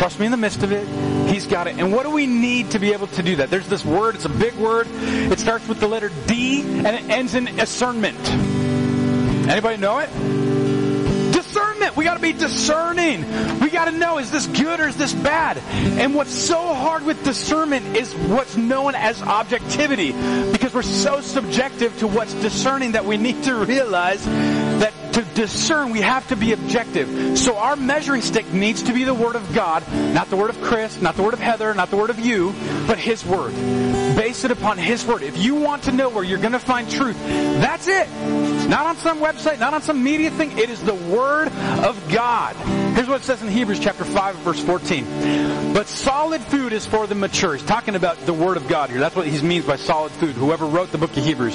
Trust 0.00 0.18
me 0.18 0.24
in 0.24 0.32
the 0.32 0.38
midst 0.38 0.62
of 0.62 0.72
it. 0.72 0.88
He's 1.28 1.46
got 1.46 1.66
it. 1.66 1.76
And 1.78 1.92
what 1.92 2.04
do 2.04 2.10
we 2.10 2.26
need 2.26 2.70
to 2.70 2.78
be 2.78 2.94
able 2.94 3.08
to 3.08 3.22
do 3.22 3.36
that? 3.36 3.50
There's 3.50 3.68
this 3.68 3.84
word, 3.84 4.14
it's 4.14 4.24
a 4.24 4.30
big 4.30 4.54
word. 4.54 4.86
It 4.90 5.38
starts 5.38 5.68
with 5.68 5.78
the 5.78 5.88
letter 5.88 6.10
D 6.26 6.62
and 6.62 6.86
it 6.86 7.10
ends 7.10 7.34
in 7.34 7.44
discernment. 7.44 8.18
Anybody 9.46 9.76
know 9.76 9.98
it? 9.98 10.08
Discernment. 11.34 11.98
We 11.98 12.04
gotta 12.04 12.18
be 12.18 12.32
discerning. 12.32 13.60
We 13.60 13.68
gotta 13.68 13.90
know, 13.90 14.16
is 14.16 14.30
this 14.30 14.46
good 14.46 14.80
or 14.80 14.88
is 14.88 14.96
this 14.96 15.12
bad? 15.12 15.58
And 16.00 16.14
what's 16.14 16.32
so 16.32 16.72
hard 16.72 17.04
with 17.04 17.22
discernment 17.22 17.94
is 17.94 18.14
what's 18.14 18.56
known 18.56 18.94
as 18.94 19.20
objectivity. 19.20 20.12
Because 20.50 20.72
we're 20.72 20.80
so 20.80 21.20
subjective 21.20 21.98
to 21.98 22.06
what's 22.06 22.32
discerning 22.32 22.92
that 22.92 23.04
we 23.04 23.18
need 23.18 23.42
to 23.42 23.54
realize 23.54 24.26
to 25.12 25.22
discern, 25.34 25.90
we 25.90 26.00
have 26.00 26.26
to 26.28 26.36
be 26.36 26.52
objective. 26.52 27.38
So 27.38 27.56
our 27.56 27.76
measuring 27.76 28.22
stick 28.22 28.52
needs 28.52 28.82
to 28.84 28.92
be 28.92 29.04
the 29.04 29.14
Word 29.14 29.36
of 29.36 29.52
God, 29.54 29.82
not 30.14 30.30
the 30.30 30.36
Word 30.36 30.50
of 30.50 30.60
Chris, 30.60 31.00
not 31.00 31.16
the 31.16 31.22
Word 31.22 31.34
of 31.34 31.40
Heather, 31.40 31.74
not 31.74 31.90
the 31.90 31.96
Word 31.96 32.10
of 32.10 32.18
you, 32.18 32.54
but 32.86 32.98
His 32.98 33.24
Word. 33.24 33.54
Base 34.16 34.44
it 34.44 34.50
upon 34.50 34.78
His 34.78 35.04
Word. 35.04 35.22
If 35.22 35.38
you 35.38 35.54
want 35.54 35.84
to 35.84 35.92
know 35.92 36.08
where 36.08 36.24
you're 36.24 36.38
going 36.38 36.52
to 36.52 36.58
find 36.58 36.90
truth, 36.90 37.16
that's 37.24 37.88
it. 37.88 38.08
Not 38.68 38.86
on 38.86 38.96
some 38.96 39.18
website, 39.18 39.58
not 39.58 39.74
on 39.74 39.82
some 39.82 40.02
media 40.02 40.30
thing. 40.30 40.56
It 40.58 40.70
is 40.70 40.82
the 40.82 40.94
Word 40.94 41.48
of 41.48 42.08
God. 42.10 42.56
Here's 43.00 43.08
what 43.08 43.22
it 43.22 43.24
says 43.24 43.40
in 43.40 43.48
Hebrews 43.48 43.80
chapter 43.80 44.04
5 44.04 44.36
verse 44.36 44.60
14. 44.60 45.72
But 45.72 45.86
solid 45.88 46.42
food 46.42 46.74
is 46.74 46.84
for 46.84 47.06
the 47.06 47.14
mature. 47.14 47.54
He's 47.54 47.64
talking 47.64 47.94
about 47.94 48.18
the 48.26 48.34
Word 48.34 48.58
of 48.58 48.68
God 48.68 48.90
here. 48.90 49.00
That's 49.00 49.16
what 49.16 49.26
he 49.26 49.40
means 49.40 49.64
by 49.64 49.76
solid 49.76 50.12
food. 50.12 50.34
Whoever 50.34 50.66
wrote 50.66 50.92
the 50.92 50.98
book 50.98 51.16
of 51.16 51.24
Hebrews. 51.24 51.54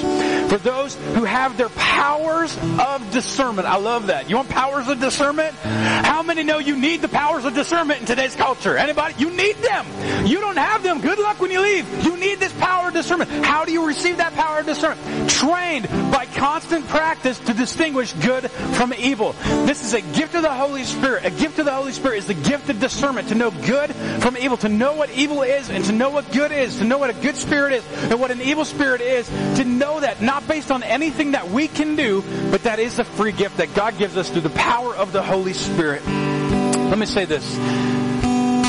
For 0.50 0.58
those 0.58 0.96
who 1.14 1.22
have 1.22 1.56
their 1.56 1.68
powers 1.68 2.56
of 2.80 3.12
discernment 3.12 3.36
discernment. 3.36 3.68
I 3.68 3.76
love 3.76 4.06
that. 4.06 4.30
You 4.30 4.36
want 4.36 4.48
powers 4.48 4.88
of 4.88 4.98
discernment? 4.98 5.54
How 5.56 6.22
many 6.22 6.42
know 6.42 6.58
you 6.58 6.76
need 6.76 7.02
the 7.02 7.08
powers 7.08 7.44
of 7.44 7.54
discernment 7.54 8.00
in 8.00 8.06
today's 8.06 8.34
culture? 8.34 8.76
Anybody? 8.76 9.14
You 9.18 9.30
need 9.30 9.56
them. 9.56 9.86
You 10.26 10.40
don't 10.40 10.56
have 10.56 10.82
them. 10.82 11.00
Good 11.00 11.18
luck 11.18 11.40
when 11.40 11.50
you 11.50 11.60
leave. 11.60 12.04
You 12.04 12.16
need 12.16 12.38
this 12.40 12.52
power 12.54 12.88
of 12.88 12.94
discernment. 12.94 13.30
How 13.44 13.64
do 13.64 13.72
you 13.72 13.86
receive 13.86 14.16
that 14.16 14.32
power 14.34 14.60
of 14.60 14.66
discernment? 14.66 15.30
Trained 15.30 15.88
by 16.10 16.26
constant 16.26 16.86
practice 16.88 17.38
to 17.40 17.52
distinguish 17.52 18.12
good 18.14 18.50
from 18.50 18.94
evil. 18.94 19.32
This 19.66 19.84
is 19.84 19.94
a 19.94 20.00
gift 20.00 20.34
of 20.34 20.42
the 20.42 20.52
Holy 20.52 20.84
Spirit. 20.84 21.24
Gift 21.38 21.58
of 21.58 21.66
the 21.66 21.72
Holy 21.72 21.92
Spirit 21.92 22.18
is 22.18 22.26
the 22.26 22.34
gift 22.34 22.70
of 22.70 22.80
discernment 22.80 23.28
to 23.28 23.34
know 23.34 23.50
good 23.50 23.94
from 24.20 24.36
evil, 24.36 24.56
to 24.58 24.68
know 24.68 24.94
what 24.94 25.10
evil 25.10 25.42
is 25.42 25.68
and 25.70 25.84
to 25.84 25.92
know 25.92 26.10
what 26.10 26.30
good 26.32 26.52
is, 26.52 26.78
to 26.78 26.84
know 26.84 26.98
what 26.98 27.10
a 27.10 27.14
good 27.14 27.36
spirit 27.36 27.72
is 27.72 27.86
and 28.10 28.18
what 28.20 28.30
an 28.30 28.40
evil 28.40 28.64
spirit 28.64 29.00
is, 29.00 29.28
to 29.56 29.64
know 29.64 30.00
that 30.00 30.22
not 30.22 30.46
based 30.48 30.70
on 30.70 30.82
anything 30.82 31.32
that 31.32 31.50
we 31.50 31.68
can 31.68 31.96
do, 31.96 32.22
but 32.50 32.62
that 32.62 32.78
is 32.78 32.98
a 32.98 33.04
free 33.04 33.32
gift 33.32 33.58
that 33.58 33.74
God 33.74 33.98
gives 33.98 34.16
us 34.16 34.30
through 34.30 34.42
the 34.42 34.50
power 34.50 34.94
of 34.94 35.12
the 35.12 35.22
Holy 35.22 35.52
Spirit. 35.52 36.04
Let 36.06 36.98
me 36.98 37.06
say 37.06 37.24
this. 37.24 37.56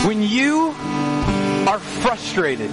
When 0.06 0.22
you 0.22 0.74
are 1.68 1.80
frustrated, 1.80 2.72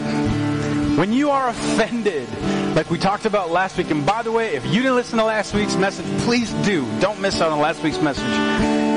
when 0.99 1.13
you 1.13 1.31
are 1.31 1.49
offended, 1.49 2.29
like 2.77 2.91
we 2.91 2.99
talked 2.99 3.27
about 3.27 3.51
last 3.51 3.77
week, 3.77 3.91
and 3.91 4.05
by 4.07 4.23
the 4.23 4.33
way, 4.33 4.55
if 4.55 4.65
you 4.67 4.83
didn't 4.83 4.97
listen 4.97 5.19
to 5.19 5.25
last 5.25 5.55
week's 5.55 5.77
message, 5.77 6.07
please 6.23 6.53
do. 6.65 6.87
Don't 7.01 7.21
miss 7.21 7.41
out 7.41 7.53
on 7.53 7.61
last 7.61 7.83
week's 7.83 8.01
message. 8.01 8.94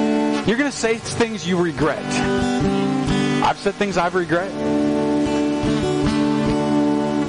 You're 0.48 0.56
going 0.56 0.72
to 0.72 0.78
say 0.78 0.96
things 0.96 1.46
you 1.46 1.62
regret. 1.62 2.06
I've 3.44 3.58
said 3.58 3.74
things 3.76 3.98
I've 3.98 4.16
regret. 4.16 4.50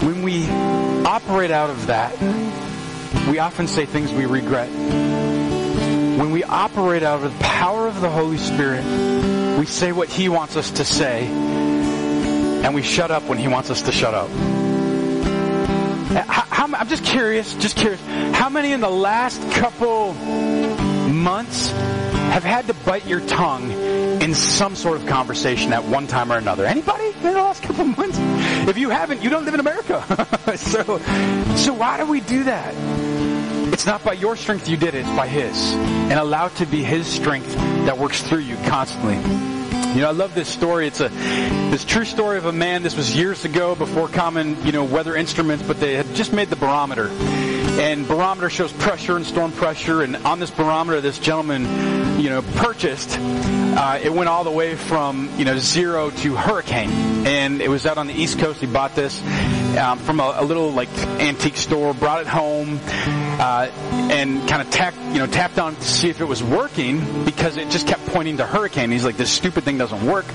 When 0.05 0.23
we 0.23 0.49
operate 1.05 1.51
out 1.51 1.69
of 1.69 1.89
that, 1.89 2.17
we 3.29 3.41
often 3.41 3.67
say 3.67 3.87
things 3.87 4.13
we 4.13 4.27
regret. 4.27 4.71
When 4.71 6.31
we 6.31 6.45
operate 6.45 7.03
out 7.03 7.25
of 7.25 7.33
the 7.37 7.45
power 7.45 7.89
of 7.89 8.01
the 8.01 8.09
Holy 8.09 8.39
Spirit, 8.39 8.85
we 9.59 9.67
say 9.67 9.91
what 9.91 10.09
He 10.09 10.29
wants 10.29 10.55
us 10.55 10.71
to 10.71 10.85
say, 10.85 11.27
and 11.27 12.73
we 12.73 12.83
shut 12.83 13.11
up 13.11 13.25
when 13.25 13.39
He 13.39 13.49
wants 13.49 13.69
us 13.69 13.83
to 13.83 13.91
shut 13.91 14.15
up. 14.15 14.31
Uh, 14.31 16.23
how, 16.23 16.67
how, 16.67 16.77
I'm 16.77 16.89
just 16.89 17.05
curious, 17.05 17.53
just 17.55 17.77
curious, 17.77 18.01
how 18.33 18.49
many 18.49 18.71
in 18.71 18.81
the 18.81 18.89
last 18.89 19.43
couple 19.51 20.15
months 20.15 21.73
have 22.31 22.45
had 22.45 22.67
to 22.67 22.75
bite 22.75 23.07
your 23.07 23.21
tongue 23.21 23.71
in 23.71 24.35
some 24.35 24.77
sort 24.77 25.01
of 25.01 25.07
conversation 25.07 25.73
at 25.73 25.85
one 25.85 26.07
time 26.07 26.31
or 26.31 26.37
another? 26.37 26.65
Anybody 26.67 27.07
in 27.07 27.23
the 27.23 27.33
last 27.33 27.63
couple 27.63 27.83
of 27.83 27.97
months? 27.97 28.19
If 28.69 28.79
you 28.79 28.91
haven't, 28.91 29.23
you 29.23 29.31
don't 29.31 29.45
live 29.45 29.55
in 29.55 29.61
America. 29.61 30.03
so, 30.57 30.99
so 31.57 31.75
why 31.75 31.97
do 31.99 32.07
we 32.07 32.21
do 32.21 32.45
that? 32.45 32.75
It's 33.73 33.87
not 33.87 34.03
by 34.05 34.15
your 34.15 34.37
strength 34.37 34.69
you 34.69 34.77
did 34.77 34.95
it, 34.95 35.01
it's 35.01 35.11
by 35.11 35.27
His. 35.27 35.75
And 35.75 36.15
allow 36.15 36.47
it 36.47 36.57
to 36.57 36.67
be 36.67 36.83
His 36.83 37.07
strength 37.07 37.55
that 37.55 37.97
works 37.97 38.23
through 38.23 38.41
you 38.41 38.57
constantly. 38.67 39.17
You 39.95 40.03
know, 40.03 40.09
I 40.09 40.13
love 40.13 40.35
this 40.35 40.49
story. 40.49 40.87
It's 40.87 41.01
a 41.01 41.09
this 41.09 41.85
true 41.85 42.05
story 42.05 42.37
of 42.37 42.45
a 42.45 42.53
man. 42.53 42.83
This 42.83 42.95
was 42.95 43.17
years 43.17 43.47
ago 43.47 43.75
before 43.75 44.07
common, 44.07 44.63
you 44.65 44.71
know, 44.71 44.85
weather 44.85 45.17
instruments, 45.17 45.65
but 45.67 45.81
they 45.81 45.95
had 45.95 46.15
just 46.15 46.33
made 46.33 46.51
the 46.51 46.57
barometer. 46.57 47.09
And 47.09 48.07
barometer 48.07 48.51
shows 48.51 48.73
pressure 48.73 49.17
and 49.17 49.25
storm 49.25 49.51
pressure. 49.51 50.03
And 50.03 50.17
on 50.17 50.41
this 50.41 50.51
barometer, 50.51 51.01
this 51.01 51.19
gentleman, 51.19 51.65
you 52.19 52.31
know, 52.31 52.43
purchased. 52.57 53.17
Uh, 53.19 54.01
it 54.03 54.13
went 54.13 54.29
all 54.29 54.43
the 54.43 54.51
way 54.51 54.75
from 54.75 55.31
you 55.39 55.45
know 55.45 55.57
zero 55.59 56.11
to 56.11 56.35
hurricane, 56.35 56.91
and 57.27 57.63
it 57.63 57.69
was 57.69 57.87
out 57.87 57.97
on 57.97 58.09
the 58.09 58.15
East 58.15 58.39
Coast. 58.39 58.61
He 58.61 58.67
bought 58.67 58.95
this 58.97 59.23
um, 59.79 59.99
from 59.99 60.19
a, 60.19 60.35
a, 60.39 60.45
little 60.45 60.73
like 60.73 60.89
antique 61.21 61.57
store, 61.57 61.95
brought 61.95 62.21
it 62.21 62.27
home, 62.27 62.81
uh, 62.89 63.71
and 64.11 64.49
kind 64.49 64.61
of 64.61 64.71
tapped 64.71 64.99
you 65.13 65.19
know 65.19 65.27
tapped 65.27 65.59
on 65.59 65.77
to 65.77 65.83
see 65.83 66.09
if 66.09 66.21
it 66.21 66.25
was 66.25 66.43
working 66.43 67.25
because 67.25 67.57
it 67.57 67.71
just 67.71 67.87
kept 67.87 68.05
pointing 68.07 68.39
to 68.39 68.47
hurricane. 68.47 68.91
He's 68.91 69.05
like, 69.05 69.17
this 69.17 69.31
stupid 69.31 69.65
thing 69.65 69.79
doesn't 69.79 70.05
work. 70.05 70.27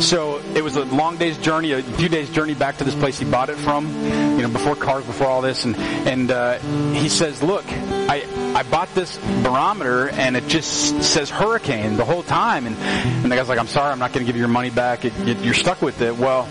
So 0.00 0.40
it 0.54 0.62
was 0.62 0.76
a 0.76 0.84
long 0.84 1.16
day's 1.16 1.38
journey, 1.38 1.72
a 1.72 1.82
few 1.82 2.08
days 2.08 2.30
journey 2.30 2.54
back 2.54 2.76
to 2.78 2.84
this 2.84 2.94
place 2.94 3.18
he 3.18 3.24
bought 3.24 3.50
it 3.50 3.56
from, 3.56 3.88
you 4.36 4.42
know, 4.42 4.48
before 4.48 4.76
cars, 4.76 5.04
before 5.04 5.26
all 5.26 5.42
this, 5.42 5.64
and 5.64 5.76
and 5.76 6.30
uh, 6.30 6.58
he 6.92 7.08
says, 7.08 7.42
look, 7.42 7.64
I 8.12 8.54
I 8.54 8.62
bought 8.64 8.94
this 8.94 9.16
barometer 9.42 10.10
and 10.10 10.36
it 10.36 10.46
just 10.46 11.02
says 11.02 11.30
hurricane 11.30 11.96
the 11.96 12.04
whole 12.04 12.22
time, 12.22 12.66
and 12.66 12.76
and 12.76 13.32
the 13.32 13.36
guy's 13.36 13.48
like, 13.48 13.58
I'm 13.58 13.66
sorry, 13.66 13.90
I'm 13.90 13.98
not 13.98 14.12
going 14.12 14.26
to 14.26 14.26
give 14.26 14.36
you 14.36 14.40
your 14.40 14.48
money 14.48 14.70
back. 14.70 15.06
It, 15.06 15.14
it, 15.26 15.38
you're 15.38 15.54
stuck 15.54 15.80
with 15.80 16.02
it. 16.02 16.16
Well 16.16 16.46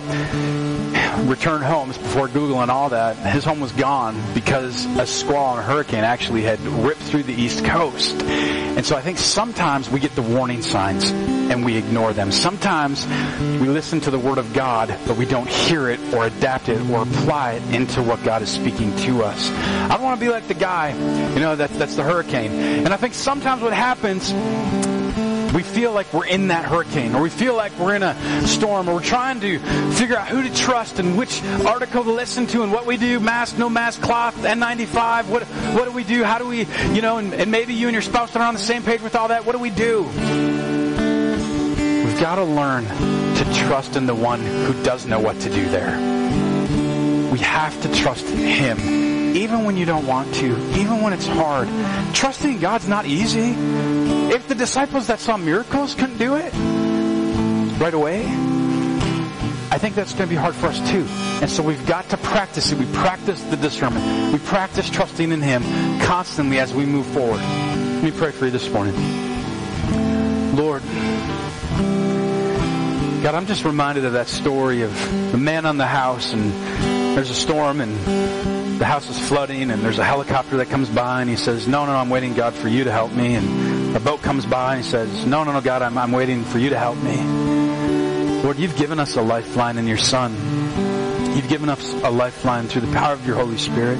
returned 1.27 1.63
home 1.63 1.89
before 1.89 2.27
Google 2.27 2.61
and 2.61 2.71
all 2.71 2.89
that. 2.89 3.15
His 3.17 3.43
home 3.43 3.59
was 3.59 3.71
gone 3.73 4.21
because 4.33 4.85
a 4.97 5.05
squall 5.05 5.51
and 5.51 5.59
a 5.59 5.63
hurricane 5.63 6.03
actually 6.03 6.41
had 6.41 6.59
ripped 6.61 7.01
through 7.01 7.23
the 7.23 7.33
East 7.33 7.63
Coast. 7.65 8.21
And 8.23 8.85
so 8.85 8.95
I 8.95 9.01
think 9.01 9.17
sometimes 9.17 9.89
we 9.89 9.99
get 9.99 10.15
the 10.15 10.21
warning 10.21 10.61
signs 10.61 11.11
and 11.11 11.65
we 11.65 11.75
ignore 11.75 12.13
them. 12.13 12.31
Sometimes 12.31 13.05
we 13.59 13.67
listen 13.67 13.99
to 14.01 14.11
the 14.11 14.19
Word 14.19 14.37
of 14.37 14.53
God, 14.53 14.95
but 15.05 15.17
we 15.17 15.25
don't 15.25 15.49
hear 15.49 15.89
it 15.89 15.99
or 16.13 16.25
adapt 16.25 16.69
it 16.69 16.79
or 16.89 17.03
apply 17.03 17.53
it 17.53 17.75
into 17.75 18.01
what 18.01 18.23
God 18.23 18.41
is 18.41 18.49
speaking 18.49 18.95
to 18.97 19.23
us. 19.23 19.49
I 19.51 19.89
don't 19.89 20.03
want 20.03 20.19
to 20.19 20.25
be 20.25 20.31
like 20.31 20.47
the 20.47 20.53
guy, 20.53 20.93
you 21.33 21.39
know, 21.39 21.55
that, 21.55 21.69
that's 21.71 21.95
the 21.95 22.03
hurricane. 22.03 22.51
And 22.51 22.93
I 22.93 22.97
think 22.97 23.13
sometimes 23.13 23.61
what 23.61 23.73
happens 23.73 24.31
we 25.53 25.63
feel 25.63 25.91
like 25.91 26.11
we're 26.13 26.25
in 26.25 26.47
that 26.47 26.65
hurricane 26.65 27.15
or 27.15 27.21
we 27.21 27.29
feel 27.29 27.55
like 27.55 27.77
we're 27.77 27.95
in 27.95 28.03
a 28.03 28.47
storm 28.47 28.87
or 28.89 28.95
we're 28.95 29.03
trying 29.03 29.39
to 29.41 29.59
figure 29.93 30.17
out 30.17 30.27
who 30.27 30.43
to 30.43 30.53
trust 30.53 30.99
and 30.99 31.17
which 31.17 31.43
article 31.65 32.03
to 32.03 32.11
listen 32.11 32.47
to 32.47 32.63
and 32.63 32.71
what 32.71 32.85
we 32.85 32.97
do, 32.97 33.19
mask, 33.19 33.57
no 33.57 33.69
mask, 33.69 34.01
cloth, 34.01 34.35
N95, 34.37 35.27
what, 35.27 35.43
what 35.43 35.85
do 35.85 35.91
we 35.91 36.03
do? 36.03 36.23
How 36.23 36.37
do 36.37 36.47
we, 36.47 36.65
you 36.93 37.01
know, 37.01 37.17
and, 37.17 37.33
and 37.33 37.51
maybe 37.51 37.73
you 37.73 37.87
and 37.87 37.93
your 37.93 38.01
spouse 38.01 38.35
are 38.35 38.43
on 38.43 38.53
the 38.53 38.59
same 38.59 38.83
page 38.83 39.01
with 39.01 39.15
all 39.15 39.27
that. 39.29 39.45
What 39.45 39.53
do 39.53 39.59
we 39.59 39.69
do? 39.69 40.03
We've 42.05 42.19
got 42.19 42.35
to 42.35 42.43
learn 42.43 42.85
to 42.85 43.53
trust 43.65 43.95
in 43.95 44.05
the 44.05 44.15
one 44.15 44.41
who 44.41 44.83
does 44.83 45.05
know 45.05 45.19
what 45.19 45.39
to 45.41 45.49
do 45.49 45.69
there. 45.69 45.97
We 47.31 47.39
have 47.39 47.81
to 47.81 47.93
trust 47.93 48.25
Him 48.27 49.11
even 49.35 49.63
when 49.63 49.77
you 49.77 49.85
don't 49.85 50.05
want 50.05 50.33
to, 50.35 50.47
even 50.77 51.01
when 51.01 51.13
it's 51.13 51.27
hard. 51.27 51.67
Trusting 52.13 52.59
God's 52.59 52.87
not 52.87 53.05
easy. 53.05 53.53
If 54.31 54.47
the 54.47 54.55
disciples 54.55 55.07
that 55.07 55.19
saw 55.19 55.35
miracles 55.35 55.93
couldn't 55.93 56.17
do 56.17 56.35
it 56.35 56.53
right 57.81 57.93
away, 57.93 58.23
I 59.69 59.77
think 59.77 59.93
that's 59.93 60.13
going 60.13 60.29
to 60.29 60.33
be 60.33 60.39
hard 60.39 60.55
for 60.55 60.67
us 60.67 60.79
too. 60.89 61.05
And 61.41 61.49
so 61.49 61.61
we've 61.61 61.85
got 61.85 62.07
to 62.11 62.17
practice 62.17 62.71
it. 62.71 62.77
We 62.77 62.85
practice 62.93 63.43
the 63.43 63.57
discernment. 63.57 64.31
We 64.31 64.39
practice 64.39 64.89
trusting 64.89 65.33
in 65.33 65.41
Him 65.41 65.63
constantly 65.99 66.59
as 66.59 66.73
we 66.73 66.85
move 66.85 67.07
forward. 67.07 67.41
Let 67.41 68.03
me 68.05 68.11
pray 68.11 68.31
for 68.31 68.45
you 68.45 68.51
this 68.51 68.69
morning. 68.69 68.95
Lord, 70.55 70.81
God, 73.21 73.35
I'm 73.35 73.47
just 73.47 73.65
reminded 73.65 74.05
of 74.05 74.13
that 74.13 74.27
story 74.27 74.83
of 74.83 74.93
the 75.33 75.37
man 75.37 75.65
on 75.65 75.75
the 75.75 75.87
house 75.87 76.31
and 76.31 76.53
there's 77.17 77.29
a 77.31 77.35
storm 77.35 77.81
and 77.81 78.79
the 78.79 78.85
house 78.85 79.09
is 79.09 79.19
flooding 79.27 79.71
and 79.71 79.83
there's 79.83 79.99
a 79.99 80.05
helicopter 80.05 80.55
that 80.57 80.69
comes 80.69 80.89
by 80.89 81.19
and 81.19 81.29
he 81.29 81.35
says, 81.35 81.67
no, 81.67 81.85
no, 81.85 81.91
no, 81.91 81.97
I'm 81.97 82.09
waiting, 82.09 82.33
God, 82.33 82.53
for 82.53 82.69
you 82.69 82.85
to 82.85 82.91
help 82.91 83.11
me. 83.11 83.35
And 83.35 83.70
a 83.95 83.99
boat 83.99 84.21
comes 84.21 84.45
by 84.45 84.75
and 84.75 84.83
he 84.83 84.89
says, 84.89 85.25
no, 85.25 85.43
no, 85.43 85.51
no, 85.51 85.61
God, 85.61 85.81
I'm, 85.81 85.97
I'm 85.97 86.11
waiting 86.11 86.43
for 86.43 86.59
you 86.59 86.69
to 86.69 86.79
help 86.79 86.97
me. 86.97 87.17
Lord, 88.41 88.57
you've 88.57 88.75
given 88.75 88.99
us 88.99 89.15
a 89.17 89.21
lifeline 89.21 89.77
in 89.77 89.87
your 89.87 89.97
son. 89.97 90.33
You've 91.35 91.49
given 91.49 91.69
us 91.69 91.93
a 92.03 92.09
lifeline 92.09 92.67
through 92.67 92.81
the 92.81 92.93
power 92.93 93.13
of 93.13 93.25
your 93.27 93.35
Holy 93.35 93.57
Spirit. 93.57 93.99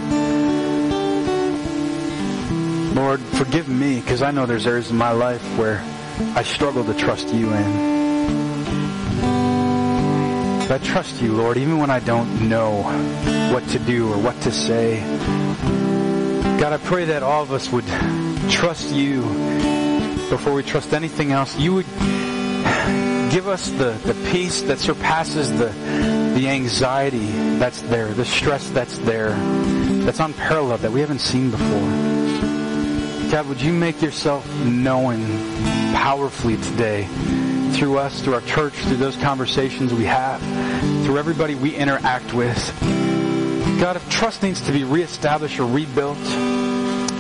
Lord, 2.96 3.22
forgive 3.22 3.70
me 3.70 4.00
because 4.00 4.22
I 4.22 4.32
know 4.32 4.46
there's 4.46 4.68
areas 4.68 4.92
in 4.92 4.98
my 4.98 5.12
life 5.12 5.44
where 5.58 5.82
I 6.36 6.44
struggle 6.44 6.84
to 6.86 6.94
trust 6.94 7.34
you 7.34 7.54
in. 7.54 7.92
I 10.72 10.78
trust 10.78 11.22
you, 11.22 11.34
Lord, 11.34 11.58
even 11.58 11.80
when 11.80 11.90
I 11.90 12.00
don't 12.00 12.48
know 12.48 12.84
what 13.54 13.68
to 13.70 13.80
do 13.80 14.12
or 14.12 14.18
what 14.18 14.40
to 14.44 14.52
say. 14.54 15.02
God, 16.60 16.74
I 16.74 16.78
pray 16.78 17.06
that 17.06 17.24
all 17.24 17.44
of 17.44 17.52
us 17.52 17.70
would 17.72 17.88
trust 18.50 18.94
you 18.94 19.22
before 20.32 20.54
we 20.54 20.64
trust 20.64 20.94
anything 20.94 21.34
else. 21.34 21.56
You 21.58 21.76
would 21.76 21.86
give 23.32 23.48
us 23.48 23.70
the, 23.70 23.92
the 24.06 24.16
peace 24.32 24.62
that 24.64 24.80
surpasses 24.80 25.52
the, 25.52 25.68
the 26.36 26.48
anxiety 26.48 27.28
that's 27.60 27.82
there, 27.84 28.08
the 28.08 28.26
stress 28.26 28.70
that's 28.70 28.98
there, 29.00 29.32
that's 30.06 30.22
unparalleled, 30.22 30.80
that 30.80 30.92
we 30.92 31.02
haven't 31.02 31.20
seen 31.20 31.52
before. 31.52 33.30
God, 33.30 33.48
would 33.48 33.62
you 33.62 33.74
make 33.74 34.02
yourself 34.02 34.50
known 34.64 35.20
powerfully 35.94 36.56
today 36.58 37.08
through 37.74 37.98
us, 37.98 38.22
through 38.22 38.36
our 38.36 38.42
church, 38.42 38.74
through 38.74 38.98
those 38.98 39.18
conversations 39.18 39.94
we 39.94 40.06
have, 40.06 40.42
through 41.06 41.18
everybody 41.18 41.56
we 41.56 41.76
interact 41.76 42.34
with. 42.34 42.58
God, 43.80 43.98
if 43.98 44.10
trust 44.10 44.44
needs 44.44 44.62
to 44.62 44.72
be 44.72 44.84
reestablished 44.86 45.60
or 45.60 45.66
rebuilt, 45.66 46.18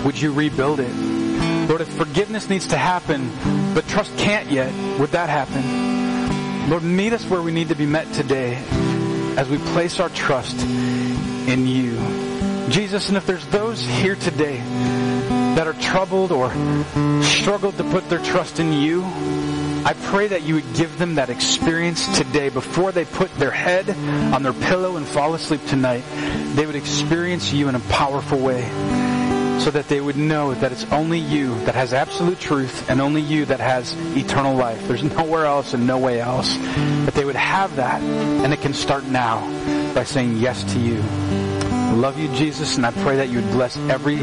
would 0.06 0.20
you 0.20 0.32
rebuild 0.32 0.80
it? 0.80 1.21
Lord, 1.68 1.82
if 1.82 1.90
forgiveness 1.94 2.50
needs 2.50 2.68
to 2.68 2.78
happen, 2.78 3.32
but 3.74 3.88
trust 3.88 4.16
can't 4.18 4.50
yet, 4.52 4.74
would 5.00 5.12
that 5.12 5.30
happen? 5.30 6.70
Lord, 6.70 6.84
meet 6.84 7.14
us 7.14 7.26
where 7.26 7.42
we 7.42 7.52
need 7.52 7.70
to 7.70 7.76
be 7.76 7.86
met 7.86 8.12
today 8.14 8.56
as 9.38 9.50
we 9.50 9.58
place 9.58 10.00
our 10.00 10.10
trust 10.10 10.62
in 10.62 11.68
you. 11.68 11.98
Jesus, 12.70 13.08
and 13.08 13.18
if 13.18 13.26
there's 13.26 13.46
those 13.48 13.82
here 13.82 14.16
today 14.16 14.58
that 15.56 15.68
are 15.68 15.74
troubled 15.74 16.32
or 16.32 16.50
struggled 17.24 17.78
to 17.78 17.84
put 17.86 18.10
their 18.10 18.20
trust 18.20 18.60
in 18.60 18.74
you, 18.74 19.04
I 19.04 19.96
pray 20.04 20.28
that 20.28 20.44
you 20.44 20.56
would 20.56 20.74
give 20.76 20.98
them 21.00 21.16
that 21.16 21.30
experience 21.30 22.18
today 22.18 22.50
before 22.50 22.92
they 22.92 23.06
put 23.06 23.34
their 23.36 23.52
head 23.52 23.90
on 24.34 24.44
their 24.44 24.54
pillow 24.54 24.98
and 24.98 25.08
fall 25.08 25.34
asleep 25.34 25.66
tonight. 25.68 26.04
They 26.56 26.66
would 26.66 26.76
experience 26.76 27.52
you 27.52 27.68
in 27.68 27.76
a 27.76 27.80
powerful 27.80 28.40
way 28.40 28.70
so 29.60 29.72
that 29.72 29.88
they 29.88 30.02
would 30.02 30.18
know 30.18 30.54
that 30.56 30.72
it's 30.72 30.86
only 30.92 31.20
you 31.20 31.54
that 31.66 31.76
has 31.76 31.94
absolute 31.94 32.40
truth 32.40 32.90
and 32.90 33.02
only 33.02 33.22
you 33.22 33.46
that 33.46 33.60
has 33.60 33.94
eternal 34.16 34.56
life. 34.56 34.88
There's 34.88 35.04
nowhere 35.18 35.46
else 35.46 35.74
and 35.74 35.86
no 35.86 35.98
way 35.98 36.20
else. 36.20 36.56
That 36.58 37.14
they 37.14 37.26
would 37.26 37.36
have 37.36 37.76
that 37.76 38.02
and 38.02 38.54
it 38.54 38.62
can 38.62 38.74
start 38.74 39.06
now 39.06 39.42
by 39.94 40.04
saying 40.04 40.38
yes 40.38 40.64
to 40.74 40.80
you. 40.80 41.02
I 41.92 41.94
love 41.94 42.18
you, 42.18 42.30
Jesus, 42.36 42.78
and 42.78 42.86
I 42.86 42.92
pray 42.92 43.18
that 43.18 43.28
you 43.28 43.42
would 43.42 43.52
bless 43.52 43.76
every 43.76 44.18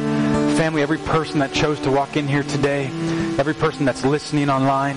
family, 0.57 0.81
every 0.81 0.97
person 0.97 1.41
that 1.41 1.53
chose 1.53 1.79
to 1.81 1.91
walk 1.91 2.16
in 2.16 2.26
here 2.26 2.43
today, 2.43 2.87
every 3.39 3.55
person 3.55 3.85
that's 3.85 4.07
listening 4.07 4.49
online. 4.49 4.97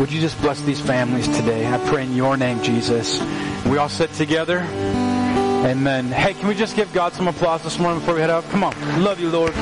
Would 0.00 0.10
you 0.10 0.20
just 0.20 0.40
bless 0.42 0.60
these 0.62 0.80
families 0.80 1.28
today? 1.28 1.66
I 1.66 1.78
pray 1.88 2.04
in 2.04 2.16
your 2.16 2.36
name, 2.36 2.62
Jesus. 2.62 3.20
We 3.64 3.78
all 3.78 3.88
sit 3.88 4.12
together. 4.14 4.66
Amen. 5.64 6.06
Hey, 6.06 6.32
can 6.32 6.48
we 6.48 6.54
just 6.54 6.74
give 6.74 6.90
God 6.94 7.12
some 7.12 7.28
applause 7.28 7.62
this 7.62 7.78
morning 7.78 8.00
before 8.00 8.14
we 8.14 8.20
head 8.20 8.30
out? 8.30 8.44
Come 8.44 8.64
on. 8.64 8.74
Love 9.04 9.20
you, 9.20 9.28
Lord. 9.28 9.54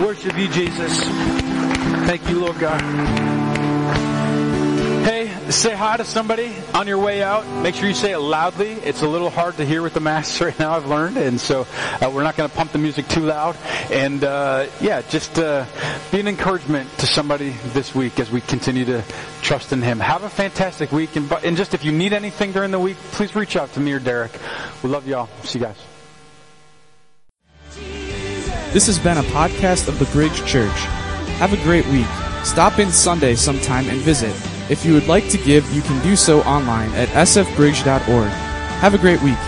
Worship 0.00 0.36
you, 0.36 0.48
Jesus. 0.48 1.04
Thank 2.06 2.28
you, 2.28 2.40
Lord 2.40 2.58
God. 2.58 3.35
Say 5.48 5.76
hi 5.76 5.96
to 5.96 6.04
somebody 6.04 6.52
on 6.74 6.88
your 6.88 6.98
way 6.98 7.22
out. 7.22 7.46
Make 7.62 7.76
sure 7.76 7.86
you 7.86 7.94
say 7.94 8.10
it 8.10 8.18
loudly. 8.18 8.72
It's 8.72 9.02
a 9.02 9.08
little 9.08 9.30
hard 9.30 9.56
to 9.58 9.64
hear 9.64 9.80
with 9.80 9.94
the 9.94 10.00
masks 10.00 10.40
right 10.40 10.58
now, 10.58 10.72
I've 10.72 10.86
learned. 10.86 11.16
And 11.18 11.40
so 11.40 11.68
uh, 12.02 12.10
we're 12.12 12.24
not 12.24 12.36
going 12.36 12.50
to 12.50 12.56
pump 12.56 12.72
the 12.72 12.78
music 12.78 13.06
too 13.06 13.20
loud. 13.20 13.56
And 13.92 14.24
uh, 14.24 14.66
yeah, 14.80 15.02
just 15.02 15.38
uh, 15.38 15.64
be 16.10 16.18
an 16.18 16.26
encouragement 16.26 16.90
to 16.98 17.06
somebody 17.06 17.50
this 17.66 17.94
week 17.94 18.18
as 18.18 18.28
we 18.28 18.40
continue 18.40 18.84
to 18.86 19.04
trust 19.40 19.72
in 19.72 19.82
Him. 19.82 20.00
Have 20.00 20.24
a 20.24 20.28
fantastic 20.28 20.90
week. 20.90 21.14
And, 21.14 21.30
and 21.44 21.56
just 21.56 21.74
if 21.74 21.84
you 21.84 21.92
need 21.92 22.12
anything 22.12 22.50
during 22.50 22.72
the 22.72 22.80
week, 22.80 22.96
please 23.12 23.36
reach 23.36 23.56
out 23.56 23.72
to 23.74 23.80
me 23.80 23.92
or 23.92 24.00
Derek. 24.00 24.32
We 24.82 24.90
love 24.90 25.06
y'all. 25.06 25.28
See 25.44 25.60
you 25.60 25.66
guys. 25.66 25.76
This 28.72 28.86
has 28.86 28.98
been 28.98 29.16
a 29.16 29.22
podcast 29.22 29.86
of 29.86 30.00
the 30.00 30.06
Bridge 30.06 30.44
Church. 30.44 30.78
Have 31.38 31.52
a 31.52 31.62
great 31.62 31.86
week. 31.86 32.06
Stop 32.42 32.80
in 32.80 32.90
Sunday 32.90 33.36
sometime 33.36 33.88
and 33.88 33.98
visit. 34.00 34.34
If 34.68 34.84
you 34.84 34.94
would 34.94 35.06
like 35.06 35.28
to 35.30 35.38
give, 35.38 35.70
you 35.72 35.82
can 35.82 36.02
do 36.02 36.16
so 36.16 36.42
online 36.42 36.90
at 36.92 37.08
sfbridge.org. 37.08 38.30
Have 38.80 38.94
a 38.94 38.98
great 38.98 39.22
week. 39.22 39.38